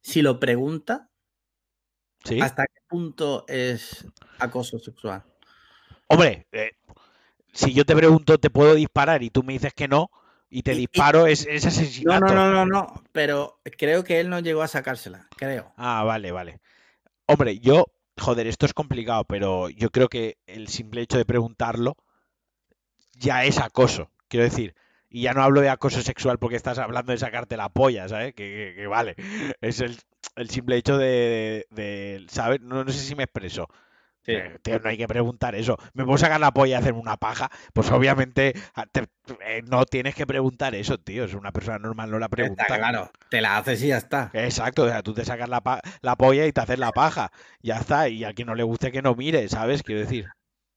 si 0.00 0.22
lo 0.22 0.38
pregunta, 0.40 1.10
¿Sí? 2.24 2.40
¿hasta 2.40 2.66
qué 2.66 2.80
punto 2.88 3.44
es 3.48 4.06
acoso 4.38 4.78
sexual? 4.78 5.24
Hombre, 6.08 6.46
eh, 6.52 6.70
si 7.54 7.72
yo 7.72 7.84
te 7.84 7.96
pregunto, 7.96 8.38
¿te 8.38 8.50
puedo 8.50 8.74
disparar? 8.74 9.22
Y 9.22 9.30
tú 9.30 9.42
me 9.42 9.54
dices 9.54 9.72
que 9.74 9.88
no, 9.88 10.10
y 10.50 10.62
te 10.62 10.72
Y- 10.72 10.74
y- 10.74 10.78
disparo, 10.78 11.26
es, 11.26 11.46
es 11.46 11.64
No, 11.64 11.68
asesinato. 11.68 12.26
no, 12.26 12.34
no, 12.34 12.52
no, 12.52 12.66
no. 12.66 13.02
Pero 13.12 13.60
creo 13.78 14.04
que 14.04 14.20
él 14.20 14.28
no 14.28 14.40
llegó 14.40 14.62
a 14.62 14.68
sacársela, 14.68 15.28
creo. 15.36 15.72
Ah, 15.76 16.02
vale, 16.04 16.32
vale. 16.32 16.60
Hombre, 17.26 17.58
yo, 17.60 17.86
joder, 18.18 18.46
esto 18.46 18.66
es 18.66 18.74
complicado, 18.74 19.24
pero 19.24 19.70
yo 19.70 19.90
creo 19.90 20.08
que 20.08 20.36
el 20.46 20.68
simple 20.68 21.00
hecho 21.00 21.16
de 21.16 21.24
preguntarlo 21.24 21.96
ya 23.18 23.44
es 23.44 23.58
acoso. 23.58 24.10
Quiero 24.28 24.44
decir, 24.44 24.74
y 25.08 25.22
ya 25.22 25.32
no 25.32 25.42
hablo 25.42 25.60
de 25.60 25.68
acoso 25.68 26.02
sexual 26.02 26.38
porque 26.38 26.56
estás 26.56 26.78
hablando 26.78 27.12
de 27.12 27.18
sacarte 27.18 27.56
la 27.56 27.68
polla, 27.68 28.08
¿sabes? 28.08 28.34
Que, 28.34 28.72
que- 28.74 28.82
que 28.82 28.86
vale. 28.86 29.14
Es 29.60 29.80
el, 29.80 29.96
el 30.36 30.50
simple 30.50 30.76
hecho 30.76 30.98
de, 30.98 31.66
de- 31.70 32.26
¿sabes? 32.28 32.60
No, 32.60 32.84
no 32.84 32.90
sé 32.92 32.98
si 32.98 33.14
me 33.14 33.24
expreso. 33.24 33.68
Sí. 34.24 34.32
Eh, 34.32 34.58
tío, 34.62 34.78
no 34.80 34.88
hay 34.88 34.96
que 34.96 35.06
preguntar 35.06 35.54
eso. 35.54 35.76
¿Me 35.92 36.04
puedo 36.04 36.16
sacar 36.16 36.40
la 36.40 36.50
polla 36.50 36.70
y 36.76 36.78
hacerme 36.80 36.98
una 37.00 37.18
paja? 37.18 37.50
Pues 37.74 37.90
obviamente 37.90 38.54
a- 38.74 38.86
te- 38.86 39.08
eh, 39.46 39.62
no 39.68 39.84
tienes 39.84 40.14
que 40.14 40.26
preguntar 40.26 40.74
eso, 40.74 40.96
tío. 40.98 41.24
Es 41.24 41.34
una 41.34 41.52
persona 41.52 41.78
normal, 41.78 42.10
no 42.10 42.18
la 42.18 42.28
pregunta. 42.30 42.62
Está 42.62 42.78
claro. 42.78 43.10
Te 43.28 43.42
la 43.42 43.58
haces 43.58 43.82
y 43.82 43.88
ya 43.88 43.98
está. 43.98 44.30
Exacto, 44.32 44.84
o 44.84 44.88
sea, 44.88 45.02
tú 45.02 45.12
te 45.12 45.24
sacas 45.26 45.48
la, 45.48 45.62
la 46.00 46.16
polla 46.16 46.46
y 46.46 46.52
te 46.52 46.60
haces 46.62 46.78
la 46.78 46.90
paja. 46.92 47.30
Ya 47.60 47.76
está, 47.76 48.08
y 48.08 48.24
a 48.24 48.32
quien 48.32 48.46
no 48.48 48.54
le 48.54 48.62
guste 48.62 48.90
que 48.90 49.02
no 49.02 49.14
mire, 49.14 49.46
¿sabes? 49.48 49.82
Quiero 49.82 50.00
decir. 50.00 50.26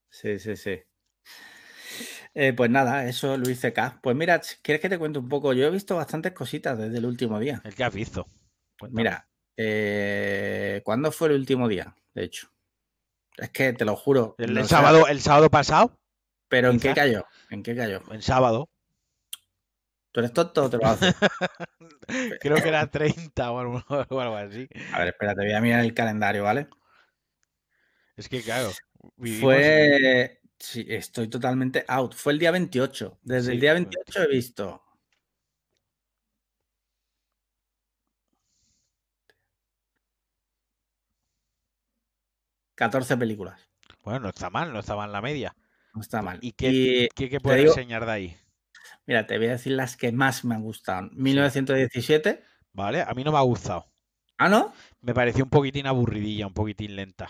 Sí, 0.09 0.39
sí, 0.39 0.57
sí. 0.57 0.81
Eh, 2.33 2.53
pues 2.53 2.69
nada, 2.69 3.07
eso 3.07 3.37
Luis 3.37 3.59
CK. 3.61 3.99
Pues 4.01 4.15
mira, 4.15 4.41
¿quieres 4.61 4.81
que 4.81 4.89
te 4.89 4.99
cuente 4.99 5.19
un 5.19 5.29
poco? 5.29 5.53
Yo 5.53 5.65
he 5.65 5.71
visto 5.71 5.95
bastantes 5.95 6.33
cositas 6.33 6.77
desde 6.77 6.97
el 6.97 7.05
último 7.05 7.39
día. 7.39 7.61
¿El 7.63 7.73
que 7.73 7.83
has 7.83 7.93
visto? 7.93 8.27
Cuéntame. 8.77 9.01
Mira, 9.03 9.27
eh, 9.55 10.81
¿cuándo 10.83 11.11
fue 11.11 11.29
el 11.29 11.35
último 11.35 11.67
día? 11.67 11.95
De 12.13 12.25
hecho. 12.25 12.49
Es 13.37 13.49
que 13.51 13.73
te 13.73 13.85
lo 13.85 13.95
juro. 13.95 14.35
¿El, 14.37 14.53
no 14.53 14.59
el 14.61 14.65
sé- 14.65 14.69
sábado, 14.75 15.07
¿El 15.07 15.21
sábado 15.21 15.49
pasado? 15.49 15.97
¿Pero 16.49 16.69
en 16.71 16.79
qué 16.79 16.93
cayó? 16.93 17.25
¿En 17.49 17.61
qué 17.63 17.75
cayó? 17.75 18.01
En 18.11 18.21
sábado. 18.21 18.69
¿Tú 20.11 20.21
eres 20.21 20.33
tonto 20.33 20.63
o 20.65 20.69
te 20.69 20.77
lo 20.77 20.87
haces? 20.87 21.13
Creo 22.41 22.55
que 22.61 22.69
era 22.69 22.89
30 22.89 23.51
o 23.51 23.59
algo, 23.59 23.83
o 24.09 24.19
algo 24.19 24.35
así. 24.35 24.67
A 24.93 24.99
ver, 24.99 25.09
espérate, 25.09 25.41
voy 25.43 25.53
a 25.53 25.61
mirar 25.61 25.81
el 25.81 25.93
calendario, 25.93 26.43
¿vale? 26.43 26.67
Es 28.15 28.27
que, 28.29 28.41
claro. 28.41 28.71
Fue. 29.39 30.41
Sí, 30.57 30.85
estoy 30.89 31.27
totalmente 31.27 31.85
out. 31.87 32.15
Fue 32.15 32.33
el 32.33 32.39
día 32.39 32.49
28. 32.49 33.19
Desde 33.21 33.51
el 33.53 33.59
día 33.59 33.73
fue- 33.73 33.81
28 33.81 34.23
he 34.23 34.27
visto. 34.27 34.83
...14 42.77 43.17
películas. 43.17 43.59
Bueno, 44.03 44.19
no 44.21 44.29
está 44.29 44.49
mal, 44.49 44.71
no 44.71 44.79
está 44.79 44.95
mal 44.95 45.11
la 45.11 45.21
media. 45.21 45.55
No 45.93 46.01
está 46.01 46.21
mal. 46.21 46.37
¿Y 46.41 46.51
qué, 46.53 46.69
Y, 46.71 47.07
qué, 47.15 47.29
qué 47.29 47.39
puedes 47.39 47.61
digo- 47.61 47.71
enseñar 47.73 48.05
de 48.05 48.11
ahí? 48.11 48.37
mira, 49.05 49.25
te 49.25 49.37
voy 49.37 49.47
a 49.47 49.51
decir 49.51 49.73
las 49.73 49.97
que 49.97 50.11
más 50.11 50.45
me 50.45 50.53
han 50.55 50.61
gustado. 50.61 51.09
1917. 51.13 52.43
¿Vale? 52.73 53.01
A 53.01 53.13
mí 53.13 53.23
no 53.23 53.31
me 53.31 53.37
ha 53.37 53.41
gustado. 53.41 53.85
Ah, 54.37 54.49
¿no? 54.49 54.73
Me 55.01 55.13
pareció 55.13 55.43
un 55.43 55.49
poquitín 55.49 55.87
aburridilla, 55.87 56.45
un 56.47 56.53
poquitín 56.53 56.95
lenta. 56.95 57.27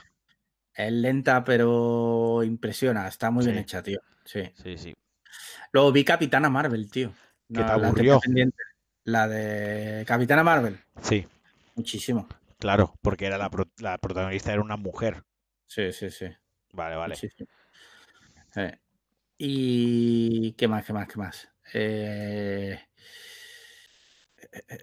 Es 0.74 0.92
lenta, 0.92 1.44
pero 1.44 2.44
impresiona. 2.44 3.08
Está 3.08 3.32
muy 3.32 3.46
bien 3.46 3.58
hecha, 3.60 3.82
tío. 3.82 4.00
Sí. 4.26 4.42
Sí, 4.62 4.78
sí. 4.78 4.94
Luego 5.72 5.92
vi 5.92 6.04
Capitana 6.04 6.50
Marvel, 6.50 6.92
tío. 6.92 7.14
¿Qué 7.48 7.56
te 7.56 7.62
la 7.62 7.74
aburrió? 7.74 8.20
pendiente. 8.20 8.58
La 9.06 9.28
de 9.28 10.04
Capitana 10.06 10.44
Marvel. 10.44 10.78
Sí, 11.02 11.26
Muchísimo. 11.76 12.28
claro, 12.60 12.94
porque 13.02 13.26
era 13.26 13.38
la, 13.38 13.50
pro- 13.50 13.70
la 13.78 13.98
protagonista 14.00 14.52
era 14.52 14.62
una 14.62 14.76
mujer. 14.76 15.24
Sí, 15.68 15.92
sí, 15.92 16.10
sí. 16.10 16.26
Vale, 16.74 16.96
vale. 16.96 17.16
Eh, 18.56 18.80
¿Y 19.38 20.54
qué 20.54 20.68
más, 20.68 20.86
qué 20.86 20.94
más, 20.94 21.08
qué 21.08 21.18
más? 21.20 21.50
Eh, 21.74 22.80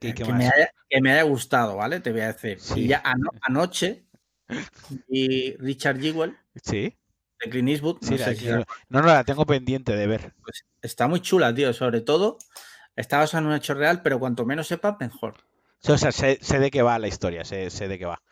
¿Y 0.01 0.09
eh, 0.09 0.15
qué 0.15 0.15
que, 0.15 0.25
más? 0.25 0.39
Me 0.39 0.47
haya, 0.47 0.71
que 0.89 1.01
me 1.01 1.13
haya 1.13 1.23
gustado, 1.23 1.77
¿vale? 1.77 2.01
Te 2.01 2.13
voy 2.13 2.21
a 2.21 2.29
decir. 2.33 2.61
Sí. 2.61 2.81
Y 2.81 2.89
ya 2.89 3.03
ano- 3.05 3.31
anoche 3.43 4.05
y 5.09 5.57
Richard 5.57 5.99
Jewell 6.01 6.37
Sí, 6.63 6.97
de 7.41 7.51
Clint 7.51 7.69
Eastwood, 7.71 7.99
no 8.03 8.17
la- 8.17 8.65
no, 8.89 9.01
no, 9.01 9.07
la 9.09 9.25
tengo 9.25 9.45
pendiente 9.45 9.97
de 9.97 10.07
ver. 10.07 10.35
pues, 10.43 10.65
está 10.83 11.09
muy 11.09 11.21
chula, 11.21 11.55
tío. 11.55 11.73
Sobre 11.73 12.01
todo, 12.01 12.39
está 12.97 13.19
basada 13.19 13.43
en 13.43 13.49
un 13.49 13.55
hecho 13.55 13.75
real, 13.75 14.03
pero 14.03 14.21
cuanto 14.21 14.45
menos 14.45 14.69
sepas, 14.69 14.97
mejor. 15.01 15.37
O 15.87 15.99
sea, 15.99 16.13
sé, 16.13 16.39
sé 16.41 16.59
de 16.59 16.71
qué 16.71 16.83
va 16.83 16.99
la 16.99 17.09
historia, 17.09 17.45
sé, 17.45 17.71
sé 17.71 17.89
de 17.89 17.99
qué 17.99 18.07
va. 18.07 18.23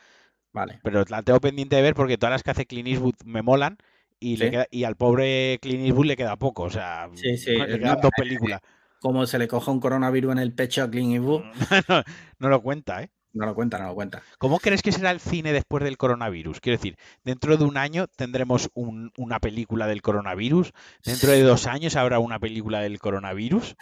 Vale. 0.53 0.81
Pero 0.83 1.05
la 1.09 1.23
tengo 1.23 1.41
pendiente 1.41 1.77
de 1.77 1.83
ver 1.83 1.95
porque 1.95 2.19
todas 2.19 2.33
las 2.33 2.43
que 2.43 2.51
hace 2.51 2.67
Clint 2.67 2.89
Eastwood 2.89 3.15
me 3.25 3.43
molan 3.43 3.79
y, 4.21 4.37
le 4.37 4.51
queda- 4.51 4.67
y 4.71 4.85
al 4.85 4.97
pobre 4.97 5.59
Clint 5.63 5.85
Eastwood 5.87 6.07
le 6.07 6.17
queda 6.17 6.37
poco. 6.37 6.65
O 6.65 6.71
sea, 6.71 7.09
Sí, 7.15 7.37
sí, 7.37 7.51
le 7.53 7.67
no, 7.67 7.79
quedan 7.79 8.01
dos 8.01 8.11
eh, 8.17 8.21
películas. 8.23 8.61
Como 9.01 9.27
se 9.27 9.39
le 9.39 9.49
coja 9.49 9.71
un 9.71 9.81
coronavirus 9.81 10.33
en 10.33 10.39
el 10.39 10.53
pecho 10.53 10.83
a 10.85 10.91
Clint 10.91 11.15
Eastwood, 11.15 11.43
no, 11.89 12.03
no 12.39 12.49
lo 12.49 12.63
cuenta, 12.63 13.03
¿eh? 13.03 13.11
no 13.35 13.47
lo 13.47 13.55
cuenta, 13.55 13.79
no 13.79 13.87
lo 13.89 13.95
cuenta. 13.95 14.23
¿Cómo 14.39 14.59
crees 14.59 14.83
que 14.83 14.93
será 14.93 15.11
el 15.11 15.19
cine 15.19 15.53
después 15.55 15.83
del 15.83 15.97
coronavirus? 15.97 16.61
Quiero 16.61 16.77
decir, 16.77 16.97
dentro 17.25 17.57
de 17.57 17.65
un 17.65 17.79
año 17.79 18.07
tendremos 18.07 18.69
un- 18.75 19.11
una 19.17 19.41
película 19.41 19.87
del 19.87 20.03
coronavirus. 20.03 20.73
Dentro 21.05 21.31
de 21.33 21.43
dos 21.43 21.67
años 21.67 21.97
habrá 21.97 22.19
una 22.19 22.39
película 22.39 22.81
del 22.81 22.99
coronavirus. 22.99 23.75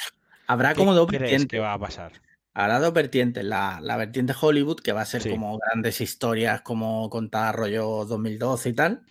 Habrá 0.46 0.70
¿Qué 0.74 0.78
como 0.78 0.94
dos 0.94 1.08
crees 1.08 1.46
que 1.46 1.58
va 1.58 1.72
a 1.72 1.78
pasar? 1.78 2.12
Habrá 2.54 2.80
dos 2.80 2.92
vertientes. 2.92 3.44
La, 3.44 3.78
la 3.80 3.96
vertiente 3.96 4.34
Hollywood, 4.38 4.80
que 4.80 4.92
va 4.92 5.02
a 5.02 5.06
ser 5.06 5.22
Sí. 5.22 5.30
como 5.30 5.58
grandes 5.58 6.00
historias, 6.00 6.62
como 6.62 7.08
contar 7.10 7.56
rollo 7.56 8.04
2012 8.04 8.68
y 8.70 8.72
tal. 8.72 9.02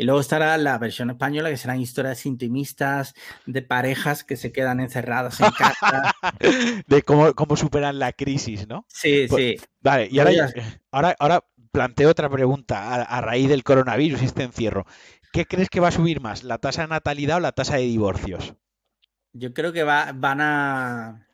Y 0.00 0.04
luego 0.04 0.20
estará 0.20 0.56
la 0.58 0.78
versión 0.78 1.10
española, 1.10 1.50
que 1.50 1.56
serán 1.56 1.80
historias 1.80 2.24
intimistas 2.24 3.14
de 3.46 3.62
parejas 3.62 4.22
que 4.22 4.36
se 4.36 4.52
quedan 4.52 4.78
encerradas 4.80 5.40
en 5.40 5.50
casa. 5.50 6.14
De 6.86 7.02
cómo, 7.02 7.34
cómo 7.34 7.56
superan 7.56 7.98
la 7.98 8.12
crisis, 8.12 8.68
¿no? 8.68 8.86
Sí, 8.88 9.26
Pues- 9.28 9.60
sí. 9.60 9.66
Vale, 9.80 10.08
y 10.10 10.18
ahora, 10.20 10.32
ya- 10.32 10.52
ahora, 10.92 11.16
ahora 11.18 11.44
planteo 11.72 12.10
otra 12.10 12.30
pregunta 12.30 12.94
a, 12.94 13.02
a 13.02 13.20
raíz 13.20 13.48
del 13.48 13.64
coronavirus 13.64 14.22
y 14.22 14.26
este 14.26 14.44
encierro. 14.44 14.86
¿Qué 15.32 15.44
crees 15.46 15.68
que 15.68 15.80
va 15.80 15.88
a 15.88 15.92
subir 15.92 16.20
más, 16.20 16.44
la 16.44 16.58
tasa 16.58 16.82
de 16.82 16.88
natalidad 16.88 17.36
o 17.36 17.40
la 17.40 17.52
tasa 17.52 17.76
de 17.76 17.82
divorcios? 17.82 18.54
Yo 19.32 19.52
creo 19.52 19.72
que 19.72 19.82
va- 19.82 20.12
van 20.14 20.40
a 20.40 21.27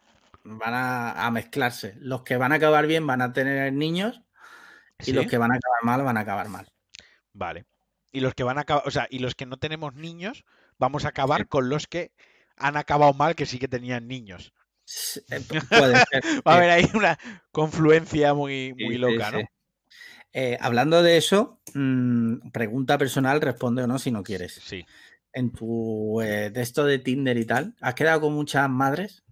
van 0.45 0.75
a, 0.75 1.27
a 1.27 1.31
mezclarse. 1.31 1.95
Los 1.99 2.23
que 2.23 2.37
van 2.37 2.53
a 2.53 2.57
acabar 2.57 2.87
bien 2.87 3.07
van 3.07 3.23
a 3.23 3.33
tener 3.33 3.73
niños 3.73 4.23
y 5.01 5.05
¿Sí? 5.07 5.13
los 5.13 5.27
que 5.27 5.39
van 5.39 5.53
a 5.53 5.57
acabar 5.57 5.83
mal 5.83 6.03
van 6.05 6.17
a 6.17 6.21
acabar 6.21 6.49
mal. 6.49 6.69
Vale. 7.33 7.65
Y 8.13 8.21
los 8.21 8.35
que 8.35 8.45
van 8.45 8.59
a 8.59 8.61
acabar, 8.63 8.85
o 8.87 8.91
sea, 8.91 9.07
y 9.11 9.19
los 9.19 9.35
que 9.35 9.47
no 9.47 9.57
tenemos 9.57 9.95
niños, 9.95 10.45
vamos 10.79 11.05
a 11.05 11.09
acabar 11.09 11.41
Sí. 11.43 11.47
con 11.49 11.69
los 11.69 11.87
que 11.89 12.13
han 12.57 12.77
acabado 12.77 13.13
mal 13.15 13.35
que 13.35 13.47
sí 13.47 13.59
que 13.59 13.67
tenían 13.69 14.07
niños. 14.07 14.53
Eh, 15.31 15.41
pu- 15.41 15.67
Puede 15.69 15.97
ser. 16.11 16.23
Va 16.47 16.53
a 16.53 16.57
haber 16.57 16.71
ahí 16.71 16.89
una 16.95 17.19
confluencia 17.51 18.35
muy, 18.35 18.75
muy 18.79 18.99
loca. 18.99 19.31
¿no? 19.33 19.39
Eh, 20.33 20.59
hablando 20.61 21.03
de 21.03 21.17
eso, 21.17 21.61
mm, 21.75 22.51
pregunta 22.51 22.99
personal, 22.99 23.41
responde 23.41 23.83
o 23.83 23.87
no 23.87 23.99
si 23.99 24.11
no 24.13 24.23
quieres. 24.23 24.61
Sí. 24.63 24.85
En 25.33 25.51
tu 25.53 26.21
eh, 26.21 26.51
de 26.51 26.61
esto 26.63 26.85
de 26.85 26.99
Tinder 27.01 27.37
y 27.37 27.45
tal, 27.47 27.75
¿has 27.81 27.95
quedado 27.95 28.21
con 28.21 28.35
muchas 28.35 28.69
madres? 28.71 29.25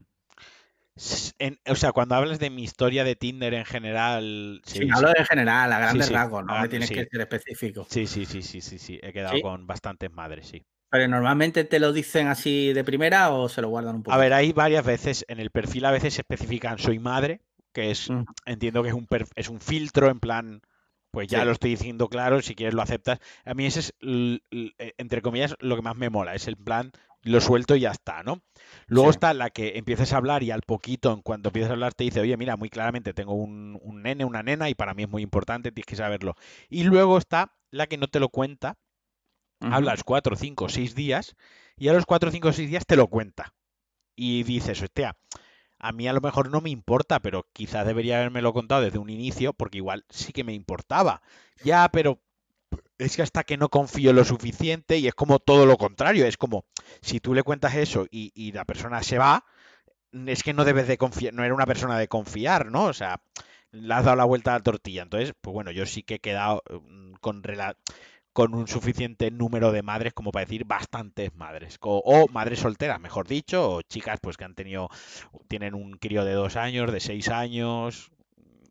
En- 1.39 1.59
o 1.67 1.75
sea, 1.75 1.93
cuando 1.93 2.15
hablas 2.15 2.39
de 2.39 2.51
mi 2.51 2.63
historia 2.65 3.05
de 3.05 3.17
Tinder 3.17 3.55
en 3.55 3.65
general, 3.65 4.61
sí, 4.65 4.81
Sí, 4.81 4.89
hablo 4.91 5.13
en 5.17 5.25
general, 5.27 5.73
a 5.73 5.79
grandes 5.79 6.09
sí, 6.09 6.13
rasgos, 6.13 6.45
no 6.45 6.59
me 6.59 6.69
tienes 6.69 6.89
sí. 6.89 6.95
que 6.95 7.05
ser 7.11 7.21
específico. 7.21 7.91
sí, 7.91 8.07
sí, 8.07 8.27
sí, 8.27 8.43
sí, 8.43 8.61
sí, 8.61 8.79
sí, 8.79 9.01
he 9.03 9.13
quedado 9.13 9.41
con 9.41 9.67
bastantes 9.67 10.11
madres, 10.13 10.49
sí. 10.49 10.67
Pero 10.91 11.09
normalmente 11.09 11.65
te 11.65 11.81
lo 11.81 11.93
dicen 11.93 12.29
así 12.29 12.73
de 12.73 12.85
primera 12.85 13.31
o 13.33 13.49
se 13.49 13.63
lo 13.63 13.69
guardan 13.69 13.97
un 13.97 14.03
poco. 14.03 14.15
A 14.15 14.19
ver, 14.19 14.33
hay 14.33 14.53
varias 14.53 14.85
veces, 14.85 15.25
en 15.29 15.41
el 15.41 15.51
perfil 15.51 15.85
a 15.87 15.91
veces 15.91 16.15
se 16.15 16.21
especifican 16.23 16.79
soy 16.79 16.99
madre, 16.99 17.41
que 17.73 17.91
es, 17.91 18.11
Mm. 18.11 18.25
entiendo 18.45 18.83
que 18.83 18.91
es 18.91 18.95
un, 18.95 19.07
es 19.37 19.49
un 19.49 19.61
filtro 19.61 20.09
en 20.11 20.21
plan, 20.21 20.61
pues 21.11 21.29
ya 21.29 21.45
lo 21.45 21.53
estoy 21.53 21.71
diciendo 21.71 22.09
claro, 22.09 22.43
si 22.43 22.55
quieres 22.55 22.75
lo 22.75 22.83
aceptas. 22.83 23.21
A 23.45 23.55
mí 23.55 23.65
ese 23.67 23.81
es, 23.81 23.95
eh, 24.01 24.93
entre 24.99 25.23
comillas, 25.23 25.55
lo 25.61 25.77
que 25.77 25.83
más 25.83 25.97
me 25.97 26.11
mola, 26.11 26.35
es 26.35 26.47
el 26.49 26.57
plan, 26.57 26.93
lo 27.25 27.41
suelto 27.41 27.77
y 27.77 27.81
ya 27.81 27.91
está, 27.91 28.23
¿no? 28.23 28.43
Luego 28.87 29.11
Sí. 29.11 29.17
está 29.17 29.35
la 29.35 29.51
que 29.51 29.79
empiezas 29.79 30.13
a 30.13 30.17
hablar 30.17 30.43
y 30.43 30.51
al 30.51 30.63
poquito, 30.63 31.13
en 31.13 31.23
cuanto 31.23 31.49
empiezas 31.51 31.71
a 31.71 31.75
hablar, 31.75 31.95
te 31.95 32.05
dice, 32.05 32.21
oye, 32.21 32.37
mira, 32.37 32.57
muy 32.57 32.69
claramente 32.71 33.15
tengo 33.15 33.35
un, 33.35 33.79
un 33.83 34.03
nene, 34.03 34.25
una 34.25 34.43
nena 34.43 34.69
y 34.69 34.75
para 34.75 34.95
mí 34.95 35.05
es 35.05 35.09
muy 35.09 35.23
importante, 35.23 35.71
tienes 35.73 35.87
que 35.87 35.97
saberlo. 35.97 36.35
Y 36.69 36.85
luego 36.85 37.19
está 37.19 37.55
la 37.71 37.87
que 37.87 37.97
no 37.99 38.09
te 38.09 38.21
lo 38.21 38.29
cuenta, 38.29 38.77
hablas 39.61 40.03
cuatro, 40.05 40.37
cinco, 40.37 40.69
seis 40.69 40.95
días 40.95 41.37
y 41.77 41.89
a 41.89 41.93
los 41.93 42.07
cuatro, 42.07 42.31
cinco, 42.31 42.53
seis 42.53 42.69
días 42.69 42.85
te 42.87 42.97
lo 42.97 43.07
cuenta. 43.09 43.55
Y 44.17 44.43
dices, 44.45 44.83
hostia, 44.83 45.17
a 45.79 45.93
mí 45.93 46.09
a 46.09 46.13
lo 46.13 46.21
mejor 46.21 46.51
no 46.51 46.61
me 46.61 46.71
importa, 46.71 47.21
pero 47.21 47.47
quizás 47.53 47.87
debería 47.87 48.19
habérmelo 48.19 48.53
contado 48.53 48.83
desde 48.83 48.99
un 48.99 49.11
inicio, 49.11 49.53
porque 49.53 49.79
igual 49.79 50.05
sí 50.11 50.33
que 50.33 50.45
me 50.45 50.55
importaba. 50.55 51.23
Ya, 51.65 51.89
pero 51.93 52.21
es 52.99 53.17
que 53.17 53.23
hasta 53.23 53.45
que 53.45 53.57
no 53.57 53.69
confío 53.69 54.13
lo 54.13 54.25
suficiente 54.25 54.99
y 54.99 55.09
es 55.09 55.15
como 55.15 55.39
todo 55.39 55.67
lo 55.67 55.77
contrario, 55.77 56.27
es 56.27 56.37
como 56.37 56.65
si 57.01 57.21
tú 57.21 57.35
le 57.35 57.43
cuentas 57.43 57.75
eso 57.77 58.07
y, 58.11 58.33
y 58.35 58.53
la 58.53 58.65
persona 58.65 59.03
se 59.03 59.19
va, 59.19 59.45
es 60.27 60.43
que 60.43 60.55
no 60.55 60.65
debes 60.65 60.89
de 60.89 60.99
confiar, 60.99 61.35
no 61.35 61.45
era 61.45 61.55
una 61.55 61.67
persona 61.67 61.99
de 61.99 62.09
confiar, 62.09 62.67
¿no? 62.71 62.85
O 62.87 62.93
sea, 62.93 63.23
le 63.73 63.95
has 63.95 64.05
dado 64.05 64.17
la 64.17 64.25
vuelta 64.25 64.53
a 64.55 64.59
la 64.59 64.63
tortilla. 64.65 65.03
Entonces, 65.03 65.35
pues 65.41 65.55
bueno, 65.55 65.71
yo 65.71 65.87
sí 65.87 66.03
que 66.03 66.17
he 66.17 66.21
quedado 66.21 66.63
mm, 66.71 67.15
con 67.21 67.43
con 68.33 68.55
un 68.55 68.67
suficiente 68.67 69.31
número 69.31 69.73
de 69.73 69.83
madres 69.83 70.15
como 70.15 70.33
para 70.33 70.45
decir 70.47 70.65
bastantes 70.65 71.35
madres. 71.35 71.79
Co- 71.79 72.03
O, 72.05 72.29
madres 72.29 72.61
solteras, 72.61 73.01
mejor 73.01 73.27
dicho, 73.29 73.71
o 73.71 73.83
chicas 73.83 74.19
pues 74.23 74.37
que 74.37 74.45
han 74.45 74.55
tenido, 74.55 74.89
tienen 75.49 75.75
un 75.75 75.93
crío 75.99 76.25
de 76.25 76.33
dos 76.35 76.57
años, 76.57 76.93
de 76.93 77.01
seis 77.01 77.29
años, 77.29 78.11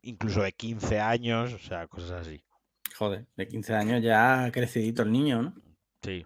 incluso 0.02 0.42
de 0.42 0.52
15 0.52 1.00
años, 1.00 1.52
o 1.54 1.58
sea, 1.58 1.86
cosas 1.88 2.12
así. 2.22 2.42
Joder, 3.02 3.26
de 3.34 3.48
15 3.48 3.74
años 3.74 4.00
ya 4.00 4.44
ha 4.44 4.52
crecidito 4.52 5.02
el 5.02 5.10
niño, 5.10 5.42
¿no? 5.42 5.54
Sí. 6.04 6.24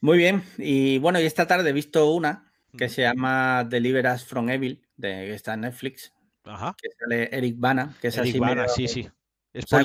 Muy 0.00 0.16
bien. 0.16 0.42
Y 0.56 0.96
bueno, 0.98 1.20
y 1.20 1.24
esta 1.24 1.46
tarde 1.46 1.68
he 1.68 1.72
visto 1.74 2.10
una 2.12 2.50
que 2.78 2.88
se 2.88 3.02
llama 3.02 3.64
Deliver 3.64 4.06
Us 4.06 4.24
from 4.24 4.48
Evil, 4.48 4.80
de, 4.96 5.08
que 5.26 5.34
está 5.34 5.52
en 5.52 5.60
Netflix, 5.60 6.14
Ajá. 6.44 6.74
que 6.80 6.88
sale 6.98 7.28
Eric 7.30 7.56
Bana, 7.58 7.94
que 8.00 8.08
es 8.08 8.16
Eric 8.16 8.30
así 8.30 8.38
Bana, 8.38 8.54
medio- 8.62 8.68
sí, 8.70 8.88
sí. 8.88 9.08
Es 9.52 9.70
La 9.70 9.82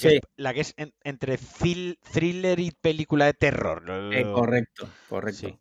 que, 0.00 0.08
Sí. 0.08 0.16
es, 0.16 0.22
la 0.36 0.54
que 0.54 0.60
es 0.62 0.74
en- 0.78 0.94
entre 1.04 1.36
thrill- 1.36 1.98
thriller 2.14 2.58
y 2.60 2.70
película 2.70 3.26
de 3.26 3.34
terror. 3.34 3.84
Eh, 4.14 4.22
correcto, 4.32 4.88
correcto. 5.10 5.58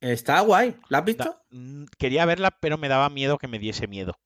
Está 0.00 0.40
guay, 0.40 0.74
¿la 0.88 0.98
has 0.98 1.04
visto? 1.04 1.40
mm, 1.50 1.84
quería 1.96 2.26
verla, 2.26 2.50
pero 2.60 2.76
me 2.76 2.88
daba 2.88 3.08
miedo 3.08 3.38
que 3.38 3.46
me 3.46 3.60
diese 3.60 3.86
miedo. 3.86 4.18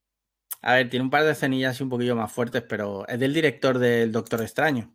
A 0.62 0.74
ver, 0.74 0.90
tiene 0.90 1.04
un 1.04 1.10
par 1.10 1.24
de 1.24 1.32
escenillas 1.32 1.80
un 1.80 1.88
poquillo 1.88 2.14
más 2.16 2.30
fuertes, 2.32 2.62
pero 2.62 3.06
es 3.08 3.18
del 3.18 3.32
director 3.34 3.78
del 3.78 4.12
Doctor 4.12 4.42
Extraño. 4.42 4.94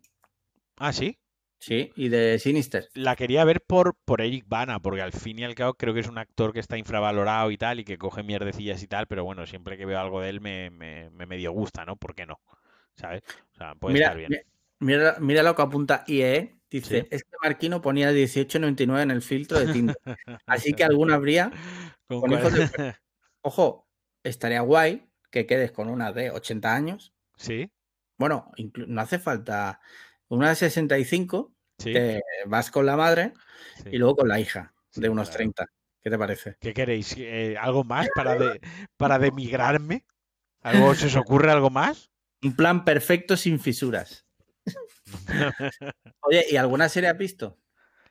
Ah, 0.76 0.92
sí. 0.92 1.18
Sí, 1.58 1.90
y 1.96 2.10
de 2.10 2.38
Sinister. 2.38 2.88
La 2.94 3.16
quería 3.16 3.42
ver 3.44 3.62
por, 3.62 3.96
por 4.04 4.20
Eric 4.20 4.44
Bana, 4.46 4.78
porque 4.80 5.00
al 5.00 5.12
fin 5.12 5.38
y 5.38 5.44
al 5.44 5.54
cabo 5.54 5.74
creo 5.74 5.94
que 5.94 6.00
es 6.00 6.08
un 6.08 6.18
actor 6.18 6.52
que 6.52 6.60
está 6.60 6.76
infravalorado 6.76 7.50
y 7.50 7.56
tal, 7.56 7.80
y 7.80 7.84
que 7.84 7.96
coge 7.98 8.22
mierdecillas 8.22 8.82
y 8.82 8.86
tal, 8.86 9.06
pero 9.06 9.24
bueno, 9.24 9.46
siempre 9.46 9.76
que 9.78 9.86
veo 9.86 9.98
algo 9.98 10.20
de 10.20 10.28
él 10.28 10.40
me, 10.40 10.70
me, 10.70 11.10
me 11.10 11.24
medio 11.26 11.52
gusta, 11.52 11.84
¿no? 11.86 11.96
¿Por 11.96 12.14
qué 12.14 12.26
no? 12.26 12.40
¿Sabes? 12.94 13.22
O 13.52 13.56
sea, 13.56 13.74
puede 13.74 13.94
Mira, 13.94 14.06
estar 14.08 14.18
bien. 14.18 14.30
mi- 14.78 14.86
mira, 14.86 15.16
mira 15.18 15.42
lo 15.42 15.56
que 15.56 15.62
apunta 15.62 16.04
IE. 16.06 16.54
Dice, 16.70 17.02
Sí. 17.02 17.08
es 17.10 17.22
que 17.24 17.30
Marquino 17.42 17.80
ponía 17.80 18.12
18.99 18.12 19.02
en 19.02 19.10
el 19.10 19.22
filtro 19.22 19.58
de 19.58 19.72
Tinder. 19.72 19.96
Así 20.46 20.74
que 20.74 20.84
alguna 20.84 21.14
habría. 21.14 21.50
¿Con 22.06 22.20
con 22.20 22.30
cuál- 22.30 22.40
hijos 22.40 22.52
de 22.54 22.58
Ojo, 23.40 23.88
estaría 24.22 24.60
guay 24.60 25.05
que 25.30 25.46
quedes 25.46 25.72
con 25.72 25.88
una 25.88 26.12
de 26.12 26.30
80 26.30 26.74
años. 26.74 27.12
Sí, 27.36 27.70
Bueno, 28.18 28.50
no 28.74 29.00
hace 29.00 29.18
falta. 29.18 29.80
Una 30.28 30.48
de 30.50 30.56
65, 30.56 31.52
sí, 31.78 31.92
te 31.92 32.22
vas 32.46 32.70
con 32.70 32.86
la 32.86 32.96
madre 32.96 33.32
sí. 33.82 33.90
y 33.92 33.98
luego 33.98 34.16
con 34.16 34.28
la 34.28 34.40
hija 34.40 34.74
Sí, 34.90 35.00
de 35.02 35.08
unos 35.08 35.28
claro. 35.28 35.38
30. 35.38 35.66
¿Qué 36.02 36.10
te 36.10 36.18
parece? 36.18 36.56
¿Qué 36.60 36.72
queréis? 36.72 37.14
Eh, 37.18 37.56
¿Algo 37.60 37.84
más 37.84 38.08
para, 38.14 38.34
de, 38.36 38.60
para 38.96 39.18
demigrarme? 39.18 40.04
¿Algo, 40.62 40.94
¿Se 40.94 41.06
os 41.06 41.16
ocurre 41.16 41.50
algo 41.50 41.70
más? 41.70 42.10
Un 42.42 42.54
plan 42.56 42.84
perfecto 42.84 43.36
sin 43.36 43.60
fisuras. 43.60 44.26
Oye, 46.22 46.44
¿y 46.50 46.56
alguna 46.56 46.88
serie 46.88 47.10
has 47.10 47.18
visto? 47.18 47.58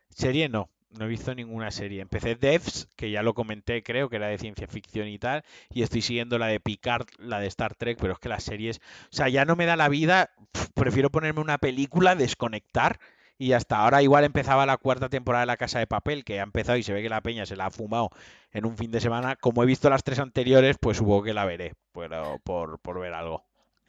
Serie 0.09 0.47
no, 0.49 0.69
no 0.97 1.05
he 1.05 1.07
visto 1.07 1.33
ninguna 1.35 1.71
serie. 1.71 2.01
Empecé 2.01 2.35
Devs, 2.35 2.87
que 2.95 3.11
ya 3.11 3.23
lo 3.23 3.33
comenté, 3.33 3.83
creo 3.83 4.09
que 4.09 4.15
era 4.17 4.27
de 4.27 4.37
ciencia 4.37 4.67
ficción 4.67 5.07
y 5.07 5.19
tal, 5.19 5.43
y 5.71 5.83
estoy 5.83 6.01
siguiendo 6.01 6.37
la 6.37 6.47
de 6.47 6.59
Picard, 6.59 7.07
la 7.19 7.39
de 7.39 7.47
Star 7.47 7.75
Trek, 7.75 7.97
pero 7.99 8.13
es 8.13 8.19
que 8.19 8.29
las 8.29 8.43
series, 8.43 8.79
o 8.79 9.15
sea, 9.15 9.29
ya 9.29 9.45
no 9.45 9.55
me 9.55 9.65
da 9.65 9.75
la 9.75 9.89
vida, 9.89 10.31
prefiero 10.73 11.09
ponerme 11.09 11.41
una 11.41 11.57
película, 11.57 12.15
desconectar 12.15 12.99
y 13.37 13.51
hasta 13.53 13.77
ahora 13.77 14.01
igual 14.01 14.23
empezaba 14.23 14.65
la 14.65 14.77
cuarta 14.77 15.09
temporada 15.09 15.41
de 15.41 15.47
La 15.47 15.57
Casa 15.57 15.79
de 15.79 15.87
Papel, 15.87 16.23
que 16.23 16.39
ha 16.39 16.43
empezado 16.43 16.77
y 16.77 16.83
se 16.83 16.93
ve 16.93 17.01
que 17.01 17.09
la 17.09 17.21
peña 17.21 17.45
se 17.45 17.55
la 17.55 17.67
ha 17.67 17.71
fumado 17.71 18.09
en 18.51 18.65
un 18.65 18.77
fin 18.77 18.91
de 18.91 19.01
semana. 19.01 19.35
Como 19.35 19.63
he 19.63 19.65
visto 19.65 19.89
las 19.89 20.03
tres 20.03 20.19
anteriores, 20.19 20.77
pues 20.79 20.97
supongo 20.97 21.23
que 21.23 21.33
la 21.33 21.45
veré, 21.45 21.73
pero 21.93 22.39
por, 22.43 22.79
por 22.79 22.99
ver 22.99 23.13
algo. 23.13 23.43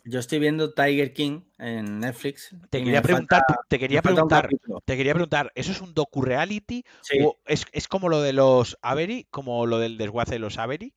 Yo 0.09 0.21
estoy 0.21 0.39
viendo 0.39 0.73
Tiger 0.73 1.13
King 1.13 1.41
en 1.59 1.99
Netflix. 1.99 2.55
Te 2.71 2.83
quería 2.83 3.03
preguntar, 3.03 3.43
falta- 3.47 3.63
te 3.69 3.79
quería 3.79 4.03
preguntar, 4.03 4.43
capítulo. 4.43 4.81
te 4.85 4.97
quería 4.97 5.15
preguntar, 5.15 5.51
¿eso 5.57 5.73
es 5.73 5.81
un 5.81 5.95
docu-reality 5.95 6.85
Sí. 7.01 7.19
o 7.23 7.39
es, 7.45 7.65
es 7.73 7.89
como 7.89 8.09
lo 8.09 8.23
de 8.23 8.33
los 8.33 8.79
Avery, 8.83 9.27
como 9.31 9.67
lo 9.67 9.79
del 9.81 9.99
desguace 9.99 10.35
de 10.35 10.39
los 10.39 10.59
Avery? 10.59 10.95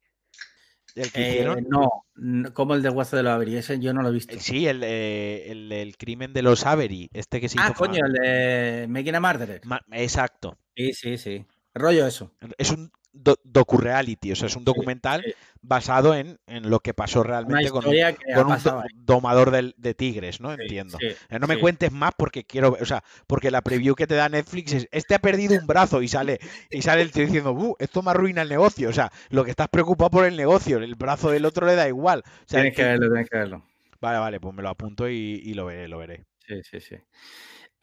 ¿El 0.95 1.11
que 1.11 1.21
Eh, 1.21 1.27
hicieron? 1.29 1.67
no, 1.69 2.51
como 2.53 2.75
el 2.75 2.83
desguace 2.83 3.15
de 3.15 3.23
los 3.23 3.31
Avery, 3.31 3.55
ese 3.57 3.79
yo 3.79 3.93
no 3.93 4.03
lo 4.03 4.09
he 4.09 4.13
visto. 4.13 4.35
Eh, 4.35 4.39
Sí, 4.39 4.67
el, 4.67 4.83
eh, 4.83 5.51
el, 5.51 5.71
el 5.71 5.97
crimen 5.97 6.31
de 6.31 6.43
los 6.43 6.67
Avery, 6.67 7.09
este 7.13 7.41
que 7.41 7.49
se 7.49 7.57
ah, 7.59 7.65
hizo 7.65 7.73
coño, 7.73 8.05
el 8.05 8.13
de 8.13 8.85
Making 8.89 9.15
a 9.15 9.19
Murderer. 9.19 9.61
Ma- 9.65 9.81
Exacto. 9.91 10.57
Sí, 10.75 10.93
sí, 10.93 11.17
sí. 11.17 11.45
Rollo 11.73 12.05
eso. 12.05 12.31
Es 12.59 12.69
un 12.71 12.91
do- 13.11 13.39
docu-reality, 13.43 14.31
o 14.31 14.35
sea, 14.35 14.47
es 14.47 14.55
un 14.55 14.63
documental 14.65 15.23
basado 15.61 16.15
en, 16.15 16.39
en 16.47 16.69
lo 16.69 16.79
que 16.79 16.93
pasó 16.93 17.23
realmente 17.23 17.69
con 17.69 17.85
un, 17.87 17.95
con 18.35 18.63
do- 18.63 18.83
domador 18.95 19.51
del- 19.51 19.73
de 19.77 19.93
tigres, 19.93 20.39
¿no? 20.41 20.53
Entiendo. 20.53 20.97
sí, 20.99 21.07
Eh, 21.29 21.39
No 21.39 21.47
me 21.47 21.55
sí. 21.55 21.61
cuentes 21.61 21.91
más 21.91 22.11
porque 22.17 22.43
quiero, 22.45 22.71
ver- 22.71 22.83
o 22.83 22.85
sea, 22.85 23.03
porque 23.27 23.51
la 23.51 23.61
preview 23.61 23.95
que 23.95 24.07
te 24.07 24.15
da 24.15 24.29
Netflix 24.29 24.73
es, 24.73 24.87
este 24.91 25.15
ha 25.15 25.19
perdido 25.19 25.55
un 25.59 25.67
brazo 25.67 26.01
y 26.01 26.07
sale 26.07 26.39
y 26.69 26.81
sale 26.81 27.01
el 27.01 27.11
tío 27.11 27.25
diciendo, 27.25 27.51
"Uh, 27.51 27.75
esto 27.79 28.01
me 28.01 28.11
arruina 28.11 28.41
el 28.41 28.49
negocio", 28.49 28.89
o 28.89 28.93
sea, 28.93 29.11
lo 29.29 29.43
que 29.43 29.51
estás 29.51 29.67
preocupado 29.69 30.09
por 30.11 30.25
el 30.25 30.35
negocio, 30.37 30.77
el 30.77 30.95
brazo 30.95 31.31
del 31.31 31.45
otro 31.45 31.65
le 31.65 31.75
da 31.75 31.87
igual. 31.87 32.19
O 32.25 32.31
sea, 32.45 32.61
Tienes 32.61 32.75
que 32.75 32.83
verlo, 32.83 33.07
tienes 33.09 33.29
que 33.29 33.37
verlo. 33.37 33.65
Vale, 34.01 34.19
vale, 34.19 34.39
pues 34.39 34.53
me 34.55 34.63
lo 34.63 34.69
apunto 34.69 35.09
y, 35.09 35.41
y 35.43 35.53
lo 35.53 35.65
veré, 35.65 35.87
lo 35.87 35.97
veré. 35.97 36.25
Sí, 36.47 36.61
sí, 36.63 36.79
sí. 36.79 36.95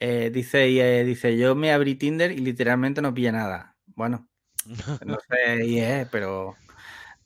Eh, 0.00 0.30
dice, 0.32 0.66
eh, 1.00 1.04
dice, 1.04 1.36
yo 1.38 1.54
me 1.54 1.72
abrí 1.72 1.94
Tinder 1.94 2.30
y 2.32 2.38
literalmente 2.38 3.00
no 3.02 3.14
pilla 3.14 3.32
nada. 3.32 3.76
Bueno, 3.94 4.28
no 5.00 5.16
sé, 5.28 5.66
y, 5.66 5.80
pero 6.10 6.56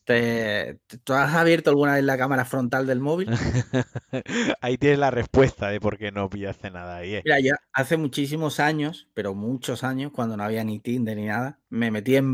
te- 0.04 0.80
¿tú 1.04 1.14
has 1.14 1.34
abierto 1.34 1.70
alguna 1.70 1.94
vez 1.94 2.04
la 2.04 2.18
cámara 2.18 2.44
frontal 2.44 2.86
del 2.86 3.00
móvil? 3.00 3.32
Ahí 4.60 4.78
tienes 4.78 4.98
la 4.98 5.10
respuesta 5.10 5.68
de 5.68 5.80
por 5.80 5.98
qué 5.98 6.10
no 6.12 6.28
pillaste 6.28 6.70
nada 6.70 6.96
ahí. 6.96 7.22
Mira, 7.24 7.40
yo 7.40 7.54
hace 7.72 7.96
muchísimos 7.96 8.60
años, 8.60 9.08
pero 9.14 9.34
muchos 9.34 9.84
años, 9.84 10.12
cuando 10.12 10.36
no 10.36 10.44
había 10.44 10.64
ni 10.64 10.80
Tinder 10.80 11.16
ni 11.16 11.26
nada, 11.26 11.58
me 11.70 11.90
metí 11.90 12.16
en 12.16 12.32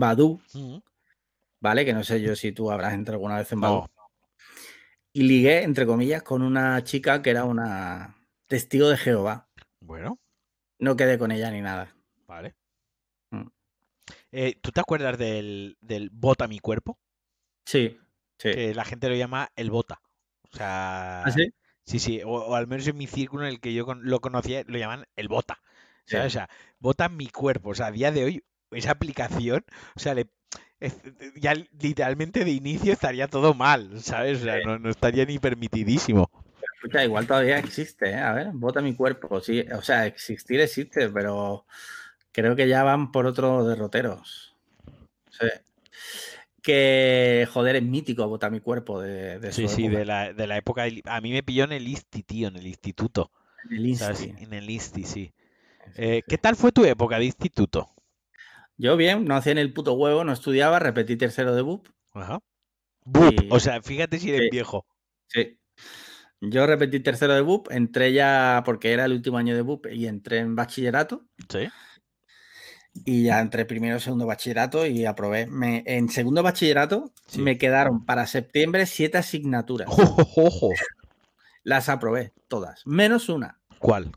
Mm, 0.55 0.81
¿vale? 1.61 1.85
Que 1.85 1.93
no 1.93 2.03
sé 2.05 2.21
yo 2.23 2.35
si 2.37 2.53
tú 2.53 2.71
habrás 2.71 2.95
entrado 2.95 3.17
alguna 3.17 3.37
vez 3.39 3.53
en. 3.53 3.61
No, 3.61 3.87
Y 5.13 5.23
ligué, 5.25 5.65
entre 5.65 5.85
comillas, 5.85 6.23
con 6.23 6.43
una 6.43 6.85
chica 6.85 7.21
que 7.21 7.31
era 7.31 7.43
una 7.45 8.15
testigo 8.47 8.89
de 8.89 8.97
Jehová. 8.97 9.49
bueno, 9.81 10.19
No 10.79 10.97
quedé 10.97 11.19
con 11.19 11.33
ella 11.33 11.51
ni 11.51 11.61
nada. 11.61 11.95
vale. 12.27 12.55
Eh, 14.33 14.57
¿tú 14.61 14.71
te 14.73 14.81
acuerdas 14.81 15.19
del, 15.19 15.77
del 15.81 16.11
bota 16.11 16.47
mi 16.49 16.59
cuerpo? 16.61 16.99
Sí, 17.65 17.99
sí. 18.39 18.51
Que 18.53 18.75
la 18.75 18.85
gente 18.85 19.09
lo 19.09 19.15
llama 19.17 19.51
el 19.57 19.71
bota. 19.71 20.01
O 20.53 20.57
sea, 20.57 21.25
¿Ah, 21.27 21.31
sí? 21.31 21.53
sí, 21.85 21.99
sí, 21.99 22.23
o, 22.25 22.31
o 22.31 22.55
al 22.55 22.67
menos 22.67 22.87
en 22.87 22.97
mi 22.97 23.07
círculo 23.07 23.45
en 23.45 23.51
el 23.51 23.61
que 23.61 23.75
yo 23.75 23.85
con- 23.85 24.05
lo 24.09 24.21
conocía, 24.21 24.63
lo 24.67 24.79
llaman 24.79 25.07
el 25.17 25.29
bota. 25.29 25.61
Sí. 26.07 26.17
O 26.17 26.31
sea, 26.31 26.49
bota 26.79 27.09
mi 27.09 27.29
cuerpo. 27.29 27.71
O 27.71 27.75
sea, 27.75 27.87
a 27.87 27.91
día 27.93 28.13
de 28.13 28.25
hoy, 28.25 28.45
esa 28.71 28.93
aplicación, 28.93 29.65
o 29.97 30.01
sea, 30.01 30.15
le- 30.15 30.29
ya 31.37 31.55
literalmente 31.55 32.45
de 32.45 32.51
inicio 32.53 32.93
estaría 32.93 33.29
todo 33.29 33.55
mal, 33.55 34.01
¿sabes? 34.03 34.41
O 34.41 34.45
sea, 34.45 34.61
no, 34.61 34.79
no 34.79 34.91
estaría 34.91 35.25
ni 35.25 35.39
permitidísimo. 35.39 36.31
Escucha, 36.75 37.05
igual 37.05 37.27
todavía 37.27 37.59
existe, 37.59 38.11
¿eh? 38.11 38.15
A 38.17 38.33
ver, 38.33 38.49
vota 38.53 38.81
mi 38.81 38.95
cuerpo. 38.95 39.41
Sí, 39.41 39.61
o 39.73 39.83
sea, 39.83 40.07
existir 40.07 40.61
existe, 40.61 41.09
pero 41.11 41.67
creo 42.37 42.55
que 42.55 42.69
ya 42.69 42.83
van 42.83 43.13
por 43.13 43.25
otros 43.27 43.67
derroteros. 43.67 44.55
Sí. 45.31 45.47
Que, 46.63 47.49
joder, 47.51 47.77
es 47.77 47.83
mítico 47.83 48.27
vota 48.29 48.51
mi 48.51 48.61
cuerpo 48.61 49.01
de, 49.01 49.39
de 49.39 49.53
Sí, 49.53 49.69
su 49.69 49.75
sí, 49.75 49.85
época, 49.87 49.99
de 50.01 50.05
la, 50.05 50.33
de 50.33 50.47
la 50.47 50.57
época 50.57 50.85
A 51.05 51.21
mí 51.21 51.33
me 51.33 51.43
pilló 51.43 51.65
en 51.65 51.73
el 51.73 51.89
ISTI, 51.89 52.23
tío, 52.25 52.49
en 52.49 52.57
el 52.57 52.67
instituto. 52.67 53.31
en 53.71 53.77
el. 53.79 53.87
Insti. 53.87 54.35
En 54.39 54.53
el 54.53 54.69
ISTI, 54.69 55.05
sí. 55.05 55.09
Sí, 55.09 55.33
Eh, 55.97 56.17
sí. 56.17 56.23
¿Qué 56.29 56.39
tal 56.39 56.57
fue 56.57 56.73
tu 56.73 56.85
época 56.85 57.19
de 57.19 57.25
instituto? 57.25 57.89
Yo 58.77 58.97
bien, 58.97 59.25
no 59.25 59.37
hacía 59.37 59.55
ni 59.55 59.61
el 59.63 59.73
puto 59.73 59.95
huevo, 59.95 60.25
no 60.25 60.33
estudiaba, 60.33 60.79
repetí 60.79 61.17
tercero 61.17 61.55
de 61.55 61.63
BUP. 61.63 61.87
Ajá. 62.13 62.41
Bup, 63.05 63.33
Y- 63.45 63.49
o 63.51 63.59
sea, 63.61 63.81
fíjate 63.81 64.19
si 64.19 64.29
eres 64.31 64.43
Sí. 64.43 64.49
viejo. 64.51 64.85
Sí. 65.29 65.59
Yo 66.41 66.67
repetí 66.67 67.01
tercero 67.01 67.35
de 67.35 67.41
BUP, 67.41 67.69
entré 67.71 68.13
ya 68.13 68.63
porque 68.67 68.93
era 68.93 69.07
el 69.07 69.13
último 69.13 69.39
año 69.39 69.55
de 69.55 69.63
BUP 69.63 69.87
y 69.87 70.07
entré 70.07 70.39
en 70.39 70.55
bachillerato. 70.57 71.25
Sí. 71.49 71.69
Y 73.05 73.25
ya 73.25 73.41
entré 73.41 73.65
primero, 73.65 74.01
segundo 74.01 74.27
bachillerato 74.27 74.87
y 74.87 75.05
aprobé. 75.05 75.47
Me- 75.47 75.83
en 75.87 76.09
segundo 76.09 76.43
bachillerato 76.43 77.13
Sí. 77.27 77.43
me 77.43 77.59
quedaron 77.59 78.05
para 78.05 78.27
septiembre 78.27 78.87
siete 78.87 79.19
asignaturas. 79.19 79.89
Ojo, 79.91 80.17
ojo. 80.37 80.71
Las 81.63 81.89
aprobé 81.89 82.33
todas, 82.49 82.83
menos 82.87 83.29
una, 83.29 83.61
¿Cuál? 83.79 84.13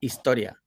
historia, 0.00 0.60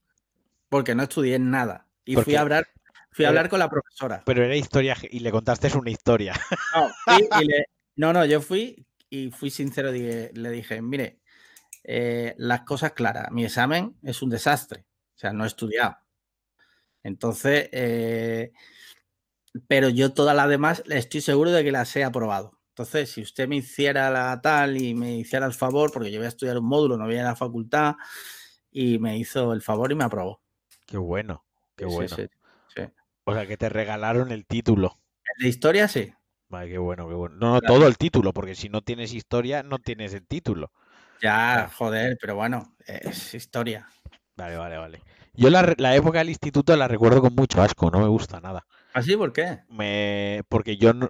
porque 0.70 0.96
no 0.96 1.04
estudié 1.04 1.38
nada. 1.40 1.88
Y 2.04 2.16
¿Por 2.16 2.24
fui 2.24 2.34
qué? 2.34 2.38
a 2.38 2.42
hablar, 2.42 2.68
fui 3.12 3.26
a 3.26 3.30
hablar 3.30 3.48
con 3.50 3.60
la 3.60 3.70
profesora. 3.70 4.24
Pero 4.26 4.44
era 4.44 4.56
historia 4.56 4.98
y 5.10 5.20
le 5.20 5.32
contaste 5.32 5.72
una 5.78 5.92
historia. 5.92 6.34
No, 6.76 6.90
y 7.42 7.46
le- 7.46 7.66
no, 7.96 8.12
no, 8.14 8.26
yo 8.26 8.42
fui 8.42 8.86
y 9.10 9.30
fui 9.32 9.50
sincero, 9.52 9.92
dije- 9.92 10.32
le 10.34 10.50
dije, 10.50 10.82
mire, 10.82 11.20
eh, 11.84 12.34
las 12.38 12.62
cosas 12.62 12.94
claras, 12.94 13.32
mi 13.32 13.46
examen 13.46 13.96
es 14.04 14.22
un 14.22 14.30
desastre, 14.32 14.86
o 15.16 15.18
sea, 15.20 15.32
no 15.32 15.44
he 15.44 15.48
estudiado. 15.48 15.98
Entonces, 17.04 17.70
eh, 17.72 18.52
pero 19.68 19.89
yo 19.89 20.14
todas 20.14 20.36
las 20.36 20.50
demás 20.50 20.84
estoy 20.89 21.22
seguro 21.22 21.52
de 21.52 21.64
que 21.64 21.72
las 21.72 21.95
he 21.95 22.04
aprobado. 22.04 22.60
Entonces, 22.70 23.12
si 23.12 23.22
usted 23.22 23.47
me 23.47 23.58
hiciera 23.58 24.10
la 24.10 24.39
tal 24.41 24.78
y 24.78 24.93
me 24.93 25.18
hiciera 25.18 25.45
el 25.45 25.54
favor, 25.54 25.91
porque 25.91 26.12
yo 26.12 26.20
voy 26.20 26.26
a 26.28 26.30
estudiar 26.30 26.58
un 26.58 26.66
módulo, 26.66 26.97
no 26.97 27.06
voy 27.06 27.18
a 27.18 27.24
la 27.24 27.36
facultad, 27.36 27.95
y 28.72 29.00
me 29.00 29.18
hizo 29.18 29.54
el 29.54 29.62
favor 29.62 29.91
y 29.91 29.95
me 29.95 30.04
aprobó. 30.06 30.41
Qué 30.86 30.97
bueno, 30.97 31.45
qué 31.78 31.86
Sí, 31.86 31.86
bueno. 31.86 32.22
sí, 32.22 32.28
sí. 32.76 32.82
O 33.26 33.34
sea, 33.34 33.47
que 33.47 33.56
te 33.58 33.70
regalaron 33.70 34.32
el 34.32 34.45
título. 34.45 35.00
El 35.38 35.43
de 35.43 35.50
historia, 35.50 35.88
sí. 35.88 36.14
Vale, 36.47 36.70
qué 36.70 36.78
bueno, 36.80 37.08
qué 37.08 37.14
bueno. 37.16 37.36
No, 37.38 37.54
no, 37.54 37.62
Claro. 37.62 37.76
todo 37.76 37.88
el 37.88 37.97
título, 37.97 38.34
porque 38.34 38.56
si 38.56 38.70
no 38.70 38.82
tienes 38.82 39.14
historia, 39.14 39.62
no 39.64 39.80
tienes 39.80 40.14
el 40.14 40.26
título. 40.28 40.72
Ya, 41.22 41.68
Claro. 41.68 41.74
joder, 41.76 42.18
pero 42.20 42.36
bueno, 42.36 42.76
es 42.88 43.34
historia. 43.34 43.89
Vale, 44.36 44.58
vale, 44.58 44.78
vale. 44.78 45.04
Yo 45.40 45.50
la, 45.50 45.74
la 45.78 45.96
época 45.96 46.20
del 46.20 46.30
instituto 46.30 46.76
la 46.76 46.90
recuerdo 46.90 47.22
con 47.22 47.34
mucho 47.34 47.62
asco, 47.62 47.90
no 47.90 48.02
me 48.02 48.10
gusta 48.10 48.42
nada. 48.42 48.66
¿Así? 48.94 49.16
¿Por 49.16 49.32
qué? 49.32 49.60
Me, 49.70 50.44
porque 50.50 50.76
yo 50.76 50.94
no, 50.94 51.08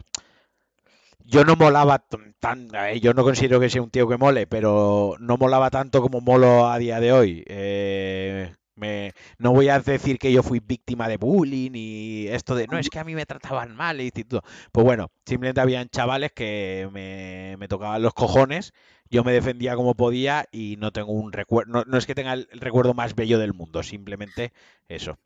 yo 1.26 1.44
no 1.44 1.56
molaba 1.56 2.06
tan, 2.40 2.70
yo 3.02 3.16
no 3.16 3.24
considero 3.24 3.60
que 3.60 3.72
sea 3.72 3.82
un 3.82 3.90
tío 3.90 4.08
que 4.08 4.18
mole, 4.18 4.46
pero 4.46 5.16
no 5.20 5.38
molaba 5.38 5.72
tanto 5.72 6.04
como 6.04 6.22
molo 6.22 6.68
a 6.68 6.78
día 6.78 7.00
de 7.00 7.12
hoy. 7.12 7.44
Eh, 7.48 8.54
Me, 8.80 9.14
no 9.38 9.52
voy 9.52 9.70
a 9.70 9.80
decir 9.80 10.18
que 10.18 10.32
yo 10.32 10.42
fui 10.42 10.60
víctima 10.60 11.08
de 11.08 11.18
bullying 11.18 11.72
y 11.74 12.28
esto 12.30 12.56
de, 12.56 12.68
no, 12.68 12.80
es 12.80 12.90
que 12.90 13.00
a 13.00 13.04
mí 13.04 13.14
me 13.16 13.26
trataban 13.26 13.76
mal 13.76 14.00
todo. 14.24 14.42
Pues 14.72 14.86
bueno, 14.86 15.12
simplemente 15.26 15.62
habían 15.62 15.90
chavales 15.90 16.32
que 16.32 16.90
me, 16.92 17.58
me 17.58 17.68
tocaban 17.68 18.02
los 18.02 18.14
cojones, 18.14 18.74
yo 19.10 19.24
me 19.24 19.34
defendía 19.34 19.76
como 19.76 19.96
podía 19.96 20.48
y 20.52 20.78
no 20.78 20.92
tengo 20.92 21.12
un 21.12 21.32
recuerdo, 21.34 21.72
no, 21.72 21.84
no 21.86 21.98
es 21.98 22.06
que 22.06 22.16
tenga 22.16 22.34
el 22.34 22.48
recuerdo 22.54 22.94
más 22.94 23.16
bello 23.16 23.38
del 23.40 23.54
mundo, 23.54 23.84
simplemente 23.84 24.54
eso. 24.88 25.20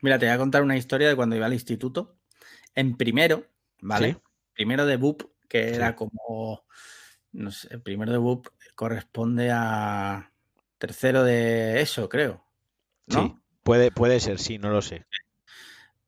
Mira, 0.00 0.18
te 0.18 0.26
voy 0.26 0.34
a 0.34 0.38
contar 0.38 0.62
una 0.62 0.76
historia 0.76 1.08
de 1.08 1.16
cuando 1.16 1.36
iba 1.36 1.46
al 1.46 1.52
instituto. 1.54 2.16
En 2.74 2.96
primero, 2.96 3.46
¿vale? 3.80 4.12
Sí. 4.12 4.18
Primero 4.54 4.86
de 4.86 4.96
BUP, 4.96 5.22
que 5.48 5.70
Sí. 5.70 5.74
era 5.76 5.96
como, 5.96 6.64
no 7.32 7.50
sé, 7.50 7.68
el 7.72 7.82
primero 7.82 8.12
de 8.12 8.18
BUP 8.18 8.46
corresponde 8.74 9.50
a 9.52 10.32
tercero 10.78 11.24
de 11.24 11.80
eso, 11.80 12.08
creo. 12.08 12.44
¿No? 13.10 13.22
Sí, 13.22 13.34
puede, 13.62 13.90
puede 13.90 14.20
ser, 14.20 14.38
sí, 14.38 14.58
no 14.58 14.70
lo 14.70 14.82
sé. 14.82 15.06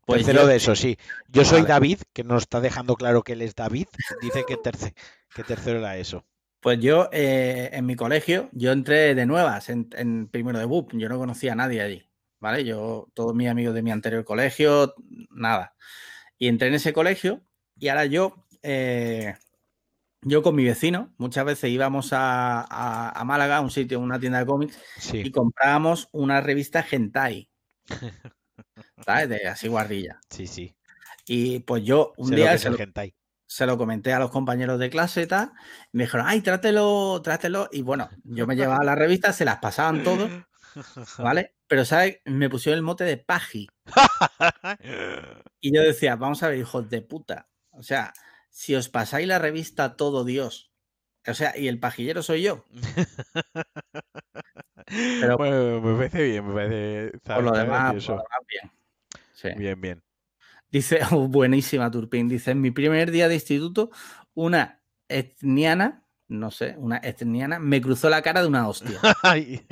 Pues 0.06 0.24
Tercero 0.24 0.42
yo- 0.42 0.48
de 0.48 0.56
eso, 0.56 0.74
sí. 0.74 0.98
Yo 1.28 1.44
soy. 1.44 1.62
David, 1.62 1.98
que 2.12 2.24
nos 2.24 2.42
está 2.42 2.60
dejando 2.60 2.96
claro 2.96 3.22
que 3.22 3.34
él 3.34 3.42
es 3.42 3.54
David. 3.54 3.86
Dice 4.22 4.44
que, 4.46 4.56
terce- 4.56 4.94
que 5.34 5.44
tercero 5.44 5.78
era 5.78 5.96
eso. 5.96 6.24
Pues 6.60 6.80
yo, 6.80 7.08
eh, 7.12 7.70
en 7.72 7.86
mi 7.86 7.96
colegio, 7.96 8.48
yo 8.52 8.72
entré 8.72 9.14
de 9.14 9.24
nuevas 9.24 9.68
en, 9.70 9.88
en 9.96 10.26
primero 10.28 10.58
de 10.58 10.64
BUP. 10.64 10.92
Yo 10.94 11.08
no 11.08 11.18
conocía 11.18 11.52
a 11.52 11.56
nadie 11.56 11.80
allí, 11.80 12.02
¿vale? 12.40 12.64
Yo, 12.64 13.08
todos 13.14 13.34
mis 13.34 13.48
amigos 13.48 13.74
de 13.74 13.82
mi 13.82 13.90
anterior 13.92 14.24
colegio, 14.24 14.94
nada. 15.30 15.74
Y 16.38 16.48
entré 16.48 16.68
en 16.68 16.74
ese 16.74 16.92
colegio 16.92 17.40
y 17.78 17.88
ahora 17.88 18.04
yo, 18.06 18.46
eh, 18.62 19.36
yo 20.22 20.42
con 20.42 20.54
mi 20.54 20.64
vecino, 20.64 21.12
muchas 21.18 21.44
veces 21.44 21.70
íbamos 21.70 22.12
a, 22.12 22.60
a- 22.62 23.10
a 23.10 23.24
Málaga, 23.24 23.58
a 23.58 23.60
un 23.60 23.70
sitio, 23.70 24.00
una 24.00 24.18
tienda 24.20 24.38
de 24.40 24.46
cómics, 24.46 24.78
y 25.12 25.30
comprábamos 25.32 26.08
una 26.12 26.40
revista 26.40 26.84
Hentai, 26.88 27.48
¿sabes? 29.04 29.28
De 29.28 29.48
así 29.48 29.68
guarrilla. 29.68 30.20
sí, 30.30 30.46
sí. 30.46 30.74
Y 31.26 31.60
pues 31.60 31.84
yo 31.84 32.12
un 32.16 32.28
Sé 32.30 32.36
día 32.36 32.58
se 32.58 32.70
lo, 32.70 32.76
se 33.46 33.66
lo 33.66 33.78
comenté 33.78 34.12
a 34.12 34.18
los 34.18 34.30
compañeros 34.30 34.78
de 34.80 34.90
clase 34.90 35.22
y 35.22 35.26
tal. 35.26 35.52
y 35.92 35.96
me 35.98 36.04
dijeron, 36.04 36.26
ay, 36.28 36.40
trátelo, 36.40 37.20
trátelo. 37.22 37.68
Y 37.70 37.82
bueno, 37.82 38.08
yo 38.24 38.46
me 38.46 38.56
llevaba 38.56 38.84
la 38.84 38.94
revista, 38.96 39.32
se 39.32 39.44
las 39.44 39.58
pasaban 39.58 40.02
todos, 40.02 40.30
¿vale? 41.18 41.54
Pero, 41.68 41.84
¿sabes? 41.84 42.20
Me 42.24 42.50
pusieron 42.50 42.78
el 42.78 42.82
mote 42.84 43.04
de 43.04 43.16
paji. 43.16 43.68
Y 45.60 45.74
yo 45.74 45.82
decía, 45.82 46.16
vamos 46.16 46.42
a 46.42 46.48
ver, 46.48 46.58
hijos 46.58 46.88
de 46.90 47.02
puta. 47.02 47.48
O 47.70 47.82
sea, 47.82 48.12
si 48.50 48.74
os 48.74 48.88
pasáis 48.88 49.26
la 49.26 49.38
revista 49.38 49.96
todo 49.96 50.24
Dios, 50.24 50.70
o 51.26 51.34
sea, 51.34 51.56
y 51.56 51.68
el 51.68 51.78
pajillero 51.78 52.22
soy 52.22 52.42
yo. 52.42 52.64
Pero- 54.86 55.36
Bueno, 55.36 55.80
me 55.80 55.96
parece 55.96 56.22
bien, 56.24 56.46
me 56.48 56.54
parece. 56.54 57.18
Por 57.18 57.42
lo 57.44 57.52
demás, 57.52 57.92
por 57.92 58.16
lo 58.16 58.22
demás, 58.22 58.40
bien. 58.48 58.72
Sí. 59.32 59.48
Bien, 59.56 59.80
bien. 59.80 60.02
Dice, 60.70 61.00
oh, 61.12 61.28
buenísima 61.28 61.90
Turpin, 61.90 62.28
dice, 62.28 62.52
en 62.52 62.60
mi 62.60 62.70
primer 62.70 63.10
día 63.10 63.28
de 63.28 63.34
instituto, 63.34 63.90
una 64.34 64.82
etniana, 65.08 66.04
no 66.28 66.50
sé, 66.50 66.74
una 66.78 66.98
etniana, 66.98 67.58
me 67.58 67.80
cruzó 67.80 68.08
la 68.10 68.22
cara 68.22 68.42
de 68.42 68.48
una 68.48 68.68
hostia. 68.68 68.98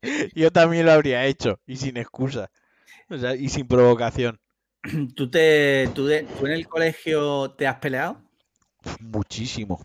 Yo 0.34 0.50
también 0.52 0.86
lo 0.86 0.92
habría 0.92 1.24
hecho, 1.26 1.60
y 1.66 1.76
sin 1.76 1.96
excusa. 1.96 2.50
O 3.10 3.16
sea, 3.16 3.34
y 3.34 3.48
sin 3.48 3.66
provocación. 3.66 4.38
¿Tú, 5.14 5.30
te, 5.30 5.88
tú, 5.94 6.06
de- 6.06 6.24
tú 6.24 6.46
en 6.46 6.52
el 6.52 6.66
colegio 6.68 7.50
te 7.52 7.66
has 7.66 7.76
peleado? 7.76 8.20
Muchísimo. 9.00 9.80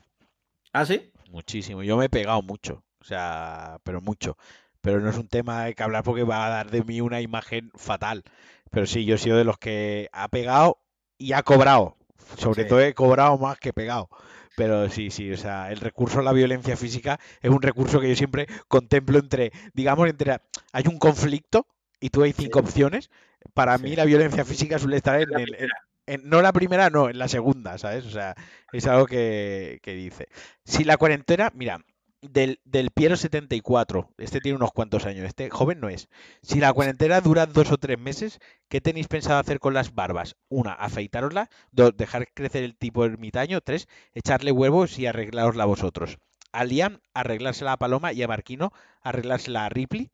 ¿Ah, 0.72 0.86
sí? 0.86 1.12
Muchísimo. 1.32 1.84
Yo 1.84 1.97
me 1.97 2.06
he 2.06 2.10
pegado 2.10 2.41
mucho. 2.41 2.84
O 2.99 3.06
sea, 3.06 3.80
pero 3.84 4.01
mucho. 4.01 4.38
Pero 4.82 4.99
no 4.99 5.10
es 5.10 5.18
un 5.18 5.28
tema 5.28 5.66
de 5.66 5.76
que 5.76 5.84
hablar 5.84 6.04
porque 6.04 6.24
va 6.24 6.45
a 6.45 6.49
dar 6.49 6.72
de 6.72 6.84
mí 6.84 7.01
una 7.01 7.22
imagen 7.22 7.72
fatal. 7.76 8.24
Pero 8.70 8.86
sí, 8.86 9.06
yo 9.06 9.16
he 9.16 9.18
sido 9.18 9.38
de 9.38 9.43
los 9.43 9.58
que 9.58 10.10
ha 10.12 10.28
pegado 10.30 10.78
y 11.18 11.34
ha 11.34 11.43
cobrado. 11.43 11.97
Sobre 12.38 12.64
Sí. 12.64 12.70
todo 12.70 12.82
he 12.82 12.93
cobrado 12.93 13.38
más 13.38 13.58
que 13.60 13.74
pegado. 13.74 14.10
Pero 14.56 14.89
sí, 14.89 15.10
sí, 15.10 15.32
o 15.32 15.38
sea, 15.38 15.72
el 15.72 15.80
recurso 15.80 16.20
a 16.20 16.24
la 16.24 16.32
violencia 16.32 16.78
física 16.78 17.20
es 17.41 17.49
un 17.49 17.62
recurso 17.62 17.99
que 17.99 18.10
yo 18.10 18.16
siempre 18.16 18.47
contemplo 18.68 19.18
entre, 19.18 19.51
digamos, 19.74 20.08
entre, 20.08 20.38
hay 20.72 20.84
un 20.88 20.99
conflicto 20.99 21.66
y 22.04 22.10
tú 22.10 22.24
hay 22.24 22.34
cinco 22.34 22.60
Sí. 22.60 22.66
opciones. 22.66 23.10
Para 23.54 23.78
Sí. 23.78 23.84
mí 23.84 23.95
la 23.95 24.06
violencia 24.06 24.45
física 24.45 24.80
suele 24.80 24.97
estar 24.97 25.22
en, 25.22 25.34
el- 25.39 25.56
en- 25.56 25.70
en- 26.06 26.30
no 26.30 26.41
la 26.41 26.51
primera, 26.54 26.89
no, 26.89 27.10
en 27.10 27.18
la 27.18 27.28
segunda, 27.28 27.78
¿sabes? 27.78 28.06
O 28.06 28.10
sea, 28.10 28.36
es 28.72 28.86
algo 28.88 29.06
que, 29.06 29.80
que 29.84 29.93
dice. 29.95 30.28
Si 30.66 30.84
la 30.84 30.97
cuarentena, 30.97 31.51
mira, 31.56 31.80
del, 32.22 32.60
del 32.66 32.89
Piero 32.91 33.16
74, 33.18 34.10
este 34.18 34.39
tiene 34.39 34.56
unos 34.58 34.72
cuantos 34.72 35.06
años, 35.06 35.26
este 35.26 35.49
joven 35.49 35.80
no 35.82 35.89
es. 35.89 36.08
Si 36.41 36.60
la 36.60 36.72
cuarentena 36.74 37.20
dura 37.22 37.45
dos 37.45 37.72
o 37.72 37.78
tres 37.78 37.99
meses, 37.99 38.39
¿qué 38.70 38.80
tenéis 38.82 39.08
pensado 39.10 39.39
hacer 39.39 39.60
con 39.60 39.74
las 39.74 39.93
barbas? 39.93 40.36
Una, 40.49 40.72
afeitarosla. 40.74 41.49
Dos, 41.72 41.95
dejar 41.97 42.28
crecer 42.34 42.64
el 42.64 42.76
tipo 42.78 43.04
ermitaño. 43.06 43.60
Tres, 43.62 43.88
echarle 44.14 44.51
huevos 44.51 44.97
y 44.99 45.06
arreglárosla 45.06 45.66
vosotros. 45.66 46.18
A 46.54 46.64
Liam, 46.66 46.99
arreglársela 47.14 47.74
a 47.74 47.78
Paloma 47.78 48.14
y 48.14 48.24
a 48.24 48.28
Marquino, 48.28 48.72
arreglársela 49.01 49.66
a 49.66 49.70
Ripley. 49.70 50.12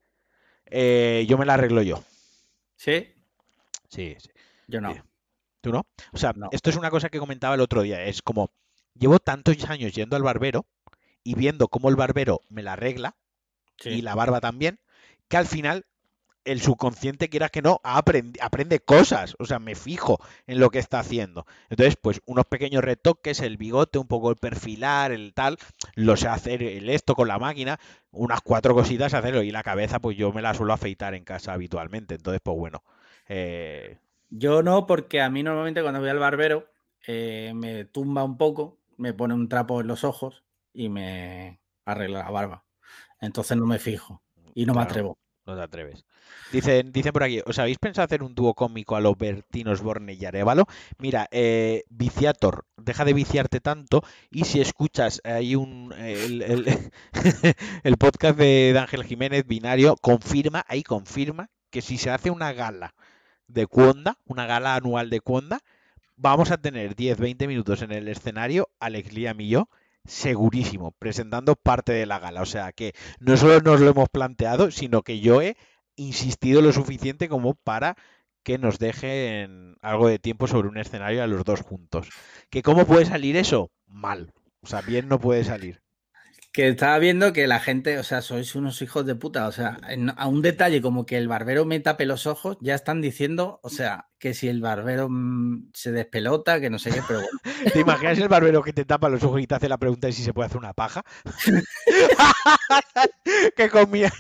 Eh, 0.72 1.26
yo 1.28 1.38
me 1.38 1.46
la 1.46 1.56
arreglo 1.56 1.82
yo. 1.82 2.04
¿Sí? 2.76 3.08
Sí, 3.90 4.16
sí. 4.20 4.30
Yo 4.68 4.82
no. 4.82 4.94
¿Tú 5.62 5.72
no? 5.72 5.86
O 6.14 6.18
sea, 6.18 6.34
No. 6.36 6.50
esto 6.52 6.70
es 6.70 6.76
una 6.78 6.90
cosa 6.90 7.10
que 7.10 7.20
comentaba 7.20 7.56
el 7.56 7.62
otro 7.62 7.82
día. 7.82 8.04
Es 8.04 8.22
como, 8.22 8.52
llevo 8.94 9.20
tantos 9.20 9.70
años 9.70 9.94
yendo 9.94 10.16
al 10.16 10.24
barbero 10.24 10.66
y 11.24 11.36
viendo 11.36 11.68
cómo 11.68 11.90
el 11.90 11.96
barbero 11.96 12.42
me 12.50 12.64
la 12.64 12.74
arregla 12.74 13.16
Sí. 13.78 13.90
y 13.90 14.02
la 14.02 14.16
barba 14.16 14.42
también, 14.42 14.80
que 15.28 15.38
al 15.38 15.48
final 15.48 15.86
el 16.46 16.62
subconsciente, 16.62 17.30
quieras 17.30 17.52
que 17.52 17.62
no, 17.62 17.80
aprende, 17.84 18.40
aprende 18.42 18.80
cosas. 18.80 19.36
O 19.40 19.46
sea, 19.46 19.60
me 19.60 19.76
fijo 19.76 20.20
en 20.48 20.60
lo 20.60 20.70
que 20.70 20.80
está 20.80 21.00
haciendo. 21.00 21.46
Entonces, 21.70 21.96
pues 22.02 22.22
unos 22.26 22.46
pequeños 22.46 22.84
retoques, 22.84 23.40
el 23.42 23.58
bigote, 23.58 24.00
un 24.00 24.08
poco 24.08 24.30
el 24.30 24.36
perfilar, 24.38 25.12
el 25.12 25.34
tal, 25.34 25.58
lo 25.96 26.18
sé 26.18 26.28
hacer 26.28 26.64
el 26.64 26.90
esto 26.90 27.16
con 27.16 27.28
la 27.28 27.40
máquina, 27.40 27.80
unas 28.12 28.42
cuatro 28.42 28.74
cositas 28.74 29.14
hacerlo. 29.14 29.44
Y 29.44 29.52
la 29.52 29.64
cabeza, 29.64 30.00
pues 30.00 30.18
yo 30.18 30.32
me 30.34 30.42
la 30.42 30.54
suelo 30.54 30.74
afeitar 30.74 31.14
en 31.16 31.24
casa 31.24 31.54
habitualmente. 31.54 32.16
Entonces, 32.16 32.42
pues 32.44 32.58
bueno. 32.58 32.84
eh, 33.28 33.98
Yo 34.30 34.62
no, 34.64 34.86
porque 34.86 35.22
a 35.22 35.30
mí 35.30 35.44
normalmente 35.44 35.82
cuando 35.82 36.00
voy 36.00 36.10
al 36.10 36.20
barbero 36.20 36.70
eh, 37.08 37.52
me 37.56 37.86
tumba 37.86 38.24
un 38.24 38.38
poco, 38.38 38.80
me 38.98 39.14
pone 39.14 39.34
un 39.34 39.50
trapo 39.50 39.82
en 39.82 39.88
los 39.88 40.04
ojos 40.04 40.44
y 40.74 40.90
me 40.90 41.60
arregla 41.86 42.20
la 42.20 42.32
barba. 42.32 42.66
Entonces 43.22 43.58
no 43.58 43.66
me 43.66 43.80
fijo 43.80 44.24
y 44.56 44.66
no 44.66 44.76
me 44.76 44.82
atrevo. 44.84 45.20
No 45.50 45.56
te 45.56 45.62
atreves. 45.64 46.06
Dicen, 46.52 46.92
dicen 46.92 47.12
por 47.12 47.24
aquí, 47.24 47.42
¿os 47.46 47.58
habéis 47.60 47.80
pensado 47.80 48.06
hacer 48.06 48.22
un 48.24 48.36
dúo 48.36 48.54
cómico 48.54 48.96
a 48.96 49.02
los 49.02 49.18
Bertinos 49.18 49.82
Borne 49.82 50.14
y 50.14 50.26
Arevalo? 50.26 50.66
Mira, 50.98 51.28
eh, 51.32 51.84
Viciator, 51.90 52.66
deja 52.78 53.04
de 53.06 53.14
viciarte 53.14 53.60
tanto 53.60 54.04
y 54.30 54.46
si 54.46 54.62
escuchas 54.62 55.22
ahí 55.24 55.56
un 55.56 55.94
el, 55.98 56.42
el- 56.42 57.98
podcast 57.98 58.38
de 58.38 58.76
Ángel 58.80 59.04
Jiménez, 59.04 59.46
Binario, 59.48 59.96
confirma, 60.02 60.66
ahí 60.68 60.84
confirma 60.84 61.50
que 61.72 61.82
si 61.82 61.98
se 61.98 62.10
hace 62.12 62.30
una 62.32 62.54
gala 62.54 62.94
de 63.48 63.68
Cuonda, 63.68 64.18
una 64.26 64.46
gala 64.48 64.76
anual 64.76 65.10
de 65.10 65.22
Cuonda, 65.22 65.60
vamos 66.18 66.52
a 66.52 66.58
tener 66.58 66.96
10-20 66.96 67.48
minutos 67.48 67.82
en 67.82 67.92
el 67.92 68.08
escenario, 68.08 68.70
Alex 68.80 69.14
Liam 69.14 69.40
y 69.42 69.50
yo, 69.50 69.70
segurísimo, 70.06 70.92
presentando 71.00 71.56
parte 71.56 71.92
de 71.92 72.06
la 72.06 72.20
gala. 72.20 72.42
O 72.42 72.46
sea 72.46 72.72
que 72.72 72.94
no 73.20 73.38
solo 73.38 73.60
nos 73.62 73.80
lo 73.80 73.92
hemos 73.92 74.10
planteado, 74.10 74.72
sino 74.72 75.02
que 75.02 75.20
yo 75.20 75.42
he 75.42 75.58
insistido 75.96 76.62
lo 76.62 76.72
suficiente 76.72 77.30
como 77.30 77.56
para 77.56 77.96
que 78.44 78.58
nos 78.58 78.80
dejen 78.80 79.76
algo 79.82 80.08
de 80.08 80.20
tiempo 80.20 80.48
sobre 80.48 80.70
un 80.70 80.78
escenario 80.78 81.24
a 81.24 81.28
los 81.28 81.44
dos 81.44 81.62
juntos. 81.62 82.10
¿Que 82.50 82.64
cómo 82.64 82.86
puede 82.86 83.06
salir 83.06 83.36
eso? 83.36 83.72
Mal. 83.86 84.34
O 84.62 84.68
sea, 84.68 84.82
bien 84.82 85.08
no 85.08 85.20
puede 85.20 85.44
salir. 85.44 85.82
Que 86.52 86.68
estaba 86.70 86.98
viendo 86.98 87.32
que 87.32 87.46
la 87.46 87.60
gente, 87.60 88.00
o 88.00 88.04
sea, 88.04 88.22
sois 88.24 88.56
unos 88.56 88.82
hijos 88.82 89.06
de 89.06 89.14
puta. 89.16 89.48
O 89.48 89.52
sea, 89.52 89.78
en- 89.88 90.10
a 90.18 90.28
un 90.28 90.42
detalle 90.42 90.82
como 90.82 91.06
que 91.06 91.18
el 91.18 91.28
barbero 91.28 91.64
me 91.66 91.80
tape 91.80 92.06
los 92.08 92.26
ojos, 92.26 92.58
ya 92.60 92.74
están 92.74 93.02
diciendo, 93.02 93.60
o 93.62 93.70
sea, 93.70 94.10
que 94.18 94.34
si 94.34 94.48
el 94.48 94.60
barbero 94.60 95.08
mm, 95.10 95.70
se 95.76 95.92
despelota, 95.92 96.60
que 96.60 96.72
no 96.72 96.80
sé 96.80 96.90
qué, 96.92 97.02
pero 97.08 97.20
bueno. 97.22 97.40
¿Te 97.74 97.80
imaginas 97.82 98.18
el 98.18 98.28
barbero 98.30 98.64
que 98.64 98.74
te 98.74 98.84
tapa 98.84 99.10
los 99.10 99.24
ojos 99.24 99.42
y 99.42 99.48
te 99.48 99.56
hace 99.56 99.70
la 99.70 99.78
pregunta 99.78 100.08
de 100.08 100.14
si 100.14 100.24
se 100.24 100.34
puede 100.34 100.48
hacer 100.48 100.58
una 100.58 100.74
paja? 100.74 101.04
que 103.56 103.70
comía. 103.70 104.12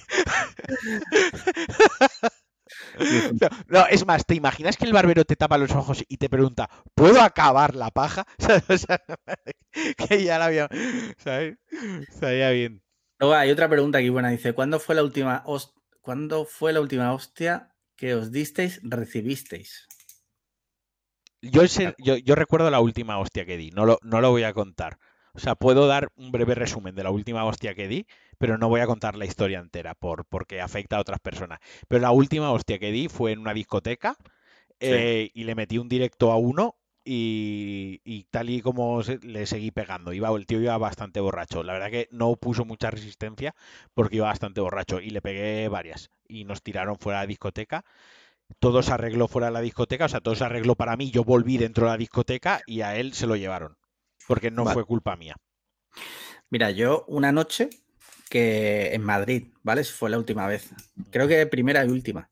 No, 3.41 3.47
no, 3.67 3.87
es 3.87 4.05
más, 4.05 4.25
¿te 4.25 4.35
imaginas 4.35 4.77
que 4.77 4.85
el 4.85 4.93
barbero 4.93 5.25
te 5.25 5.35
tapa 5.35 5.57
los 5.57 5.71
ojos 5.71 6.03
y 6.07 6.17
te 6.17 6.29
pregunta, 6.29 6.69
¿puedo 6.95 7.21
acabar 7.21 7.75
la 7.75 7.91
paja? 7.91 8.25
O 8.69 8.77
sea, 8.77 8.99
que 10.09 10.23
ya 10.23 10.39
la 10.39 10.45
había. 10.45 10.69
¿Sabes? 11.17 11.57
Estaría 12.09 12.49
bien. 12.51 12.81
Luego 13.17 13.33
hay 13.35 13.49
otra 13.49 13.69
pregunta 13.69 13.99
aquí 13.99 14.09
buena. 14.09 14.29
Dice, 14.29 14.51
¿cuándo 14.53 14.77
fue 14.77 14.93
la 14.95 15.03
última 15.03 15.41
hos- 15.45 15.73
¿cuándo 16.01 16.43
fue 16.43 16.73
la 16.73 16.81
última 16.81 17.13
hostia 17.13 17.73
que 17.95 18.13
os 18.13 18.29
disteis, 18.31 18.81
recibisteis? 18.83 19.87
Yo, 21.41 21.67
sé- 21.67 21.95
yo, 21.97 22.17
yo 22.17 22.35
recuerdo 22.35 22.69
la 22.69 22.79
última 22.81 23.17
hostia 23.19 23.45
que 23.45 23.57
di, 23.57 23.71
no 23.71 23.85
lo, 23.85 23.97
no 24.01 24.21
lo 24.21 24.31
voy 24.31 24.43
a 24.43 24.53
contar. 24.53 24.97
O 25.33 25.39
sea, 25.39 25.55
puedo 25.55 25.87
dar 25.87 26.09
un 26.15 26.31
breve 26.31 26.55
resumen 26.55 26.95
de 26.95 27.03
la 27.03 27.11
última 27.11 27.45
hostia 27.45 27.75
que 27.75 27.87
di, 27.87 28.07
pero 28.39 28.57
no 28.57 28.69
voy 28.69 28.79
a 28.81 28.87
contar 28.87 29.15
la 29.15 29.25
historia 29.25 29.59
entera 29.59 29.93
por, 29.93 30.25
porque 30.25 30.61
afecta 30.61 30.97
a 30.97 31.01
otras 31.01 31.19
personas. 31.19 31.59
Pero 31.87 32.01
la 32.01 32.11
última 32.11 32.51
hostia 32.51 32.79
que 32.79 32.91
di 32.91 33.09
fue 33.09 33.33
en 33.33 33.39
una 33.39 33.53
discoteca 33.53 34.15
eh, 34.79 35.29
y 35.33 35.43
le 35.43 35.55
metí 35.55 35.77
un 35.77 35.89
directo 35.89 36.31
a 36.31 36.37
uno 36.37 36.75
y, 37.03 38.27
tal 38.29 38.49
y 38.49 38.61
como 38.61 39.01
le 39.21 39.45
seguí 39.45 39.71
pegando. 39.71 40.13
Iba, 40.13 40.29
el 40.29 40.45
tío 40.45 40.61
iba 40.61 40.77
bastante 40.77 41.19
borracho. 41.19 41.63
La 41.63 41.73
verdad 41.73 41.89
que 41.89 42.07
no 42.11 42.35
puso 42.37 42.65
mucha 42.65 42.89
resistencia 42.91 43.55
porque 43.93 44.17
iba 44.17 44.27
bastante 44.27 44.61
borracho 44.61 45.01
y 45.01 45.09
le 45.09 45.21
pegué 45.21 45.67
varias. 45.67 46.09
Y 46.27 46.45
nos 46.45 46.63
tiraron 46.63 46.97
fuera 46.97 47.19
de 47.19 47.25
la 47.25 47.29
discoteca. 47.29 47.83
Todo 48.59 48.81
se 48.83 48.93
arregló 48.93 49.27
fuera 49.27 49.47
de 49.47 49.53
la 49.53 49.61
discoteca, 49.61 50.05
o 50.05 50.09
sea, 50.09 50.21
todo 50.21 50.35
se 50.35 50.45
arregló 50.45 50.75
para 50.75 50.95
mí. 50.95 51.11
Yo 51.11 51.23
volví 51.23 51.57
dentro 51.57 51.85
de 51.85 51.91
la 51.91 51.97
discoteca 51.97 52.61
y 52.65 52.81
a 52.81 52.95
él 52.95 53.13
se 53.13 53.27
lo 53.27 53.35
llevaron. 53.35 53.77
Porque 54.27 54.49
no 54.49 54.65
fue 54.65 54.85
culpa 54.85 55.15
mía. 55.17 55.35
Mira, 56.49 56.71
yo 56.71 57.05
una 57.07 57.31
noche 57.31 57.69
que 58.29 58.93
en 58.93 59.03
Madrid, 59.03 59.47
¿vale? 59.63 59.83
Fue 59.83 60.09
la 60.09 60.17
última 60.17 60.47
vez. 60.47 60.69
Creo 61.11 61.27
que 61.27 61.45
primera 61.47 61.83
y 61.83 61.89
última. 61.89 62.29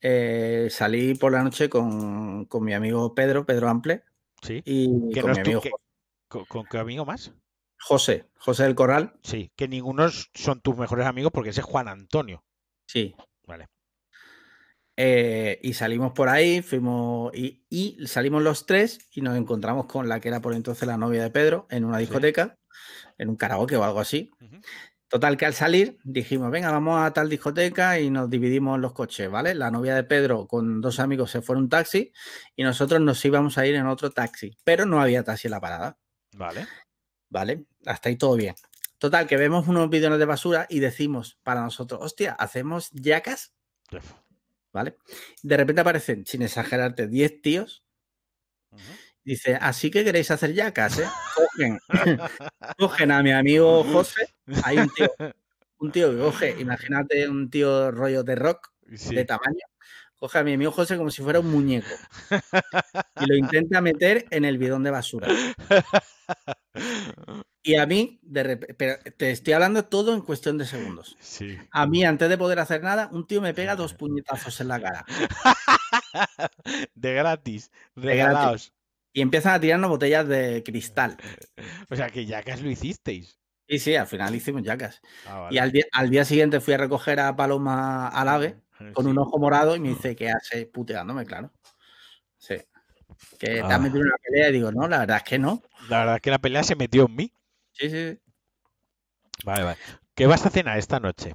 Eh, 0.00 0.68
salí 0.70 1.14
por 1.14 1.32
la 1.32 1.42
noche 1.42 1.68
con, 1.68 2.48
mi 2.60 2.74
amigo 2.74 3.14
Pedro, 3.14 3.46
Pedro 3.46 3.68
Ample. 3.68 4.02
Sí. 4.42 4.60
Y 4.64 5.20
con 5.20 5.30
mi 5.30 5.38
amigo 5.38 5.62
¿Con, 6.48 6.64
qué 6.64 6.78
amigo 6.78 7.04
más? 7.04 7.32
José, 7.78 8.26
José 8.38 8.62
del 8.62 8.74
Corral. 8.74 9.14
Sí, 9.22 9.52
que 9.54 9.68
ninguno 9.68 10.08
son 10.08 10.60
tus 10.60 10.76
mejores 10.76 11.06
amigos 11.06 11.30
porque 11.32 11.50
ese 11.50 11.60
es 11.60 11.66
Juan 11.66 11.88
Antonio. 11.88 12.42
Sí. 12.86 13.14
Vale. 13.46 13.68
Eh, 14.96 15.58
y 15.62 15.74
salimos 15.74 16.12
por 16.12 16.28
ahí, 16.28 16.62
fuimos 16.62 17.32
y, 17.34 18.06
salimos 18.06 18.42
los 18.42 18.66
tres 18.66 19.08
y 19.12 19.20
nos 19.20 19.36
encontramos 19.36 19.86
con 19.86 20.08
la 20.08 20.20
que 20.20 20.28
era 20.28 20.40
por 20.40 20.54
entonces 20.54 20.86
la 20.86 20.96
novia 20.96 21.22
de 21.22 21.30
Pedro 21.30 21.66
en 21.70 21.84
una 21.84 21.98
discoteca, 21.98 22.58
en 23.18 23.28
un 23.28 23.36
karaoke 23.36 23.76
o 23.76 23.84
algo 23.84 24.00
así. 24.00 24.30
Total, 25.12 25.36
que 25.36 25.44
al 25.44 25.52
salir 25.52 25.98
dijimos, 26.04 26.50
venga, 26.50 26.70
vamos 26.70 26.98
a 26.98 27.12
tal 27.12 27.28
discoteca 27.28 28.00
y 28.00 28.08
nos 28.08 28.30
dividimos 28.30 28.80
los 28.80 28.94
coches, 28.94 29.30
¿vale? 29.30 29.54
La 29.54 29.70
novia 29.70 29.94
de 29.94 30.04
Pedro 30.04 30.46
con 30.46 30.80
dos 30.80 31.00
amigos 31.00 31.30
se 31.30 31.42
fue 31.42 31.54
en 31.54 31.64
un 31.64 31.68
taxi 31.68 32.14
y 32.56 32.62
nosotros 32.62 32.98
nos 33.02 33.22
íbamos 33.22 33.58
a 33.58 33.66
ir 33.66 33.74
en 33.74 33.86
otro 33.88 34.08
taxi, 34.08 34.56
pero 34.64 34.86
no 34.86 35.02
había 35.02 35.22
taxi 35.22 35.48
en 35.48 35.50
la 35.50 35.60
parada. 35.60 35.98
Vale. 36.34 36.66
Vale, 37.28 37.66
hasta 37.84 38.08
ahí 38.08 38.16
todo 38.16 38.36
bien. 38.36 38.54
Total, 38.96 39.26
que 39.26 39.36
vemos 39.36 39.68
unos 39.68 39.90
bidones 39.90 40.18
de 40.18 40.24
basura 40.24 40.66
y 40.70 40.80
decimos 40.80 41.38
para 41.42 41.60
nosotros, 41.60 42.00
hostia, 42.02 42.32
¿hacemos 42.32 42.88
yacas? 42.92 43.52
¿Vale? 44.72 44.96
De 45.42 45.58
repente 45.58 45.82
aparecen, 45.82 46.24
sin 46.24 46.40
exagerarte, 46.40 47.06
10 47.06 47.42
tíos. 47.42 47.84
Dice, 49.24 49.56
así 49.60 49.90
que 49.90 50.04
queréis 50.04 50.30
hacer 50.32 50.52
yacas, 50.52 50.98
¿eh? 50.98 51.06
Cogen, 51.34 51.78
cogen 52.78 53.10
a 53.12 53.22
mi 53.22 53.30
amigo 53.30 53.84
José. 53.92 54.34
Hay 54.64 54.78
un 54.78 54.88
tío, 54.90 55.08
un 55.78 55.92
tío 55.92 56.10
que 56.10 56.18
coge, 56.18 56.56
imagínate 56.60 57.28
un 57.28 57.50
tío 57.50 57.90
rollo 57.90 58.22
de 58.22 58.34
rock 58.34 58.72
de 58.86 59.24
tamaño. 59.24 59.66
Coge 60.16 60.38
a 60.38 60.44
mi 60.44 60.52
amigo 60.52 60.70
José 60.70 60.96
como 60.96 61.10
si 61.10 61.20
fuera 61.20 61.40
un 61.40 61.50
muñeco 61.50 61.88
y 63.20 63.26
lo 63.26 63.34
intenta 63.34 63.80
meter 63.80 64.26
en 64.30 64.44
el 64.44 64.56
bidón 64.56 64.84
de 64.84 64.90
basura. 64.90 65.28
Y 67.64 67.76
a 67.76 67.86
mí, 67.86 68.18
de 68.22 68.56
pero 68.56 68.96
te 69.16 69.30
estoy 69.30 69.52
hablando 69.52 69.84
todo 69.84 70.14
en 70.14 70.22
cuestión 70.22 70.58
de 70.58 70.66
segundos. 70.66 71.16
Sí. 71.20 71.56
A 71.70 71.86
mí, 71.86 72.04
antes 72.04 72.28
de 72.28 72.36
poder 72.36 72.58
hacer 72.58 72.82
nada, 72.82 73.08
un 73.12 73.24
tío 73.24 73.40
me 73.40 73.54
pega 73.54 73.76
dos 73.76 73.94
puñetazos 73.94 74.60
en 74.60 74.68
la 74.68 74.80
cara. 74.80 75.04
De 76.96 77.14
gratis, 77.14 77.70
regalados. 77.94 78.72
Y 79.12 79.20
empiezan 79.20 79.54
a 79.54 79.60
tirarnos 79.60 79.90
botellas 79.90 80.26
de 80.26 80.64
cristal. 80.64 81.16
O 81.88 81.94
sea 81.94 82.10
que 82.10 82.26
yacas 82.26 82.62
lo 82.62 82.70
hicisteis. 82.70 83.38
Sí, 83.72 83.78
sí, 83.78 83.96
al 83.96 84.06
final 84.06 84.34
hicimos 84.34 84.62
yacas. 84.62 85.00
Ah, 85.26 85.48
y 85.50 85.56
al 85.56 85.72
día, 85.72 85.86
al 85.92 86.10
día, 86.10 86.26
siguiente 86.26 86.60
fui 86.60 86.74
a 86.74 86.76
recoger 86.76 87.18
a 87.20 87.34
Paloma 87.34 88.06
al 88.06 88.28
ave 88.28 88.56
con 88.92 89.06
un 89.06 89.16
ojo 89.16 89.38
morado 89.38 89.74
y 89.74 89.80
me 89.80 89.88
dice 89.88 90.14
que 90.14 90.28
hace 90.30 90.66
puteándome, 90.66 91.24
claro. 91.24 91.50
Sí. 92.36 92.56
Que 93.38 93.46
te 93.46 93.60
has 93.62 93.72
ah. 93.72 93.78
metido 93.78 94.02
en 94.02 94.08
una 94.08 94.16
pelea 94.22 94.50
y 94.50 94.52
digo, 94.52 94.72
no, 94.72 94.86
la 94.88 94.98
verdad 94.98 95.16
es 95.16 95.22
que 95.22 95.38
no. 95.38 95.62
La 95.88 96.00
verdad 96.00 96.16
es 96.16 96.20
que 96.20 96.30
la 96.30 96.38
pelea 96.38 96.62
se 96.64 96.76
metió 96.76 97.06
en 97.06 97.16
mí. 97.16 97.32
Sí, 97.72 97.88
sí. 97.88 98.20
Vale, 99.42 99.64
vale. 99.64 99.78
¿Qué 100.14 100.26
vas 100.26 100.44
a 100.44 100.50
cenar 100.50 100.76
esta 100.76 101.00
noche? 101.00 101.32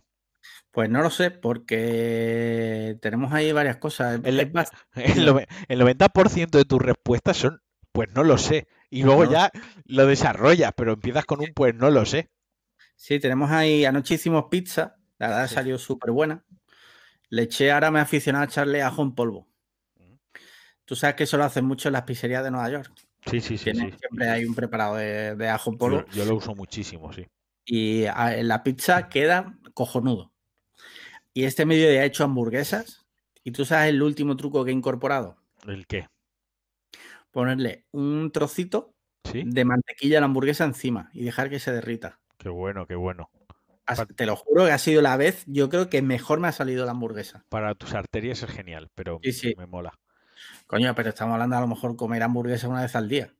Pues 0.69 0.91
no 0.91 1.01
lo 1.01 1.09
sé, 1.09 1.31
porque 1.31 2.99
tenemos 3.01 3.33
ahí 3.33 3.51
varias 3.51 3.77
cosas. 3.77 4.21
El, 4.23 4.39
el 4.93 5.81
90% 5.81 6.49
de 6.51 6.65
tus 6.65 6.79
respuestas 6.83 7.37
son 7.37 7.63
pues 7.91 8.09
no 8.13 8.23
lo 8.23 8.37
sé. 8.37 8.67
Y 8.89 9.03
luego 9.03 9.29
ya 9.29 9.51
lo 9.85 10.05
desarrollas, 10.05 10.71
pero 10.75 10.93
empiezas 10.93 11.25
con 11.25 11.41
un 11.41 11.53
pues 11.53 11.75
no 11.75 11.89
lo 11.89 12.05
sé. 12.05 12.29
Sí, 12.95 13.19
tenemos 13.19 13.51
ahí, 13.51 13.85
anoche 13.85 14.15
hicimos 14.15 14.45
pizza, 14.49 14.95
la 15.19 15.27
verdad 15.29 15.47
salió 15.47 15.77
súper 15.77 16.11
buena. 16.11 16.43
Le 17.29 17.43
eché, 17.43 17.71
ahora 17.71 17.91
me 17.91 17.99
he 17.99 18.01
aficionado 18.01 18.43
a 18.43 18.47
echarle 18.47 18.81
ajo 18.81 19.03
en 19.03 19.13
polvo. 19.13 19.47
Tú 20.85 20.95
sabes 20.95 21.15
que 21.15 21.25
eso 21.25 21.37
lo 21.37 21.43
hacen 21.43 21.65
mucho 21.65 21.89
en 21.89 21.93
las 21.93 22.03
pizzerías 22.03 22.43
de 22.43 22.51
Nueva 22.51 22.69
York. 22.69 22.91
Sí, 23.25 23.41
sí, 23.41 23.57
sí. 23.57 23.71
Siempre 23.73 24.29
hay 24.29 24.45
un 24.45 24.55
preparado 24.55 24.95
de, 24.95 25.49
ajo 25.49 25.71
en 25.71 25.77
polvo. 25.77 26.05
Yo, 26.13 26.23
lo 26.23 26.35
uso 26.35 26.55
muchísimo, 26.55 27.11
sí. 27.11 27.27
Y 27.65 28.05
en 28.05 28.47
la 28.47 28.63
pizza 28.63 29.09
queda 29.09 29.57
cojonudo. 29.73 30.31
Y 31.33 31.43
este 31.43 31.65
medio 31.65 31.87
ha 31.89 32.05
hecho 32.05 32.23
hamburguesas. 32.23 33.05
¿Y 33.43 33.51
tú 33.51 33.65
sabes 33.65 33.89
el 33.89 34.01
último 34.01 34.37
truco 34.37 34.63
que 34.63 34.71
he 34.71 34.73
incorporado? 34.73 35.37
¿El 35.67 35.85
qué? 35.87 36.07
Ponerle 37.37 37.85
un 37.91 38.31
trocito 38.31 38.95
de 39.31 39.63
mantequilla 39.63 40.17
a 40.17 40.21
la 40.21 40.25
hamburguesa 40.25 40.63
encima 40.63 41.11
y 41.13 41.23
dejar 41.23 41.51
que 41.51 41.59
se 41.59 41.71
derrita. 41.71 42.19
Qué 42.39 42.49
bueno, 42.49 42.87
qué 42.87 42.95
bueno. 42.95 43.29
te 44.15 44.25
lo 44.25 44.35
juro 44.35 44.65
que 44.65 44.71
ha 44.71 44.79
sido 44.79 45.03
la 45.03 45.17
vez, 45.17 45.43
yo 45.45 45.69
creo 45.69 45.87
que 45.87 46.01
mejor 46.01 46.39
me 46.39 46.47
ha 46.47 46.51
salido 46.51 46.83
la 46.83 46.93
hamburguesa. 46.93 47.45
Para 47.49 47.75
tus 47.75 47.93
arterias 47.93 48.41
es 48.41 48.49
genial, 48.49 48.89
pero 48.95 49.19
me 49.55 49.67
mola. 49.67 49.93
Coño, 50.65 50.95
pero 50.95 51.09
estamos 51.09 51.33
hablando 51.33 51.57
a 51.57 51.61
lo 51.61 51.67
mejor 51.67 51.95
comer 51.95 52.23
hamburguesa 52.23 52.69
una 52.69 52.81
vez 52.81 52.95
al 52.95 53.07
día. 53.07 53.31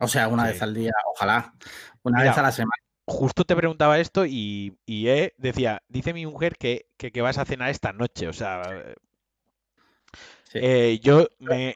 O 0.00 0.08
sea, 0.08 0.26
una 0.26 0.46
vez 0.46 0.60
al 0.60 0.74
día, 0.74 0.90
ojalá. 1.14 1.54
Una 2.02 2.24
vez 2.24 2.36
a 2.36 2.42
la 2.42 2.50
semana. 2.50 2.82
Justo 3.06 3.44
te 3.44 3.54
preguntaba 3.54 4.00
esto 4.00 4.26
y, 4.26 4.76
y 4.84 5.04
decía, 5.36 5.80
dice 5.86 6.12
mi 6.12 6.26
mujer 6.26 6.56
que, 6.58 6.88
que, 6.96 7.22
vas 7.22 7.38
a 7.38 7.44
cenar 7.44 7.70
esta 7.70 7.92
noche. 7.92 8.26
O 8.26 8.32
sea, 8.32 8.62
eh, 10.54 11.00
yo, 11.02 11.28
me, 11.38 11.74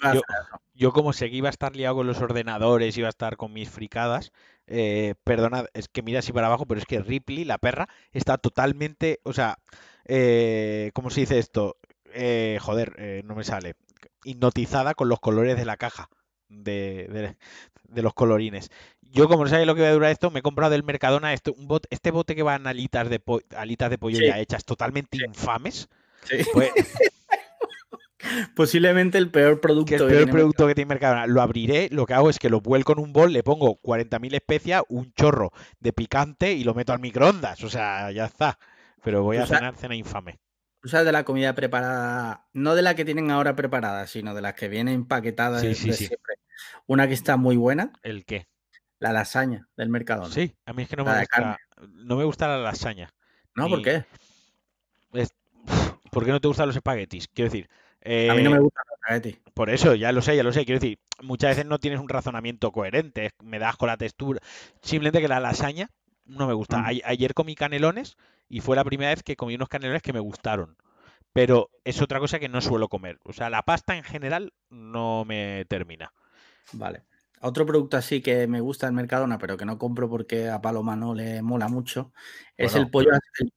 yo, 0.74 0.92
como 0.92 1.12
sé 1.12 1.30
que 1.30 1.36
iba 1.36 1.48
a 1.48 1.50
estar 1.50 1.74
liado 1.74 1.96
con 1.96 2.06
los 2.06 2.20
ordenadores, 2.20 2.96
iba 2.96 3.08
a 3.08 3.10
estar 3.10 3.36
con 3.36 3.52
mis 3.52 3.68
fricadas, 3.68 4.32
eh, 4.68 5.14
perdona, 5.24 5.64
es 5.74 5.88
que 5.88 6.02
mira 6.02 6.20
así 6.20 6.32
para 6.32 6.46
abajo, 6.46 6.66
pero 6.66 6.80
es 6.80 6.86
que 6.86 7.00
Ripley, 7.00 7.44
la 7.44 7.58
perra, 7.58 7.88
está 8.12 8.38
totalmente, 8.38 9.20
o 9.24 9.32
sea, 9.32 9.58
eh, 10.04 10.90
¿cómo 10.94 11.10
se 11.10 11.20
dice 11.20 11.38
esto? 11.38 11.76
Eh, 12.14 12.58
joder, 12.60 13.24
no 13.24 13.34
me 13.34 13.44
sale. 13.44 13.74
Hipnotizada 14.24 14.94
con 14.94 15.08
los 15.08 15.20
colores 15.20 15.56
de 15.56 15.64
la 15.64 15.76
caja 15.76 16.08
de, 16.48 17.36
los 17.94 18.14
colorines. 18.14 18.70
Yo, 19.02 19.28
como 19.28 19.44
no 19.44 19.50
sabía 19.50 19.66
lo 19.66 19.74
que 19.74 19.80
iba 19.80 19.88
a 19.88 19.92
durar 19.92 20.10
esto, 20.10 20.30
me 20.30 20.40
he 20.40 20.42
comprado 20.42 20.72
del 20.72 20.84
Mercadona 20.84 21.32
esto, 21.32 21.54
un 21.54 21.66
bote, 21.66 21.88
este 21.90 22.10
bote 22.10 22.36
que 22.36 22.42
va 22.42 22.56
en 22.56 22.66
alitas 22.66 23.08
de, 23.08 23.20
alitas 23.56 23.90
de 23.90 23.98
pollo 23.98 24.20
ya 24.20 24.38
hechas, 24.38 24.64
totalmente 24.64 25.18
infames. 25.24 25.88
Pues, 26.52 26.72
Posiblemente 28.54 29.18
el 29.18 29.30
peor 29.30 29.60
producto. 29.60 29.94
el 29.94 30.06
peor 30.06 30.30
producto 30.30 30.66
que 30.66 30.74
tiene 30.74 30.88
Mercadona. 30.88 31.26
Lo 31.26 31.40
abriré, 31.40 31.88
lo 31.90 32.06
que 32.06 32.14
hago 32.14 32.30
es 32.30 32.38
que 32.38 32.50
lo 32.50 32.60
vuelco 32.60 32.92
en 32.92 32.98
un 32.98 33.12
bol, 33.12 33.32
le 33.32 33.42
pongo 33.42 33.80
40.000 33.80 34.34
especias, 34.34 34.82
un 34.88 35.12
chorro 35.12 35.52
de 35.80 35.92
picante 35.92 36.52
y 36.52 36.64
lo 36.64 36.74
meto 36.74 36.92
al 36.92 37.00
microondas. 37.00 37.62
O 37.62 37.70
sea, 37.70 38.10
ya 38.10 38.26
está. 38.26 38.58
Pero 39.02 39.22
voy 39.22 39.36
a 39.36 39.46
cenar 39.46 39.76
cena 39.76 39.94
infame. 39.94 40.38
Sabes 40.84 41.06
de 41.06 41.12
la 41.12 41.24
comida 41.24 41.54
preparada, 41.54 42.46
no 42.52 42.74
de 42.74 42.82
la 42.82 42.94
que 42.94 43.04
tienen 43.04 43.30
ahora 43.30 43.56
preparada, 43.56 44.06
sino 44.06 44.34
de 44.34 44.42
las 44.42 44.54
que 44.54 44.68
vienen 44.68 44.94
empaquetadas 44.94 45.60
sí, 45.60 45.74
sí, 45.74 45.92
siempre. 45.92 46.36
Una 46.86 47.08
que 47.08 47.14
está 47.14 47.36
muy 47.36 47.56
buena. 47.56 47.92
¿El 48.02 48.24
qué? 48.24 48.48
La 48.98 49.12
lasaña 49.12 49.68
del 49.76 49.88
Mercadona. 49.88 50.32
Sí, 50.32 50.56
a 50.66 50.72
mí 50.72 50.82
es 50.82 50.88
que 50.88 50.96
no 50.96 51.04
me 51.04 51.18
gusta. 51.18 51.58
No 51.90 52.16
me 52.16 52.24
gusta 52.24 52.48
la 52.48 52.58
lasaña. 52.58 53.12
No, 53.54 53.68
¿por 53.68 53.82
qué? 53.82 54.04
¿Por 56.10 56.24
qué 56.24 56.30
no 56.30 56.40
te 56.40 56.48
gustan 56.48 56.66
los 56.66 56.76
espaguetis? 56.76 57.28
Quiero 57.28 57.50
decir, 57.50 57.68
a 58.04 58.34
mí 58.34 58.42
no 58.42 58.50
me 58.50 58.56
eh, 58.56 58.60
gusta 58.60 58.80
el 58.86 58.94
espagueti. 58.94 59.50
Por 59.54 59.70
eso, 59.70 59.94
ya 59.94 60.12
lo 60.12 60.22
sé, 60.22 60.36
ya 60.36 60.42
lo 60.42 60.52
sé. 60.52 60.64
Quiero 60.64 60.80
decir, 60.80 60.98
muchas 61.22 61.50
veces 61.50 61.66
no 61.66 61.78
tienes 61.78 62.00
un 62.00 62.08
razonamiento 62.08 62.72
coherente, 62.72 63.30
me 63.42 63.58
das 63.58 63.76
con 63.76 63.88
la 63.88 63.96
textura. 63.96 64.40
Simplemente 64.82 65.20
que 65.20 65.28
la 65.28 65.40
lasaña 65.40 65.90
no 66.24 66.46
me 66.46 66.54
gusta. 66.54 66.84
ayer 66.86 67.34
comí 67.34 67.54
canelones 67.54 68.16
y 68.48 68.60
fue 68.60 68.76
la 68.76 68.84
primera 68.84 69.10
vez 69.10 69.22
que 69.22 69.36
comí 69.36 69.54
unos 69.54 69.68
canelones 69.68 70.02
que 70.02 70.12
me 70.12 70.20
gustaron. 70.20 70.76
Pero 71.32 71.70
es 71.84 72.00
otra 72.00 72.20
cosa 72.20 72.38
que 72.38 72.48
no 72.48 72.60
suelo 72.60 72.88
comer. 72.88 73.18
O 73.24 73.32
sea, 73.32 73.50
la 73.50 73.62
pasta 73.62 73.96
en 73.96 74.02
general 74.02 74.52
no 74.70 75.24
me 75.24 75.64
termina. 75.68 76.12
Vale. 76.72 77.04
Otro 77.40 77.66
producto 77.66 77.96
así 77.96 78.20
que 78.20 78.46
me 78.46 78.60
gusta 78.60 78.88
en 78.88 78.94
Mercadona, 78.94 79.38
pero 79.38 79.56
que 79.56 79.64
no 79.64 79.78
compro 79.78 80.08
porque 80.08 80.48
a 80.48 80.60
Paloma 80.60 80.96
no 80.96 81.14
le 81.14 81.40
mola 81.42 81.68
mucho, 81.68 82.12
es 82.56 82.74
el 82.74 82.90
pollo 82.90 83.10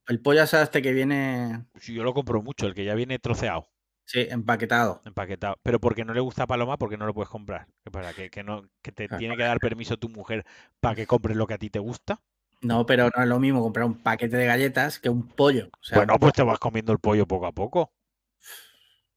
el, 0.07 0.21
pollo 0.21 0.43
asado 0.43 0.63
este 0.63 0.83
que 0.83 0.93
viene. 0.93 1.65
Sí, 1.79 1.93
yo 1.93 2.03
lo 2.03 2.13
compro 2.13 2.43
mucho, 2.43 2.67
el 2.67 2.75
que 2.75 2.85
ya 2.85 2.93
viene 2.93 3.17
troceado. 3.17 3.67
Sí, 4.05 4.27
empaquetado. 4.29 5.01
Empaquetado. 5.05 5.57
Pero 5.63 5.79
porque 5.79 6.05
no 6.05 6.13
le 6.13 6.19
gusta 6.21 6.47
Paloma, 6.47 6.77
porque 6.77 6.97
no 6.97 7.05
lo 7.05 7.13
puedes 7.13 7.29
comprar. 7.29 7.67
¿Qué 7.83 7.91
pasa? 7.91 8.13
¿Que, 8.13 8.29
que 8.29 8.43
no, 8.43 8.63
que 8.81 8.91
te 8.91 9.07
tiene 9.09 9.35
que 9.37 9.43
dar 9.43 9.59
permiso 9.59 9.97
tu 9.97 10.09
mujer 10.09 10.45
para 10.79 10.95
que 10.95 11.07
compres 11.07 11.37
lo 11.37 11.47
que 11.47 11.53
a 11.55 11.57
ti 11.59 11.69
te 11.69 11.79
gusta? 11.79 12.21
No, 12.61 12.85
pero 12.87 13.09
no 13.15 13.21
es 13.23 13.29
lo 13.29 13.39
mismo 13.39 13.61
comprar 13.61 13.85
un 13.85 14.01
paquete 14.01 14.35
de 14.37 14.45
galletas 14.47 14.99
que 14.99 15.09
un 15.09 15.27
pollo. 15.27 15.69
O 15.79 15.83
sea, 15.83 15.99
Bueno, 15.99 16.17
pues 16.19 16.33
te 16.33 16.43
vas 16.43 16.59
comiendo 16.59 16.91
el 16.91 16.99
pollo 16.99 17.25
poco 17.27 17.45
a 17.45 17.51
poco. 17.53 17.93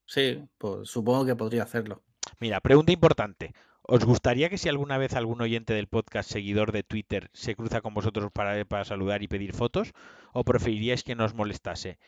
sí, 0.07 0.43
pues 0.59 0.89
supongo 0.89 1.27
que 1.27 1.37
podría 1.37 1.63
hacerlo. 1.65 2.03
Mira, 2.41 2.61
pregunta 2.61 2.93
importante. 2.93 3.55
¿Os 3.83 4.05
gustaría 4.05 4.49
que 4.49 4.59
si 4.59 4.69
alguna 4.69 4.97
vez 4.99 5.15
algún 5.15 5.41
oyente 5.43 5.75
del 5.75 5.89
podcast, 5.89 6.31
seguidor 6.31 6.73
de 6.73 6.83
Twitter, 6.85 7.31
se 7.35 7.55
cruza 7.55 7.81
con 7.83 7.93
vosotros 7.95 8.31
para, 8.33 8.65
para 8.65 8.85
saludar 8.85 9.23
y 9.23 9.29
pedir 9.29 9.53
fotos? 9.53 9.93
¿O 10.33 10.45
preferiríais 10.45 11.05
que 11.05 11.15
nos 11.15 11.35
molestase? 11.35 11.99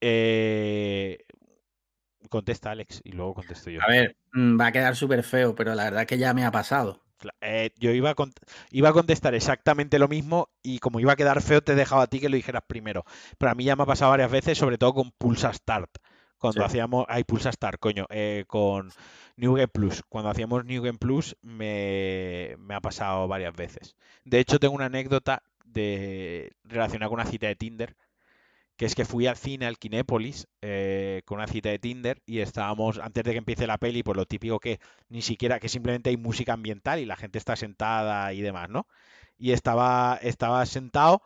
Eh, 0.00 1.24
Contesta 2.28 2.70
Alex 2.70 3.00
y 3.04 3.12
luego 3.12 3.34
contesto 3.34 3.70
yo. 3.70 3.80
A 3.82 3.88
ver, 3.88 4.16
mm, 4.32 4.58
va 4.60 4.66
a 4.66 4.72
quedar 4.72 4.96
súper 4.96 5.22
feo, 5.22 5.54
pero 5.54 5.74
la 5.74 5.84
verdad 5.84 6.06
que 6.06 6.18
ya 6.18 6.34
me 6.34 6.44
ha 6.44 6.50
pasado. 6.50 7.00
Eh, 7.40 7.70
yo 7.78 7.90
iba 7.90 8.10
a, 8.10 8.14
iba 8.70 8.88
a 8.90 8.92
contestar 8.92 9.34
exactamente 9.34 9.98
lo 9.98 10.06
mismo 10.06 10.50
y 10.62 10.78
como 10.78 11.00
iba 11.00 11.12
a 11.14 11.16
quedar 11.16 11.42
feo 11.42 11.60
te 11.62 11.72
he 11.72 11.74
dejado 11.74 12.00
a 12.02 12.06
ti 12.06 12.20
que 12.20 12.28
lo 12.28 12.36
dijeras 12.36 12.62
primero. 12.66 13.04
Pero 13.38 13.50
a 13.52 13.54
mí 13.56 13.64
ya 13.64 13.74
me 13.74 13.82
ha 13.82 13.86
pasado 13.86 14.12
varias 14.12 14.30
veces, 14.30 14.56
sobre 14.56 14.78
todo 14.78 14.94
con 14.94 15.10
Pulsa 15.12 15.52
Start. 15.52 15.90
Cuando 16.38 16.62
Sí. 16.62 16.66
hacíamos... 16.66 17.06
Ay, 17.08 17.24
Pulsa 17.24 17.50
Start, 17.50 17.80
coño. 17.80 18.06
eh, 18.10 18.44
con 18.46 18.90
New 19.36 19.54
Game 19.54 19.66
Plus. 19.68 20.02
Cuando 20.08 20.30
hacíamos 20.30 20.64
New 20.64 20.80
Game 20.82 20.98
Plus 20.98 21.36
me, 21.42 22.54
me 22.58 22.74
ha 22.76 22.80
pasado 22.80 23.26
varias 23.26 23.54
veces. 23.56 23.96
De 24.24 24.38
hecho, 24.38 24.60
tengo 24.60 24.74
una 24.74 24.86
anécdota 24.86 25.42
de 25.64 26.52
relacionada 26.64 27.08
con 27.08 27.20
una 27.20 27.28
cita 27.28 27.48
de 27.48 27.56
Tinder. 27.56 27.96
Que 28.78 28.86
es 28.86 28.94
que 28.94 29.04
fui 29.04 29.26
al 29.26 29.36
cine, 29.36 29.66
al 29.66 29.78
Kinépolis, 29.78 30.48
eh, 30.62 31.22
con 31.26 31.38
una 31.38 31.48
cita 31.48 31.68
de 31.68 31.78
Tinder 31.78 32.22
y 32.24 32.38
estábamos, 32.38 32.98
antes 32.98 33.24
de 33.24 33.32
que 33.32 33.38
empiece 33.38 33.66
la 33.66 33.76
peli, 33.76 34.02
pues 34.02 34.16
lo 34.16 34.24
típico 34.24 34.60
que 34.60 34.80
ni 35.10 35.20
siquiera, 35.20 35.60
que 35.60 35.68
simplemente 35.68 36.10
hay 36.10 36.16
música 36.16 36.54
ambiental 36.54 37.00
y 37.00 37.04
la 37.04 37.16
gente 37.16 37.38
está 37.38 37.56
sentada 37.56 38.32
y 38.32 38.40
demás, 38.40 38.70
¿no? 38.70 38.86
Y 39.36 39.52
estaba, 39.52 40.18
estaba 40.22 40.64
sentado 40.64 41.22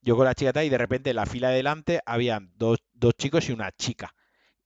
yo 0.00 0.16
con 0.16 0.26
la 0.26 0.34
chica 0.34 0.64
y 0.64 0.68
de 0.68 0.78
repente 0.78 1.10
en 1.10 1.16
la 1.16 1.26
fila 1.26 1.50
de 1.50 1.56
delante 1.56 2.00
habían 2.06 2.52
dos, 2.56 2.78
dos 2.94 3.14
chicos 3.14 3.48
y 3.48 3.52
una 3.52 3.72
chica. 3.72 4.14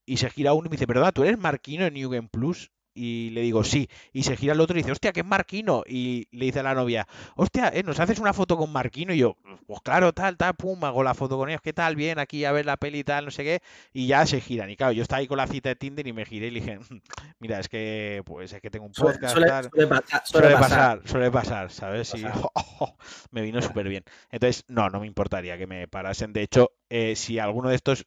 Y 0.06 0.18
se 0.18 0.30
gira 0.30 0.52
uno 0.52 0.66
y 0.66 0.70
me 0.70 0.76
dice, 0.76 0.86
perdona, 0.86 1.12
¿tú 1.12 1.24
eres 1.24 1.38
Marquino 1.38 1.86
en 1.86 1.94
New 1.94 2.28
Plus? 2.28 2.70
Y 2.96 3.28
le 3.30 3.42
digo, 3.42 3.62
sí. 3.62 3.88
Y 4.14 4.22
se 4.22 4.36
gira 4.36 4.54
el 4.54 4.60
otro 4.60 4.76
y 4.76 4.80
dice, 4.80 4.90
hostia, 4.92 5.12
¿qué 5.12 5.20
es 5.20 5.26
Marquino? 5.26 5.82
Y 5.86 6.26
le 6.32 6.46
dice 6.46 6.60
a 6.60 6.62
la 6.62 6.74
novia, 6.74 7.06
hostia, 7.36 7.68
¿eh, 7.74 7.82
¿nos 7.82 8.00
haces 8.00 8.18
una 8.18 8.32
foto 8.32 8.56
con 8.56 8.72
Marquino? 8.72 9.12
Y 9.12 9.18
yo, 9.18 9.36
pues 9.66 9.80
claro, 9.82 10.14
tal, 10.14 10.36
tal, 10.38 10.54
pum, 10.54 10.82
hago 10.84 11.02
la 11.02 11.12
foto 11.12 11.36
con 11.36 11.50
ellos, 11.50 11.60
¿qué 11.62 11.74
tal? 11.74 11.94
Bien, 11.94 12.18
aquí 12.18 12.44
a 12.46 12.52
ver 12.52 12.64
la 12.64 12.78
peli 12.78 13.00
y 13.00 13.04
tal, 13.04 13.26
no 13.26 13.30
sé 13.30 13.44
qué. 13.44 13.60
Y 13.92 14.06
ya 14.06 14.24
se 14.24 14.40
giran. 14.40 14.70
Y 14.70 14.76
claro, 14.76 14.92
yo 14.92 15.02
estaba 15.02 15.18
ahí 15.20 15.26
con 15.26 15.36
la 15.36 15.46
cita 15.46 15.68
de 15.68 15.76
Tinder 15.76 16.06
y 16.06 16.12
me 16.14 16.24
giré 16.24 16.46
y 16.46 16.50
le 16.52 16.60
dije, 16.60 16.78
mira, 17.38 17.60
es 17.60 17.68
que, 17.68 18.22
pues 18.24 18.52
es 18.52 18.60
que 18.62 18.70
tengo 18.70 18.86
un 18.86 18.94
Suele, 18.94 19.12
podcast, 19.14 19.34
suele- 19.36 19.46
tal. 19.48 19.70
suele 19.70 19.86
pasar, 19.88 20.22
Suele 20.24 20.46
suele 20.46 20.56
pasar, 20.58 21.00
suele 21.04 21.30
pasar, 21.30 21.70
¿sabes? 21.70 22.14
Y 22.14 22.22
pasar. 22.22 22.42
me 23.30 23.42
vino 23.42 23.60
súper 23.60 23.88
bien. 23.88 24.04
Entonces, 24.30 24.64
no, 24.68 24.88
no 24.88 25.00
me 25.00 25.06
importaría 25.06 25.58
que 25.58 25.66
me 25.66 25.86
parasen. 25.86 26.32
De 26.32 26.42
hecho, 26.42 26.70
eh, 26.88 27.14
si 27.14 27.38
alguno 27.38 27.68
de 27.68 27.76
estos 27.76 28.06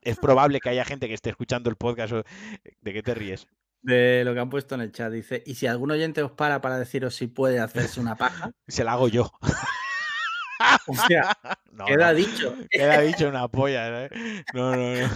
es 0.00 0.16
probable 0.16 0.60
que 0.60 0.68
haya 0.70 0.84
gente 0.84 1.08
que 1.08 1.14
esté 1.14 1.30
escuchando 1.30 1.68
el 1.68 1.76
podcast, 1.76 2.12
¿de 2.12 2.92
qué 2.92 3.02
te 3.02 3.14
ríes? 3.14 3.48
De 3.82 4.22
lo 4.24 4.34
que 4.34 4.40
han 4.40 4.50
puesto 4.50 4.74
en 4.74 4.80
el 4.82 4.92
chat, 4.92 5.12
dice, 5.12 5.42
y 5.46 5.54
si 5.54 5.66
algún 5.66 5.90
oyente 5.90 6.22
os 6.22 6.32
para 6.32 6.60
para 6.60 6.78
deciros 6.78 7.14
si 7.14 7.28
puede 7.28 7.60
hacerse 7.60 8.00
una 8.00 8.16
paja, 8.16 8.50
Se 8.68 8.84
la 8.84 8.92
hago 8.92 9.08
yo. 9.08 9.30
hostia, 10.86 11.22
No, 11.72 11.84
queda 11.86 12.08
no, 12.12 12.14
dicho. 12.14 12.54
queda 12.70 13.00
dicho 13.00 13.28
una 13.28 13.48
polla, 13.48 14.04
¿eh? 14.06 14.10
No, 14.54 14.74
no, 14.76 14.94
no. 14.96 15.08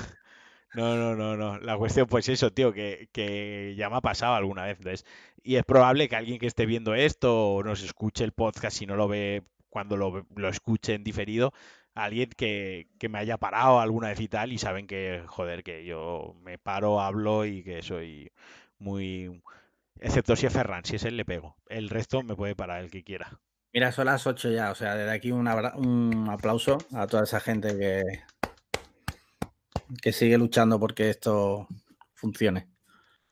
No, 0.75 0.97
no, 0.97 1.15
no, 1.15 1.37
no. 1.37 1.59
La 1.59 1.77
cuestión, 1.77 2.07
pues 2.07 2.29
eso, 2.31 2.51
tío, 2.53 2.73
que, 2.73 3.09
que 3.13 3.75
ya 3.77 3.91
me 3.91 3.97
ha 3.97 4.01
pasado 4.01 4.35
alguna 4.35 4.65
vez. 4.65 5.05
Y 5.43 5.57
es 5.57 5.65
probable 5.65 6.09
que 6.09 6.17
alguien 6.17 6.39
que 6.39 6.47
esté 6.47 6.65
viendo 6.65 6.95
esto 6.95 7.55
o 7.57 7.63
nos 7.63 7.83
escuche 7.83 8.25
el 8.25 8.33
podcast, 8.33 8.79
si 8.79 8.87
no 8.87 8.97
lo 8.97 9.07
ve 9.09 9.43
cuando 9.69 9.97
lo, 9.99 10.27
lo 10.35 10.49
escuche 10.49 10.95
en 10.95 11.05
diferido, 11.05 11.53
alguien 11.95 12.31
que, 12.37 12.89
que 12.99 13.09
me 13.09 13.19
haya 13.19 13.39
parado 13.39 13.81
alguna 13.81 14.09
vez 14.09 14.21
y 14.21 14.29
tal, 14.29 14.53
y 14.53 14.59
saben 14.59 14.87
que, 14.87 15.23
joder, 15.27 15.63
que 15.63 15.85
yo 15.85 16.35
me 16.43 16.59
paro, 16.59 17.01
hablo 17.01 17.45
y 17.47 17.63
que 17.63 17.83
soy 17.83 18.31
muy... 18.79 19.43
Excepto 20.01 20.35
si 20.37 20.47
es 20.47 20.53
Ferran, 20.53 20.85
si 20.85 20.97
es 20.97 21.05
él 21.05 21.17
le 21.17 21.25
pego. 21.25 21.57
El 21.69 21.89
resto 21.91 22.23
me 22.23 22.35
puede 22.35 22.57
parar 22.57 22.83
el 22.83 22.91
que 22.91 23.05
quiera. 23.05 23.41
Mira, 23.73 23.93
son 23.93 24.07
las 24.07 24.27
8 24.27 24.51
ya, 24.51 24.71
o 24.71 24.75
sea, 24.75 24.97
desde 24.97 25.13
aquí 25.13 25.31
un, 25.33 25.47
abra- 25.49 25.75
un 25.77 26.29
aplauso 26.29 26.79
a 26.95 27.07
toda 27.07 27.23
esa 27.25 27.41
gente 27.41 27.77
que, 27.79 28.03
que 30.03 30.13
sigue 30.13 30.39
luchando 30.39 30.79
porque 30.79 31.09
esto 31.11 31.69
funcione. 32.15 32.69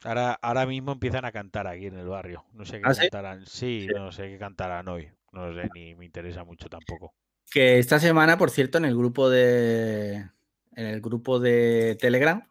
Ahora, 0.03 0.33
ahora 0.41 0.65
mismo 0.65 0.93
empiezan 0.93 1.25
a 1.25 1.31
cantar 1.31 1.67
aquí 1.67 1.85
en 1.87 1.97
el 1.99 2.07
barrio. 2.07 2.45
No 2.53 2.65
sé 2.65 2.79
qué 2.79 2.87
¿Ah, 2.87 2.93
cantarán. 2.95 3.45
Sí, 3.45 3.85
Sí. 3.87 3.93
no 3.93 4.11
sé 4.11 4.29
qué 4.29 4.37
cantarán 4.39 4.87
hoy. 4.87 5.11
No 5.31 5.53
sé, 5.53 5.69
ni 5.75 5.93
me 5.95 6.05
interesa 6.05 6.43
mucho 6.43 6.69
tampoco. 6.69 7.13
Que 7.51 7.79
esta 7.79 7.99
semana, 7.99 8.37
por 8.37 8.49
cierto, 8.49 8.77
en 8.77 8.85
el 8.85 8.95
grupo 8.95 9.29
de 9.29 10.25
en 10.73 10.85
el 10.85 11.01
grupo 11.01 11.39
de 11.39 11.97
Telegram 11.99 12.47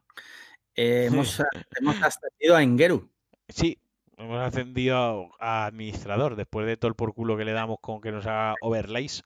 eh, 0.76 1.06
hemos, 1.06 1.42
hemos 1.80 2.02
ascendido 2.02 2.54
a 2.54 2.62
Engeru. 2.62 3.08
Sí, 3.48 3.78
hemos 4.18 4.38
ascendido 4.40 5.30
a, 5.40 5.64
administrador 5.66 6.36
después 6.36 6.66
de 6.66 6.76
todo 6.76 6.90
el 6.90 6.94
por 6.94 7.14
culo 7.14 7.36
que 7.38 7.46
le 7.46 7.52
damos 7.52 7.78
con 7.80 8.00
que 8.02 8.12
nos 8.12 8.26
haga 8.26 8.54
overlays. 8.60 9.22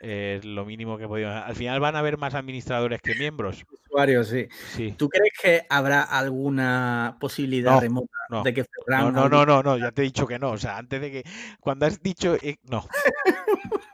eh, 0.00 0.38
Es 0.40 0.44
lo 0.44 0.64
mínimo 0.64 0.98
que 0.98 1.06
podíamos. 1.06 1.44
Al 1.44 1.54
final 1.54 1.78
van 1.78 1.94
a 1.94 2.00
haber 2.00 2.18
más 2.18 2.34
administradores 2.34 3.00
que 3.00 3.14
miembros. 3.14 3.64
Usuario, 3.86 4.24
sí. 4.24 4.48
Sí. 4.72 4.94
¿Tú 4.98 5.08
crees 5.08 5.32
que 5.40 5.62
habrá 5.70 6.02
alguna 6.02 7.16
posibilidad 7.20 7.74
No, 7.74 7.80
remota 7.80 8.12
no, 8.30 8.42
de 8.42 8.52
que 8.52 8.62
No, 8.62 8.66
Ferran 8.84 9.14
no, 9.14 9.28
no, 9.28 9.46
no, 9.46 9.62
no, 9.62 9.78
ya 9.78 9.92
te 9.92 10.02
he 10.02 10.06
dicho 10.06 10.26
que 10.26 10.40
no. 10.40 10.50
O 10.50 10.58
sea, 10.58 10.76
antes 10.76 11.00
de 11.00 11.10
que. 11.12 11.24
Cuando 11.60 11.86
has 11.86 12.02
dicho. 12.02 12.34
eh, 12.42 12.56
no. 12.68 12.84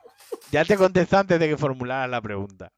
Ya 0.51 0.65
te 0.65 0.77
contesté 0.77 1.17
antes 1.17 1.39
de 1.41 1.49
que 1.49 1.57
formularas 1.57 2.11
la 2.11 2.21
pregunta. 2.21 2.73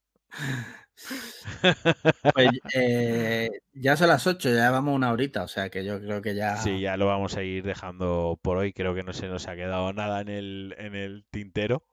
Pues, 2.35 2.51
eh, 2.75 3.51
ya 3.73 3.97
son 3.97 4.09
las 4.09 4.27
8, 4.27 4.51
ya 4.55 4.71
vamos 4.71 4.95
una 4.95 5.13
horita, 5.13 5.43
o 5.43 5.49
sea 5.49 5.71
que 5.71 5.85
yo 5.85 5.99
creo 6.01 6.23
que 6.23 6.35
ya. 6.35 6.57
Sí, 6.57 6.81
ya 6.81 6.97
lo 6.97 7.07
vamos 7.07 7.37
a 7.37 7.43
ir 7.43 7.65
dejando 7.65 8.39
por 8.43 8.57
hoy. 8.59 8.73
Creo 8.73 8.95
que 8.95 9.03
no 9.03 9.13
se 9.13 9.29
nos 9.29 9.49
ha 9.49 9.55
quedado 9.57 9.93
nada 9.93 10.21
en 10.21 10.29
el, 10.29 10.75
en 10.79 10.95
el 10.95 11.25
tintero. 11.31 11.85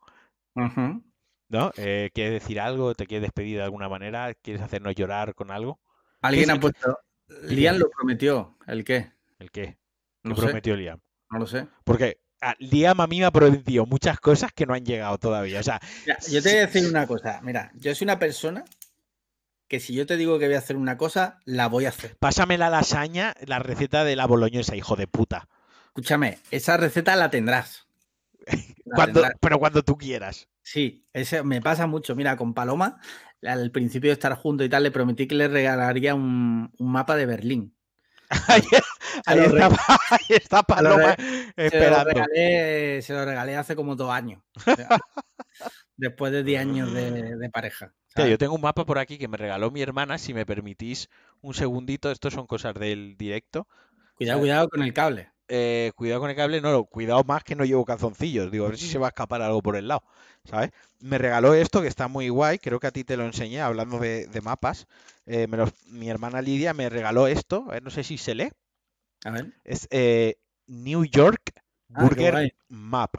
¿No? 1.49 1.71
Eh, 1.77 2.11
¿quieres 2.13 2.33
decir 2.41 2.59
algo? 2.59 2.93
¿Te 2.93 3.07
quieres 3.07 3.23
despedir 3.23 3.57
de 3.57 3.63
alguna 3.63 3.89
manera? 3.89 4.33
¿Quieres 4.35 4.61
hacernos 4.61 4.95
llorar 4.95 5.33
con 5.33 5.51
algo? 5.51 5.79
Alguien 6.21 6.49
ha 6.49 6.53
el- 6.53 6.59
puesto. 6.59 6.99
Lian 7.43 7.79
lo 7.79 7.89
prometió. 7.89 8.57
¿El 8.67 8.83
qué? 8.83 9.11
¿El 9.39 9.51
qué? 9.51 9.63
¿Qué 9.65 9.77
No 10.23 10.35
sé, 10.35 10.41
prometió 10.41 10.75
Liam? 10.75 10.99
no 11.31 11.39
lo 11.39 11.45
sé. 11.47 11.67
Porque 11.83 12.19
ah, 12.41 12.55
Liam 12.59 12.99
a 13.01 13.07
mí 13.07 13.19
me 13.19 13.25
ha 13.25 13.31
prometido 13.31 13.85
muchas 13.85 14.19
cosas 14.19 14.51
que 14.53 14.65
no 14.65 14.73
han 14.73 14.85
llegado 14.85 15.17
todavía. 15.17 15.59
O 15.59 15.63
sea, 15.63 15.79
Mira, 16.05 16.17
yo 16.29 16.41
te 16.41 16.49
voy 16.49 16.57
a 16.59 16.65
decir 16.67 16.87
una 16.89 17.07
cosa. 17.07 17.39
Mira, 17.43 17.71
yo 17.75 17.93
soy 17.95 18.05
una 18.05 18.19
persona 18.19 18.65
que 19.67 19.79
si 19.79 19.93
yo 19.93 20.05
te 20.05 20.17
digo 20.17 20.39
que 20.39 20.45
voy 20.47 20.55
a 20.55 20.59
hacer 20.59 20.75
una 20.77 20.97
cosa, 20.97 21.39
la 21.45 21.67
voy 21.67 21.85
a 21.85 21.89
hacer. 21.89 22.17
pásame 22.19 22.57
la 22.57 22.69
lasaña, 22.69 23.35
la 23.45 23.59
receta 23.59 24.03
de 24.03 24.15
la 24.15 24.25
boloñesa, 24.25 24.75
hijo 24.75 24.95
de 24.95 25.07
puta. 25.07 25.47
Escúchame, 25.87 26.39
esa 26.51 26.77
receta 26.77 27.15
la 27.15 27.29
tendrás. 27.29 27.87
La 28.85 28.95
Cuando, 28.95 29.21
tendrás. 29.21 29.33
pero 29.39 29.59
cuando 29.59 29.83
tú 29.83 29.97
quieras. 29.97 30.47
Sí, 30.63 31.05
ese 31.13 31.43
me 31.43 31.61
pasa 31.61 31.87
mucho. 31.87 32.15
Mira, 32.15 32.37
con 32.37 32.53
Paloma, 32.53 32.99
al 33.43 33.71
principio 33.71 34.09
de 34.09 34.13
estar 34.13 34.33
juntos 34.35 34.65
y 34.65 34.69
tal, 34.69 34.83
le 34.83 34.91
prometí 34.91 35.27
que 35.27 35.35
le 35.35 35.47
regalaría 35.47 36.15
un, 36.15 36.71
un 36.77 36.91
mapa 36.91 37.15
de 37.15 37.25
Berlín. 37.25 37.75
Ahí, 39.25 39.39
está, 39.39 39.67
ahí 40.11 40.25
está 40.29 40.63
Paloma 40.67 41.15
Se 41.55 41.89
lo, 41.89 42.03
regalé, 42.03 43.01
se 43.01 43.13
lo 43.13 43.25
regalé 43.25 43.57
hace 43.57 43.75
como 43.75 43.95
dos 43.95 44.11
años. 44.11 44.41
O 44.55 44.59
sea, 44.59 44.87
después 45.97 46.31
de 46.31 46.43
10 46.43 46.61
años 46.61 46.93
de, 46.93 47.35
de 47.35 47.49
pareja. 47.49 47.93
¿sabes? 48.07 48.29
yo 48.29 48.37
tengo 48.37 48.53
un 48.53 48.61
mapa 48.61 48.85
por 48.85 48.99
aquí 48.99 49.17
que 49.17 49.27
me 49.27 49.37
regaló 49.37 49.71
mi 49.71 49.81
hermana, 49.81 50.19
si 50.19 50.33
me 50.33 50.45
permitís 50.45 51.09
un 51.41 51.55
segundito, 51.55 52.11
estos 52.11 52.33
son 52.33 52.45
cosas 52.45 52.75
del 52.75 53.17
directo. 53.17 53.67
Cuidado, 54.15 54.39
cuidado 54.39 54.69
con 54.69 54.83
el 54.83 54.93
cable. 54.93 55.31
Eh, 55.51 55.91
cuidado 55.95 56.21
con 56.21 56.29
el 56.29 56.35
cable, 56.35 56.61
no, 56.61 56.83
cuidado 56.85 57.23
más 57.23 57.43
que 57.43 57.55
no 57.55 57.65
llevo 57.65 57.83
calzoncillos, 57.83 58.51
digo, 58.51 58.65
a 58.65 58.69
ver 58.69 58.77
si 58.77 58.87
se 58.87 58.99
va 58.99 59.07
a 59.07 59.09
escapar 59.09 59.41
algo 59.41 59.63
por 59.63 59.75
el 59.75 59.87
lado, 59.87 60.03
¿sabes? 60.45 60.69
Me 60.99 61.17
regaló 61.17 61.55
esto 61.55 61.81
que 61.81 61.87
está 61.87 62.07
muy 62.07 62.29
guay, 62.29 62.59
creo 62.59 62.79
que 62.79 62.85
a 62.85 62.91
ti 62.91 63.03
te 63.03 63.17
lo 63.17 63.25
enseñé 63.25 63.59
hablando 63.59 63.97
de, 63.97 64.27
de 64.27 64.41
mapas. 64.41 64.85
Eh, 65.25 65.47
me 65.47 65.57
los- 65.57 65.73
mi 65.87 66.07
hermana 66.07 66.41
Lidia 66.43 66.75
me 66.75 66.87
regaló 66.89 67.25
esto, 67.25 67.65
a 67.67 67.73
ver, 67.73 67.83
no 67.83 67.89
sé 67.89 68.03
si 68.03 68.19
se 68.19 68.35
lee, 68.35 68.51
A 69.25 69.31
ver. 69.31 69.47
es 69.63 69.87
eh, 69.91 70.35
New 70.67 71.03
York 71.05 71.41
Ah, 71.95 72.01
Burger. 72.01 72.53
Map. 72.67 73.15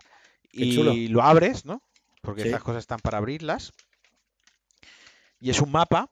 Qué 0.53 0.67
Y 0.67 0.71
chulo. 0.71 0.95
lo 1.09 1.23
abres, 1.23 1.65
¿no? 1.65 1.83
Porque 2.23 2.43
Sí. 2.43 2.49
estas 2.49 2.63
cosas 2.63 2.81
están 2.85 3.01
para 3.01 3.19
abrirlas. 3.19 3.73
Y 5.41 5.51
es 5.51 5.61
un 5.61 5.73
mapa 5.73 6.09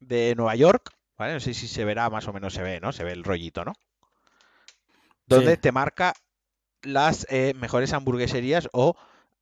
de 0.00 0.34
Nueva 0.36 0.54
York, 0.56 0.90
¿vale? 1.16 1.34
No 1.34 1.40
sé 1.40 1.54
si 1.54 1.68
se 1.68 1.84
verá, 1.84 2.10
más 2.10 2.26
o 2.28 2.32
menos 2.32 2.52
se 2.52 2.62
ve, 2.62 2.80
¿no? 2.80 2.92
Se 2.92 3.04
ve 3.04 3.12
el 3.12 3.24
rollito, 3.24 3.64
¿no? 3.64 3.72
Donde 5.28 5.54
Sí. 5.54 5.60
te 5.60 5.72
marca 5.72 6.14
las 6.82 7.26
eh, 7.30 7.54
mejores 7.54 7.92
hamburgueserías 7.92 8.68
o 8.72 8.94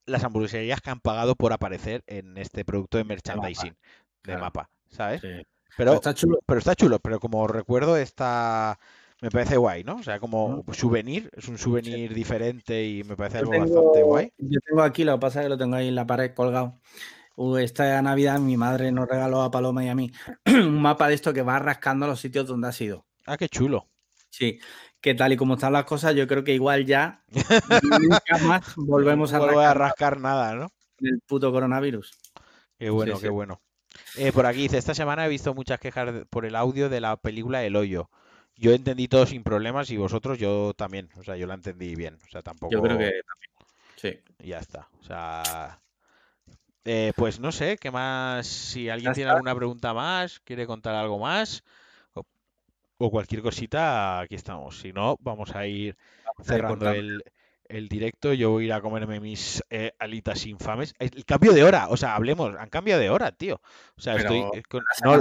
las 0.06 0.24
hamburgueserías 0.24 0.80
que 0.80 0.90
han 0.90 1.00
pagado 1.00 1.34
por 1.34 1.52
aparecer 1.52 2.02
en 2.06 2.36
este 2.38 2.64
producto 2.64 2.98
de 2.98 3.04
merchandising 3.04 3.70
de 3.72 3.76
claro. 4.22 4.40
mapa, 4.40 4.70
¿sabes? 4.88 5.20
Sí. 5.20 5.28
Pero, 5.76 5.94
está 5.94 6.14
chulo. 6.14 6.38
pero 6.46 6.58
está 6.58 6.74
chulo, 6.74 6.98
pero 7.00 7.20
como 7.20 7.46
recuerdo 7.46 7.96
está... 7.96 8.78
Me 9.22 9.30
parece 9.30 9.56
guay, 9.56 9.82
¿no? 9.82 9.96
O 9.96 10.02
sea, 10.02 10.20
como 10.20 10.62
souvenir, 10.72 11.30
es 11.34 11.48
un 11.48 11.56
souvenir 11.56 12.12
diferente 12.12 12.84
y 12.84 13.02
me 13.02 13.16
parece 13.16 13.38
algo 13.38 13.50
bastante 13.52 14.02
guay. 14.02 14.32
yo 14.36 14.60
tengo 14.60 14.82
aquí, 14.82 15.04
lo 15.04 15.14
que 15.14 15.20
pasa 15.20 15.40
es 15.40 15.46
que 15.46 15.48
lo 15.48 15.56
tengo 15.56 15.74
ahí 15.76 15.88
en 15.88 15.94
la 15.94 16.06
pared 16.06 16.34
colgado. 16.34 16.78
Uh, 17.34 17.56
Esta 17.56 18.00
Navidad 18.02 18.38
mi 18.40 18.56
madre 18.58 18.92
nos 18.92 19.08
regaló 19.08 19.42
a 19.42 19.50
Paloma 19.50 19.84
y 19.84 19.88
a 19.88 19.94
mí 19.94 20.12
un 20.46 20.80
mapa 20.80 21.08
de 21.08 21.14
esto 21.14 21.32
que 21.32 21.42
va 21.42 21.58
rascando 21.58 22.06
los 22.06 22.20
sitios 22.20 22.46
donde 22.46 22.68
ha 22.68 22.72
sido. 22.72 23.06
Ah, 23.26 23.38
qué 23.38 23.48
chulo. 23.48 23.88
Sí, 24.28 24.58
que 25.06 25.14
tal 25.14 25.32
y 25.32 25.36
como 25.36 25.54
están 25.54 25.72
las 25.72 25.84
cosas, 25.84 26.16
yo 26.16 26.26
creo 26.26 26.42
que 26.42 26.52
igual 26.52 26.84
ya 26.84 27.22
nunca 28.00 28.38
más 28.42 28.74
volvemos 28.74 29.32
a 29.32 29.38
no 29.38 29.44
voy 29.52 29.64
a 29.64 29.72
rascar 29.72 30.14
rascar 30.14 30.20
nada, 30.20 30.56
¿no? 30.56 30.72
el 30.98 31.20
puto 31.20 31.52
coronavirus. 31.52 32.10
Qué 32.76 32.90
bueno, 32.90 33.14
Sí, 33.14 33.20
qué 33.20 33.28
sí. 33.28 33.32
bueno. 33.32 33.60
Eh, 34.16 34.32
por 34.32 34.46
aquí 34.46 34.62
dice, 34.62 34.78
esta 34.78 34.96
semana 34.96 35.24
he 35.24 35.28
visto 35.28 35.54
muchas 35.54 35.78
quejas 35.78 36.12
por 36.28 36.44
el 36.44 36.56
audio 36.56 36.88
de 36.88 37.00
la 37.00 37.16
película 37.18 37.62
El 37.62 37.76
Hoyo. 37.76 38.10
Yo 38.56 38.72
entendí 38.72 39.06
todo 39.06 39.26
sin 39.26 39.44
problemas 39.44 39.92
y 39.92 39.96
vosotros 39.96 40.40
yo 40.40 40.74
también. 40.76 41.08
O 41.20 41.22
sea, 41.22 41.36
yo 41.36 41.46
la 41.46 41.54
entendí 41.54 41.94
bien. 41.94 42.18
O 42.26 42.28
sea, 42.28 42.42
tampoco... 42.42 42.72
Yo 42.72 42.82
creo 42.82 42.98
que 42.98 43.12
sí. 43.94 44.18
ya 44.40 44.58
está. 44.58 44.88
O 44.98 45.04
sea, 45.04 45.80
eh, 46.84 47.12
pues 47.14 47.38
no 47.38 47.52
sé, 47.52 47.76
¿qué 47.76 47.92
más? 47.92 48.48
Si 48.48 48.88
alguien 48.88 49.12
tiene 49.12 49.30
alguna 49.30 49.54
pregunta 49.54 49.94
más, 49.94 50.40
quiere 50.40 50.66
contar 50.66 50.96
algo 50.96 51.20
más 51.20 51.62
o, 52.98 53.10
cualquier 53.10 53.42
cosita, 53.42 54.20
aquí 54.20 54.34
estamos. 54.34 54.78
Si 54.78 54.92
no, 54.92 55.16
vamos 55.20 55.54
a 55.54 55.66
ir 55.66 55.96
cerrando 56.42 56.90
el, 56.90 57.22
el 57.68 57.88
directo. 57.88 58.32
Yo 58.32 58.50
voy 58.50 58.64
a 58.64 58.66
ir 58.66 58.72
a 58.72 58.80
comerme 58.80 59.20
mis 59.20 59.62
eh, 59.70 59.92
alitas 59.98 60.46
infames. 60.46 60.94
El 60.98 61.24
cambio 61.24 61.52
de 61.52 61.64
hora, 61.64 61.88
o 61.88 61.96
sea, 61.96 62.14
hablemos, 62.14 62.54
han 62.58 62.68
cambiado 62.68 63.00
de 63.00 63.10
hora, 63.10 63.32
tío. 63.32 63.60
O 63.96 64.00
sea, 64.00 64.14
Pero 64.14 64.28
estoy 64.28 64.60
eh, 64.60 64.62
con- 64.68 64.84
no, 65.04 65.20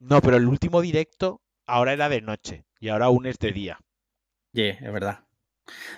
no, 0.00 0.20
pero 0.20 0.36
el 0.36 0.46
último 0.46 0.80
directo 0.80 1.40
ahora 1.66 1.92
era 1.92 2.08
de 2.08 2.20
noche 2.20 2.64
y 2.80 2.88
ahora 2.88 3.06
aún 3.06 3.26
es 3.26 3.38
de 3.38 3.52
día. 3.52 3.78
yeah, 4.52 4.72
es 4.72 4.92
verdad. 4.92 5.20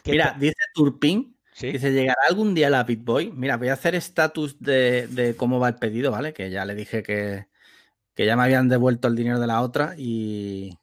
¿Qué 0.03 0.13
Mira, 0.13 0.37
dice 0.39 0.57
Turpin, 0.75 1.37
¿Sí? 1.53 1.73
dice, 1.73 1.93
¿llegará 1.93 2.21
algún 2.29 2.55
día 2.55 2.71
la 2.71 2.85
BitBoy? 2.85 3.33
Mira, 3.33 3.57
voy 3.57 3.69
a 3.69 3.75
hacer 3.75 3.95
estatus 3.95 4.61
de, 4.61 5.07
de 5.09 5.37
cómo 5.37 5.61
va 5.61 5.69
el 5.69 5.75
pedido, 5.75 6.11
¿vale? 6.11 6.33
Que 6.33 6.51
ya 6.51 6.65
le 6.65 6.75
dije 6.75 7.03
que, 7.03 7.47
que 8.15 8.27
ya 8.27 8.37
me 8.37 8.45
habían 8.45 8.69
devuelto 8.69 9.09
el 9.09 9.17
dinero 9.17 9.41
de 9.41 9.47
la 9.47 9.61
otra 9.61 9.95
y... 9.99 10.79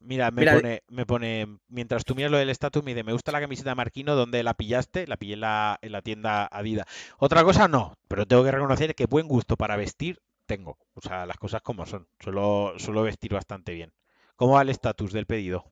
Mira, 0.00 0.30
me 0.30 0.40
Mira, 0.40 0.54
pone, 0.54 0.82
me 0.88 1.06
pone, 1.06 1.58
mientras 1.68 2.04
tú 2.04 2.14
miras 2.14 2.30
lo 2.30 2.38
del 2.38 2.50
estatus, 2.50 2.82
me 2.82 2.92
dice, 2.92 3.04
me 3.04 3.12
gusta 3.12 3.32
la 3.32 3.40
camiseta 3.40 3.70
de 3.70 3.76
Marquino, 3.76 4.14
¿dónde 4.14 4.42
la 4.42 4.54
pillaste? 4.54 5.06
La 5.06 5.16
pillé 5.16 5.34
en 5.34 5.40
la, 5.40 5.78
en 5.82 5.92
la 5.92 6.02
tienda 6.02 6.48
Adidas. 6.50 6.86
Otra 7.18 7.44
cosa 7.44 7.68
no, 7.68 7.96
pero 8.08 8.26
tengo 8.26 8.42
que 8.42 8.50
reconocer 8.50 8.94
que 8.94 9.06
buen 9.06 9.28
gusto 9.28 9.56
para 9.56 9.76
vestir 9.76 10.20
tengo. 10.46 10.78
O 10.94 11.00
sea, 11.00 11.26
las 11.26 11.36
cosas 11.36 11.62
como 11.62 11.86
son. 11.86 12.08
Suelo, 12.18 12.74
suelo 12.78 13.02
vestir 13.02 13.32
bastante 13.32 13.72
bien. 13.74 13.92
¿Cómo 14.36 14.54
va 14.54 14.62
el 14.62 14.70
estatus 14.70 15.12
del 15.12 15.26
pedido? 15.26 15.70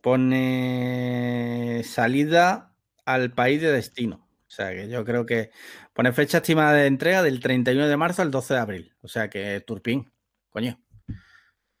pone 0.00 1.82
salida 1.84 2.72
al 3.04 3.32
país 3.32 3.60
de 3.60 3.72
destino. 3.72 4.26
O 4.46 4.52
sea 4.52 4.70
que 4.70 4.88
yo 4.88 5.04
creo 5.04 5.26
que 5.26 5.50
pone 5.94 6.12
fecha 6.12 6.38
estimada 6.38 6.72
de 6.72 6.86
entrega 6.86 7.22
del 7.22 7.40
31 7.40 7.86
de 7.86 7.96
marzo 7.96 8.22
al 8.22 8.30
12 8.30 8.54
de 8.54 8.60
abril. 8.60 8.92
O 9.02 9.08
sea 9.08 9.30
que 9.30 9.60
Turpin, 9.60 10.10
coño. 10.50 10.80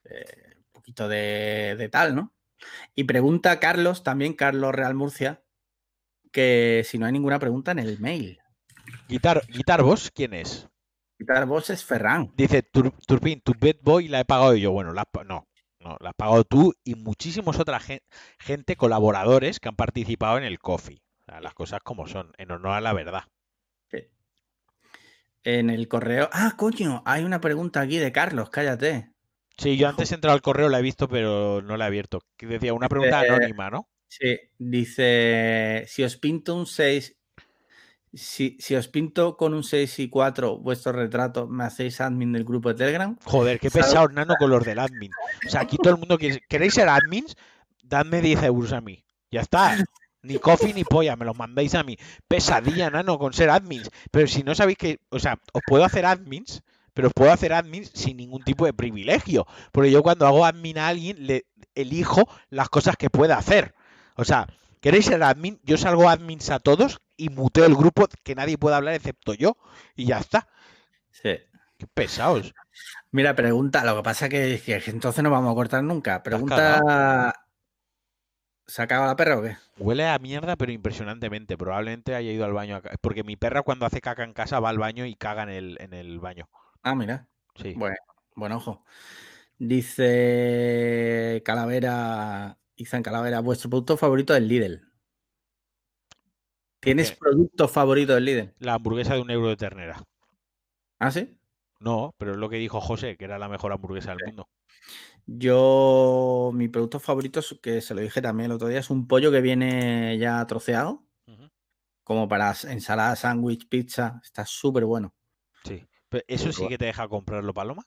Eh, 0.04 0.39
poquito 0.90 1.08
de, 1.08 1.76
de 1.78 1.88
tal, 1.88 2.14
¿no? 2.14 2.32
Y 2.94 3.04
pregunta 3.04 3.60
Carlos, 3.60 4.02
también 4.02 4.34
Carlos 4.34 4.74
Real 4.74 4.94
Murcia, 4.94 5.42
que 6.32 6.82
si 6.84 6.98
no 6.98 7.06
hay 7.06 7.12
ninguna 7.12 7.38
pregunta 7.38 7.70
en 7.72 7.78
el 7.78 7.98
mail. 8.00 8.38
Guitar, 9.08 9.42
Guitar 9.48 9.82
Boss, 9.82 10.10
¿quién 10.14 10.34
es? 10.34 10.68
Quitar 11.16 11.46
voz 11.46 11.68
es 11.70 11.84
Ferran. 11.84 12.32
Dice, 12.34 12.62
"Tur- 12.62 12.94
Turpin, 13.06 13.40
tu 13.42 13.52
Bad 13.52 13.76
Boy 13.82 14.08
la 14.08 14.20
he 14.20 14.24
pagado 14.24 14.54
yo. 14.56 14.72
Bueno, 14.72 14.92
la 14.92 15.04
no, 15.26 15.46
no, 15.78 15.96
la 16.00 16.10
has 16.10 16.14
pagado 16.14 16.44
tú 16.44 16.72
y 16.82 16.94
muchísimos 16.94 17.58
otra 17.58 17.78
gen- 17.78 18.00
gente, 18.38 18.76
colaboradores 18.76 19.60
que 19.60 19.68
han 19.68 19.76
participado 19.76 20.38
en 20.38 20.44
el 20.44 20.58
coffee. 20.58 21.02
O 21.20 21.24
sea, 21.26 21.40
las 21.40 21.52
cosas 21.54 21.80
como 21.84 22.06
son, 22.06 22.32
en 22.38 22.50
honor 22.50 22.72
a 22.72 22.80
la 22.80 22.92
verdad. 22.94 23.24
En 25.42 25.70
el 25.70 25.88
correo. 25.88 26.28
Ah, 26.32 26.52
coño, 26.56 27.02
hay 27.06 27.24
una 27.24 27.40
pregunta 27.40 27.80
aquí 27.80 27.98
de 27.98 28.12
Carlos, 28.12 28.50
cállate. 28.50 29.10
Sí, 29.60 29.76
yo 29.76 29.88
antes 29.88 30.10
he 30.10 30.14
entrado 30.14 30.34
al 30.34 30.40
correo, 30.42 30.68
la 30.70 30.78
he 30.78 30.82
visto, 30.82 31.06
pero 31.06 31.60
no 31.62 31.76
la 31.76 31.84
he 31.84 31.88
abierto. 31.88 32.20
Decía, 32.38 32.72
una 32.72 32.88
pregunta 32.88 33.20
Dice- 33.20 33.32
anónima, 33.34 33.68
¿no? 33.70 33.88
Sí, 34.08 34.36
dice, 34.58 35.84
si 35.86 36.02
os 36.02 36.16
pinto 36.16 36.56
un 36.56 36.66
6, 36.66 37.16
si, 38.12 38.56
si 38.58 38.74
os 38.74 38.88
pinto 38.88 39.36
con 39.36 39.54
un 39.54 39.62
6 39.62 39.98
y 40.00 40.08
4 40.08 40.58
vuestro 40.58 40.92
retrato, 40.92 41.46
¿me 41.46 41.64
hacéis 41.64 42.00
admin 42.00 42.32
del 42.32 42.44
grupo 42.44 42.70
de 42.70 42.74
Telegram? 42.74 43.16
Joder, 43.24 43.60
qué 43.60 43.70
pesado 43.70 44.08
nano 44.08 44.34
con 44.38 44.50
los 44.50 44.64
del 44.64 44.78
admin. 44.80 45.12
O 45.46 45.48
sea, 45.48 45.60
aquí 45.60 45.76
todo 45.76 45.92
el 45.92 45.98
mundo 46.00 46.18
quiere... 46.18 46.42
¿Queréis 46.48 46.74
ser 46.74 46.88
admins? 46.88 47.36
Dadme 47.84 48.20
10 48.20 48.42
euros 48.44 48.72
a 48.72 48.80
mí. 48.80 49.04
Ya 49.30 49.42
está. 49.42 49.76
Ni 50.22 50.38
coffee 50.38 50.74
ni 50.74 50.82
polla, 50.84 51.14
me 51.16 51.24
los 51.24 51.36
mandáis 51.38 51.74
a 51.76 51.84
mí. 51.84 51.96
Pesadilla, 52.26 52.90
nano, 52.90 53.18
con 53.18 53.32
ser 53.32 53.48
admins. 53.50 53.90
Pero 54.10 54.26
si 54.26 54.42
no 54.42 54.54
sabéis 54.56 54.78
que... 54.78 54.98
O 55.10 55.20
sea, 55.20 55.38
os 55.52 55.62
puedo 55.66 55.84
hacer 55.84 56.04
admins, 56.04 56.62
pero 56.94 57.08
os 57.08 57.14
puedo 57.14 57.32
hacer 57.32 57.52
admins 57.52 57.90
sin 57.94 58.16
ningún 58.16 58.42
tipo 58.42 58.66
de 58.66 58.72
privilegio. 58.72 59.46
Porque 59.72 59.90
yo 59.90 60.02
cuando 60.02 60.26
hago 60.26 60.44
admin 60.44 60.78
a 60.78 60.88
alguien, 60.88 61.26
le 61.26 61.46
elijo 61.74 62.28
las 62.48 62.68
cosas 62.68 62.96
que 62.96 63.10
pueda 63.10 63.36
hacer. 63.36 63.74
O 64.16 64.24
sea, 64.24 64.46
¿queréis 64.80 65.06
ser 65.06 65.22
admin? 65.22 65.60
Yo 65.62 65.76
salgo 65.76 66.08
admins 66.08 66.50
a 66.50 66.58
todos 66.58 67.00
y 67.16 67.28
muteo 67.28 67.64
el 67.64 67.74
grupo 67.74 68.08
que 68.22 68.34
nadie 68.34 68.58
pueda 68.58 68.76
hablar 68.76 68.94
excepto 68.94 69.34
yo. 69.34 69.56
Y 69.94 70.06
ya 70.06 70.18
está. 70.18 70.48
Sí. 71.10 71.38
Qué 71.78 71.86
pesados. 71.86 72.52
Mira, 73.10 73.34
pregunta, 73.34 73.84
lo 73.84 73.96
que 73.96 74.02
pasa 74.02 74.28
que, 74.28 74.60
que 74.64 74.82
entonces 74.90 75.24
no 75.24 75.30
vamos 75.30 75.50
a 75.50 75.54
cortar 75.54 75.82
nunca. 75.82 76.22
Pregunta, 76.22 77.34
¿se 78.66 78.82
acaba 78.82 79.06
la 79.06 79.16
perra 79.16 79.38
o 79.38 79.42
qué? 79.42 79.56
Huele 79.78 80.06
a 80.06 80.18
mierda, 80.18 80.56
pero 80.56 80.70
impresionantemente. 80.72 81.56
Probablemente 81.56 82.14
haya 82.14 82.30
ido 82.30 82.44
al 82.44 82.52
baño. 82.52 82.76
a 82.76 82.82
Porque 83.00 83.24
mi 83.24 83.36
perra 83.36 83.62
cuando 83.62 83.86
hace 83.86 84.00
caca 84.00 84.24
en 84.24 84.32
casa 84.34 84.60
va 84.60 84.68
al 84.68 84.78
baño 84.78 85.06
y 85.06 85.16
caga 85.16 85.42
en 85.42 85.48
el, 85.48 85.78
en 85.80 85.94
el 85.94 86.20
baño. 86.20 86.48
Ah, 86.82 86.94
mira, 86.94 87.28
Sí. 87.56 87.74
bueno, 87.76 87.96
buen 88.36 88.52
ojo. 88.52 88.84
Dice 89.58 91.42
Calavera, 91.44 92.58
Izan 92.76 93.02
Calavera, 93.02 93.40
vuestro 93.40 93.68
producto 93.68 93.96
favorito 93.96 94.34
es 94.34 94.42
Lidl. 94.42 94.90
¿Tienes 96.80 97.10
qué? 97.10 97.18
producto 97.18 97.68
favorito 97.68 98.14
del 98.14 98.24
Lidl? 98.24 98.54
La 98.58 98.74
hamburguesa 98.74 99.14
de 99.14 99.20
un 99.20 99.30
euro 99.30 99.48
de 99.48 99.56
ternera. 99.56 100.02
¿Ah, 100.98 101.10
sí? 101.10 101.36
No, 101.80 102.14
pero 102.16 102.32
es 102.32 102.38
lo 102.38 102.48
que 102.48 102.56
dijo 102.56 102.80
José, 102.80 103.16
que 103.16 103.24
era 103.24 103.38
la 103.38 103.48
mejor 103.48 103.72
hamburguesa 103.72 104.14
del 104.14 104.26
mundo. 104.26 104.48
Yo, 105.26 106.50
mi 106.54 106.68
producto 106.68 107.00
favorito, 107.00 107.40
que 107.62 107.80
se 107.80 107.94
lo 107.94 108.00
dije 108.00 108.22
también 108.22 108.46
el 108.46 108.56
otro 108.56 108.68
día, 108.68 108.80
es 108.80 108.90
un 108.90 109.06
pollo 109.06 109.30
que 109.30 109.40
viene 109.40 110.16
ya 110.18 110.44
troceado, 110.46 111.04
como 112.02 112.28
para 112.28 112.54
ensalada, 112.68 113.14
sándwich, 113.16 113.68
pizza. 113.68 114.20
Está 114.24 114.44
súper 114.46 114.84
bueno. 114.84 115.14
Sí. 115.64 115.86
Pero 116.10 116.24
¿Eso 116.28 116.52
sí 116.52 116.68
que 116.68 116.76
te 116.76 116.84
deja 116.86 117.08
comprarlo, 117.08 117.54
Paloma? 117.54 117.84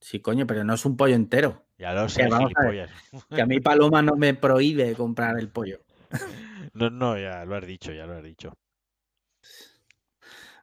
Sí, 0.00 0.20
coño, 0.20 0.46
pero 0.46 0.64
no 0.64 0.74
es 0.74 0.84
un 0.84 0.96
pollo 0.96 1.14
entero. 1.14 1.64
Ya 1.78 1.92
lo 1.94 2.08
sé, 2.08 2.28
vamos 2.28 2.52
a 2.56 2.68
ver. 2.68 2.90
Que 3.34 3.42
a 3.42 3.46
mí 3.46 3.58
Paloma 3.58 4.02
no 4.02 4.16
me 4.16 4.34
prohíbe 4.34 4.94
comprar 4.94 5.38
el 5.38 5.48
pollo. 5.48 5.80
No, 6.72 6.90
no, 6.90 7.16
ya 7.16 7.44
lo 7.44 7.54
has 7.54 7.64
dicho, 7.64 7.92
ya 7.92 8.04
lo 8.04 8.14
has 8.14 8.24
dicho. 8.24 8.52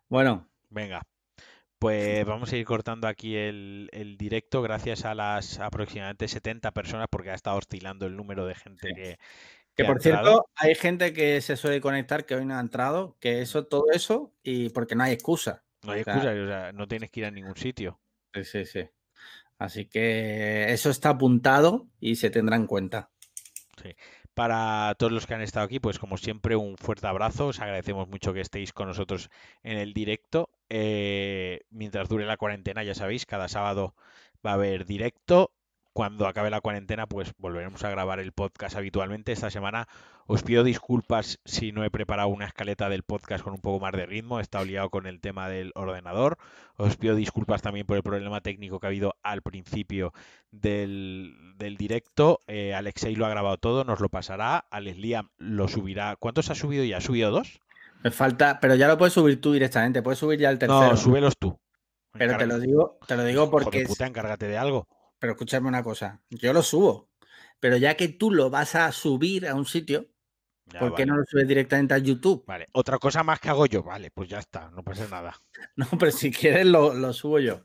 Bueno, 0.09 0.51
Venga, 0.69 1.01
pues 1.79 2.25
vamos 2.25 2.51
a 2.51 2.57
ir 2.57 2.65
cortando 2.65 3.07
aquí 3.07 3.35
el, 3.35 3.89
el 3.91 4.17
directo 4.17 4.61
gracias 4.61 5.03
a 5.05 5.15
las 5.15 5.59
aproximadamente 5.59 6.27
70 6.27 6.71
personas 6.71 7.07
porque 7.09 7.31
ha 7.31 7.33
estado 7.33 7.57
oscilando 7.57 8.05
el 8.05 8.15
número 8.15 8.45
de 8.45 8.55
gente 8.55 8.87
Sí. 8.87 8.93
que, 8.93 9.03
que 9.03 9.17
que 9.75 9.85
por 9.85 10.01
cierto, 10.01 10.49
hay 10.55 10.75
gente 10.75 11.13
que 11.13 11.41
se 11.41 11.57
suele 11.57 11.81
conectar 11.81 12.25
que 12.25 12.35
hoy 12.35 12.45
no 12.45 12.55
ha 12.55 12.59
entrado, 12.59 13.17
que 13.19 13.41
eso, 13.41 13.65
todo 13.67 13.85
eso, 13.93 14.33
y 14.43 14.69
porque 14.69 14.95
no 14.95 15.03
hay 15.03 15.13
excusa. 15.13 15.63
No 15.83 15.91
hay 15.91 16.01
O 16.01 16.03
sea, 16.03 16.13
excusa, 16.13 16.31
o 16.31 16.47
sea, 16.47 16.71
no 16.73 16.87
tienes 16.87 17.09
que 17.11 17.21
ir 17.21 17.25
a 17.25 17.31
ningún 17.31 17.55
sitio. 17.55 17.99
Sí, 18.33 18.43
sí, 18.43 18.65
sí. 18.65 18.89
Así 19.57 19.85
que 19.85 20.71
eso 20.71 20.89
está 20.89 21.09
apuntado 21.09 21.87
y 21.99 22.15
se 22.15 22.29
tendrá 22.29 22.55
en 22.55 22.65
cuenta. 22.65 23.11
Para 24.33 24.95
todos 24.97 25.11
los 25.11 25.27
que 25.27 25.33
han 25.33 25.41
estado 25.41 25.65
aquí, 25.65 25.79
pues 25.79 25.99
como 25.99 26.17
siempre, 26.17 26.55
un 26.55 26.77
fuerte 26.77 27.07
abrazo. 27.07 27.47
Os 27.47 27.59
agradecemos 27.59 28.07
mucho 28.07 28.33
que 28.33 28.41
estéis 28.41 28.73
con 28.73 28.87
nosotros 28.87 29.29
en 29.63 29.77
el 29.77 29.93
directo. 29.93 30.49
Eh, 30.69 31.61
mientras 31.69 32.07
dure 32.09 32.25
la 32.25 32.37
cuarentena, 32.37 32.83
ya 32.83 32.95
sabéis, 32.95 33.25
cada 33.25 33.47
sábado 33.49 33.95
va 34.45 34.51
a 34.51 34.55
haber 34.55 34.85
directo. 34.85 35.51
Cuando 35.93 36.25
acabe 36.25 36.49
la 36.49 36.61
cuarentena, 36.61 37.05
pues 37.05 37.33
volveremos 37.37 37.83
a 37.83 37.89
grabar 37.89 38.19
el 38.19 38.31
podcast 38.31 38.77
habitualmente. 38.77 39.33
Esta 39.33 39.49
semana 39.49 39.87
os 40.25 40.41
pido 40.41 40.63
disculpas 40.63 41.39
si 41.43 41.73
no 41.73 41.83
he 41.83 41.89
preparado 41.91 42.29
una 42.29 42.45
escaleta 42.45 42.87
del 42.87 43.03
podcast 43.03 43.43
con 43.43 43.51
un 43.53 43.59
poco 43.59 43.81
más 43.81 43.91
de 43.91 44.05
ritmo. 44.05 44.39
He 44.39 44.41
estado 44.41 44.63
liado 44.63 44.89
con 44.89 45.05
el 45.05 45.19
tema 45.19 45.49
del 45.49 45.73
ordenador. 45.75 46.37
Os 46.77 46.95
pido 46.95 47.13
disculpas 47.15 47.61
también 47.61 47.85
por 47.85 47.97
el 47.97 48.03
problema 48.03 48.39
técnico 48.39 48.79
que 48.79 48.87
ha 48.87 48.89
habido 48.89 49.15
al 49.21 49.41
principio 49.41 50.13
del, 50.51 51.35
del 51.57 51.75
directo. 51.75 52.39
Eh, 52.47 52.73
Alexei 52.73 53.15
lo 53.15 53.25
ha 53.25 53.29
grabado 53.29 53.57
todo, 53.57 53.83
nos 53.83 53.99
lo 53.99 54.07
pasará. 54.07 54.65
Alex 54.71 54.97
Liam 54.97 55.29
lo 55.37 55.67
subirá. 55.67 56.15
¿Cuántos 56.15 56.49
ha 56.49 56.55
subido 56.55 56.85
ya? 56.85 56.97
¿Ha 56.97 57.01
subido 57.01 57.31
dos? 57.31 57.59
Me 58.03 58.11
falta, 58.11 58.59
pero 58.61 58.75
ya 58.75 58.87
lo 58.87 58.97
puedes 58.97 59.13
subir 59.13 59.41
tú 59.41 59.51
directamente, 59.51 60.01
puedes 60.01 60.19
subir 60.19 60.39
ya 60.39 60.49
el 60.49 60.57
tercero. 60.57 60.91
No, 60.91 60.97
súbelos 60.97 61.37
tú. 61.37 61.59
Pero 62.13 62.37
te 62.37 62.45
lo 62.45 62.59
digo, 62.59 62.97
te 63.07 63.15
lo 63.17 63.23
digo 63.25 63.51
porque. 63.51 63.81
es- 63.81 63.87
puta, 63.89 64.07
encárgate 64.07 64.47
de 64.47 64.57
algo. 64.57 64.87
Pero 65.21 65.33
escúchame 65.33 65.67
una 65.67 65.83
cosa. 65.83 66.19
Yo 66.31 66.51
lo 66.51 66.63
subo. 66.63 67.11
Pero 67.59 67.77
ya 67.77 67.95
que 67.95 68.07
tú 68.07 68.31
lo 68.31 68.49
vas 68.49 68.73
a 68.73 68.91
subir 68.91 69.47
a 69.47 69.53
un 69.53 69.65
sitio, 69.67 70.07
Ya, 70.65 70.79
¿por 70.79 70.95
qué 70.95 71.03
vale. 71.03 71.11
no 71.11 71.17
lo 71.19 71.25
subes 71.25 71.47
directamente 71.47 71.93
a 71.93 71.99
YouTube? 71.99 72.43
Vale, 72.47 72.65
otra 72.73 72.97
cosa 72.97 73.21
más 73.23 73.39
que 73.39 73.49
hago 73.49 73.67
yo, 73.67 73.83
vale, 73.83 74.09
pues 74.09 74.27
ya 74.29 74.39
está, 74.39 74.71
no 74.71 74.83
pasa 74.83 75.07
nada. 75.07 75.35
No, 75.75 75.85
pero 75.99 76.11
si 76.11 76.31
quieres 76.31 76.65
lo, 76.65 76.95
lo 76.95 77.13
subo 77.13 77.37
yo. 77.39 77.61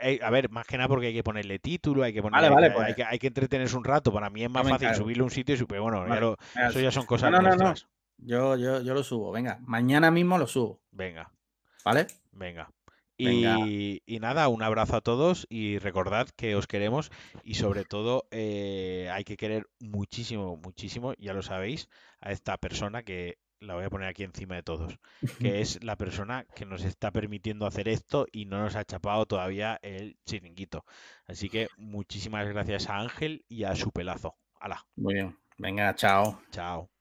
Eh, 0.00 0.18
A 0.20 0.30
ver, 0.30 0.50
más 0.50 0.66
que 0.66 0.76
nada 0.78 0.88
porque 0.88 1.06
hay 1.08 1.14
que 1.14 1.22
ponerle 1.22 1.60
título, 1.60 2.02
hay 2.02 2.12
que 2.12 2.22
ponerle, 2.22 2.48
vale, 2.50 2.66
hay, 2.66 2.72
pues. 2.72 2.96
que, 2.96 3.04
hay 3.04 3.18
que 3.20 3.26
entretenerse 3.28 3.76
un 3.76 3.84
rato. 3.84 4.12
Para 4.12 4.28
mí 4.28 4.42
es 4.42 4.50
más 4.50 4.68
fácil 4.68 4.92
subirle 4.96 5.20
a 5.20 5.24
un 5.24 5.30
sitio 5.30 5.54
y 5.54 5.58
subir, 5.58 5.78
bueno, 5.80 6.08
ya 6.08 6.18
lo- 6.20 6.36
eso 6.68 6.80
ya 6.80 6.90
son 6.90 7.06
cosas 7.06 7.30
no, 7.30 7.36
no, 7.40 7.50
no. 7.50 7.56
nuestras. 7.56 7.86
Yo, 8.18 8.56
yo, 8.56 8.82
yo 8.82 8.94
lo 8.94 9.04
subo. 9.04 9.30
Venga, 9.30 9.58
mañana 9.62 10.10
mismo 10.10 10.36
lo 10.38 10.48
subo. 10.48 10.82
Venga, 10.90 11.30
¿Vale? 11.84 12.08
Venga. 12.32 12.68
Y, 13.20 14.02
y 14.06 14.18
nada, 14.20 14.48
un 14.48 14.62
abrazo 14.62 14.96
a 14.96 15.00
todos 15.00 15.46
y 15.50 15.78
recordad 15.78 16.28
que 16.36 16.54
os 16.56 16.66
queremos 16.66 17.10
y 17.44 17.54
sobre 17.54 17.84
todo 17.84 18.24
eh, 18.30 19.08
hay 19.12 19.24
que 19.24 19.36
querer 19.36 19.68
muchísimo, 19.78 20.56
muchísimo, 20.56 21.14
ya 21.18 21.34
lo 21.34 21.42
sabéis, 21.42 21.88
a 22.20 22.32
esta 22.32 22.56
persona 22.56 23.02
que 23.02 23.38
la 23.60 23.74
voy 23.74 23.84
a 23.84 23.90
poner 23.90 24.08
aquí 24.08 24.22
encima 24.22 24.56
de 24.56 24.62
todos, 24.62 24.98
que 25.38 25.60
es 25.60 25.82
la 25.84 25.96
persona 25.96 26.46
que 26.54 26.64
nos 26.64 26.84
está 26.84 27.10
permitiendo 27.10 27.66
hacer 27.66 27.88
esto 27.88 28.26
y 28.32 28.46
no 28.46 28.58
nos 28.58 28.76
ha 28.76 28.84
chapado 28.84 29.26
todavía 29.26 29.78
el 29.82 30.16
chiringuito. 30.24 30.84
Así 31.26 31.48
que 31.48 31.68
muchísimas 31.76 32.48
gracias 32.48 32.88
a 32.88 32.98
Ángel 32.98 33.44
y 33.48 33.64
a 33.64 33.76
su 33.76 33.90
pelazo. 33.92 34.36
Hala, 34.60 34.86
Muy 34.96 35.14
bien. 35.14 35.36
Venga, 35.58 35.94
chao. 35.94 36.40
chao. 36.50 36.99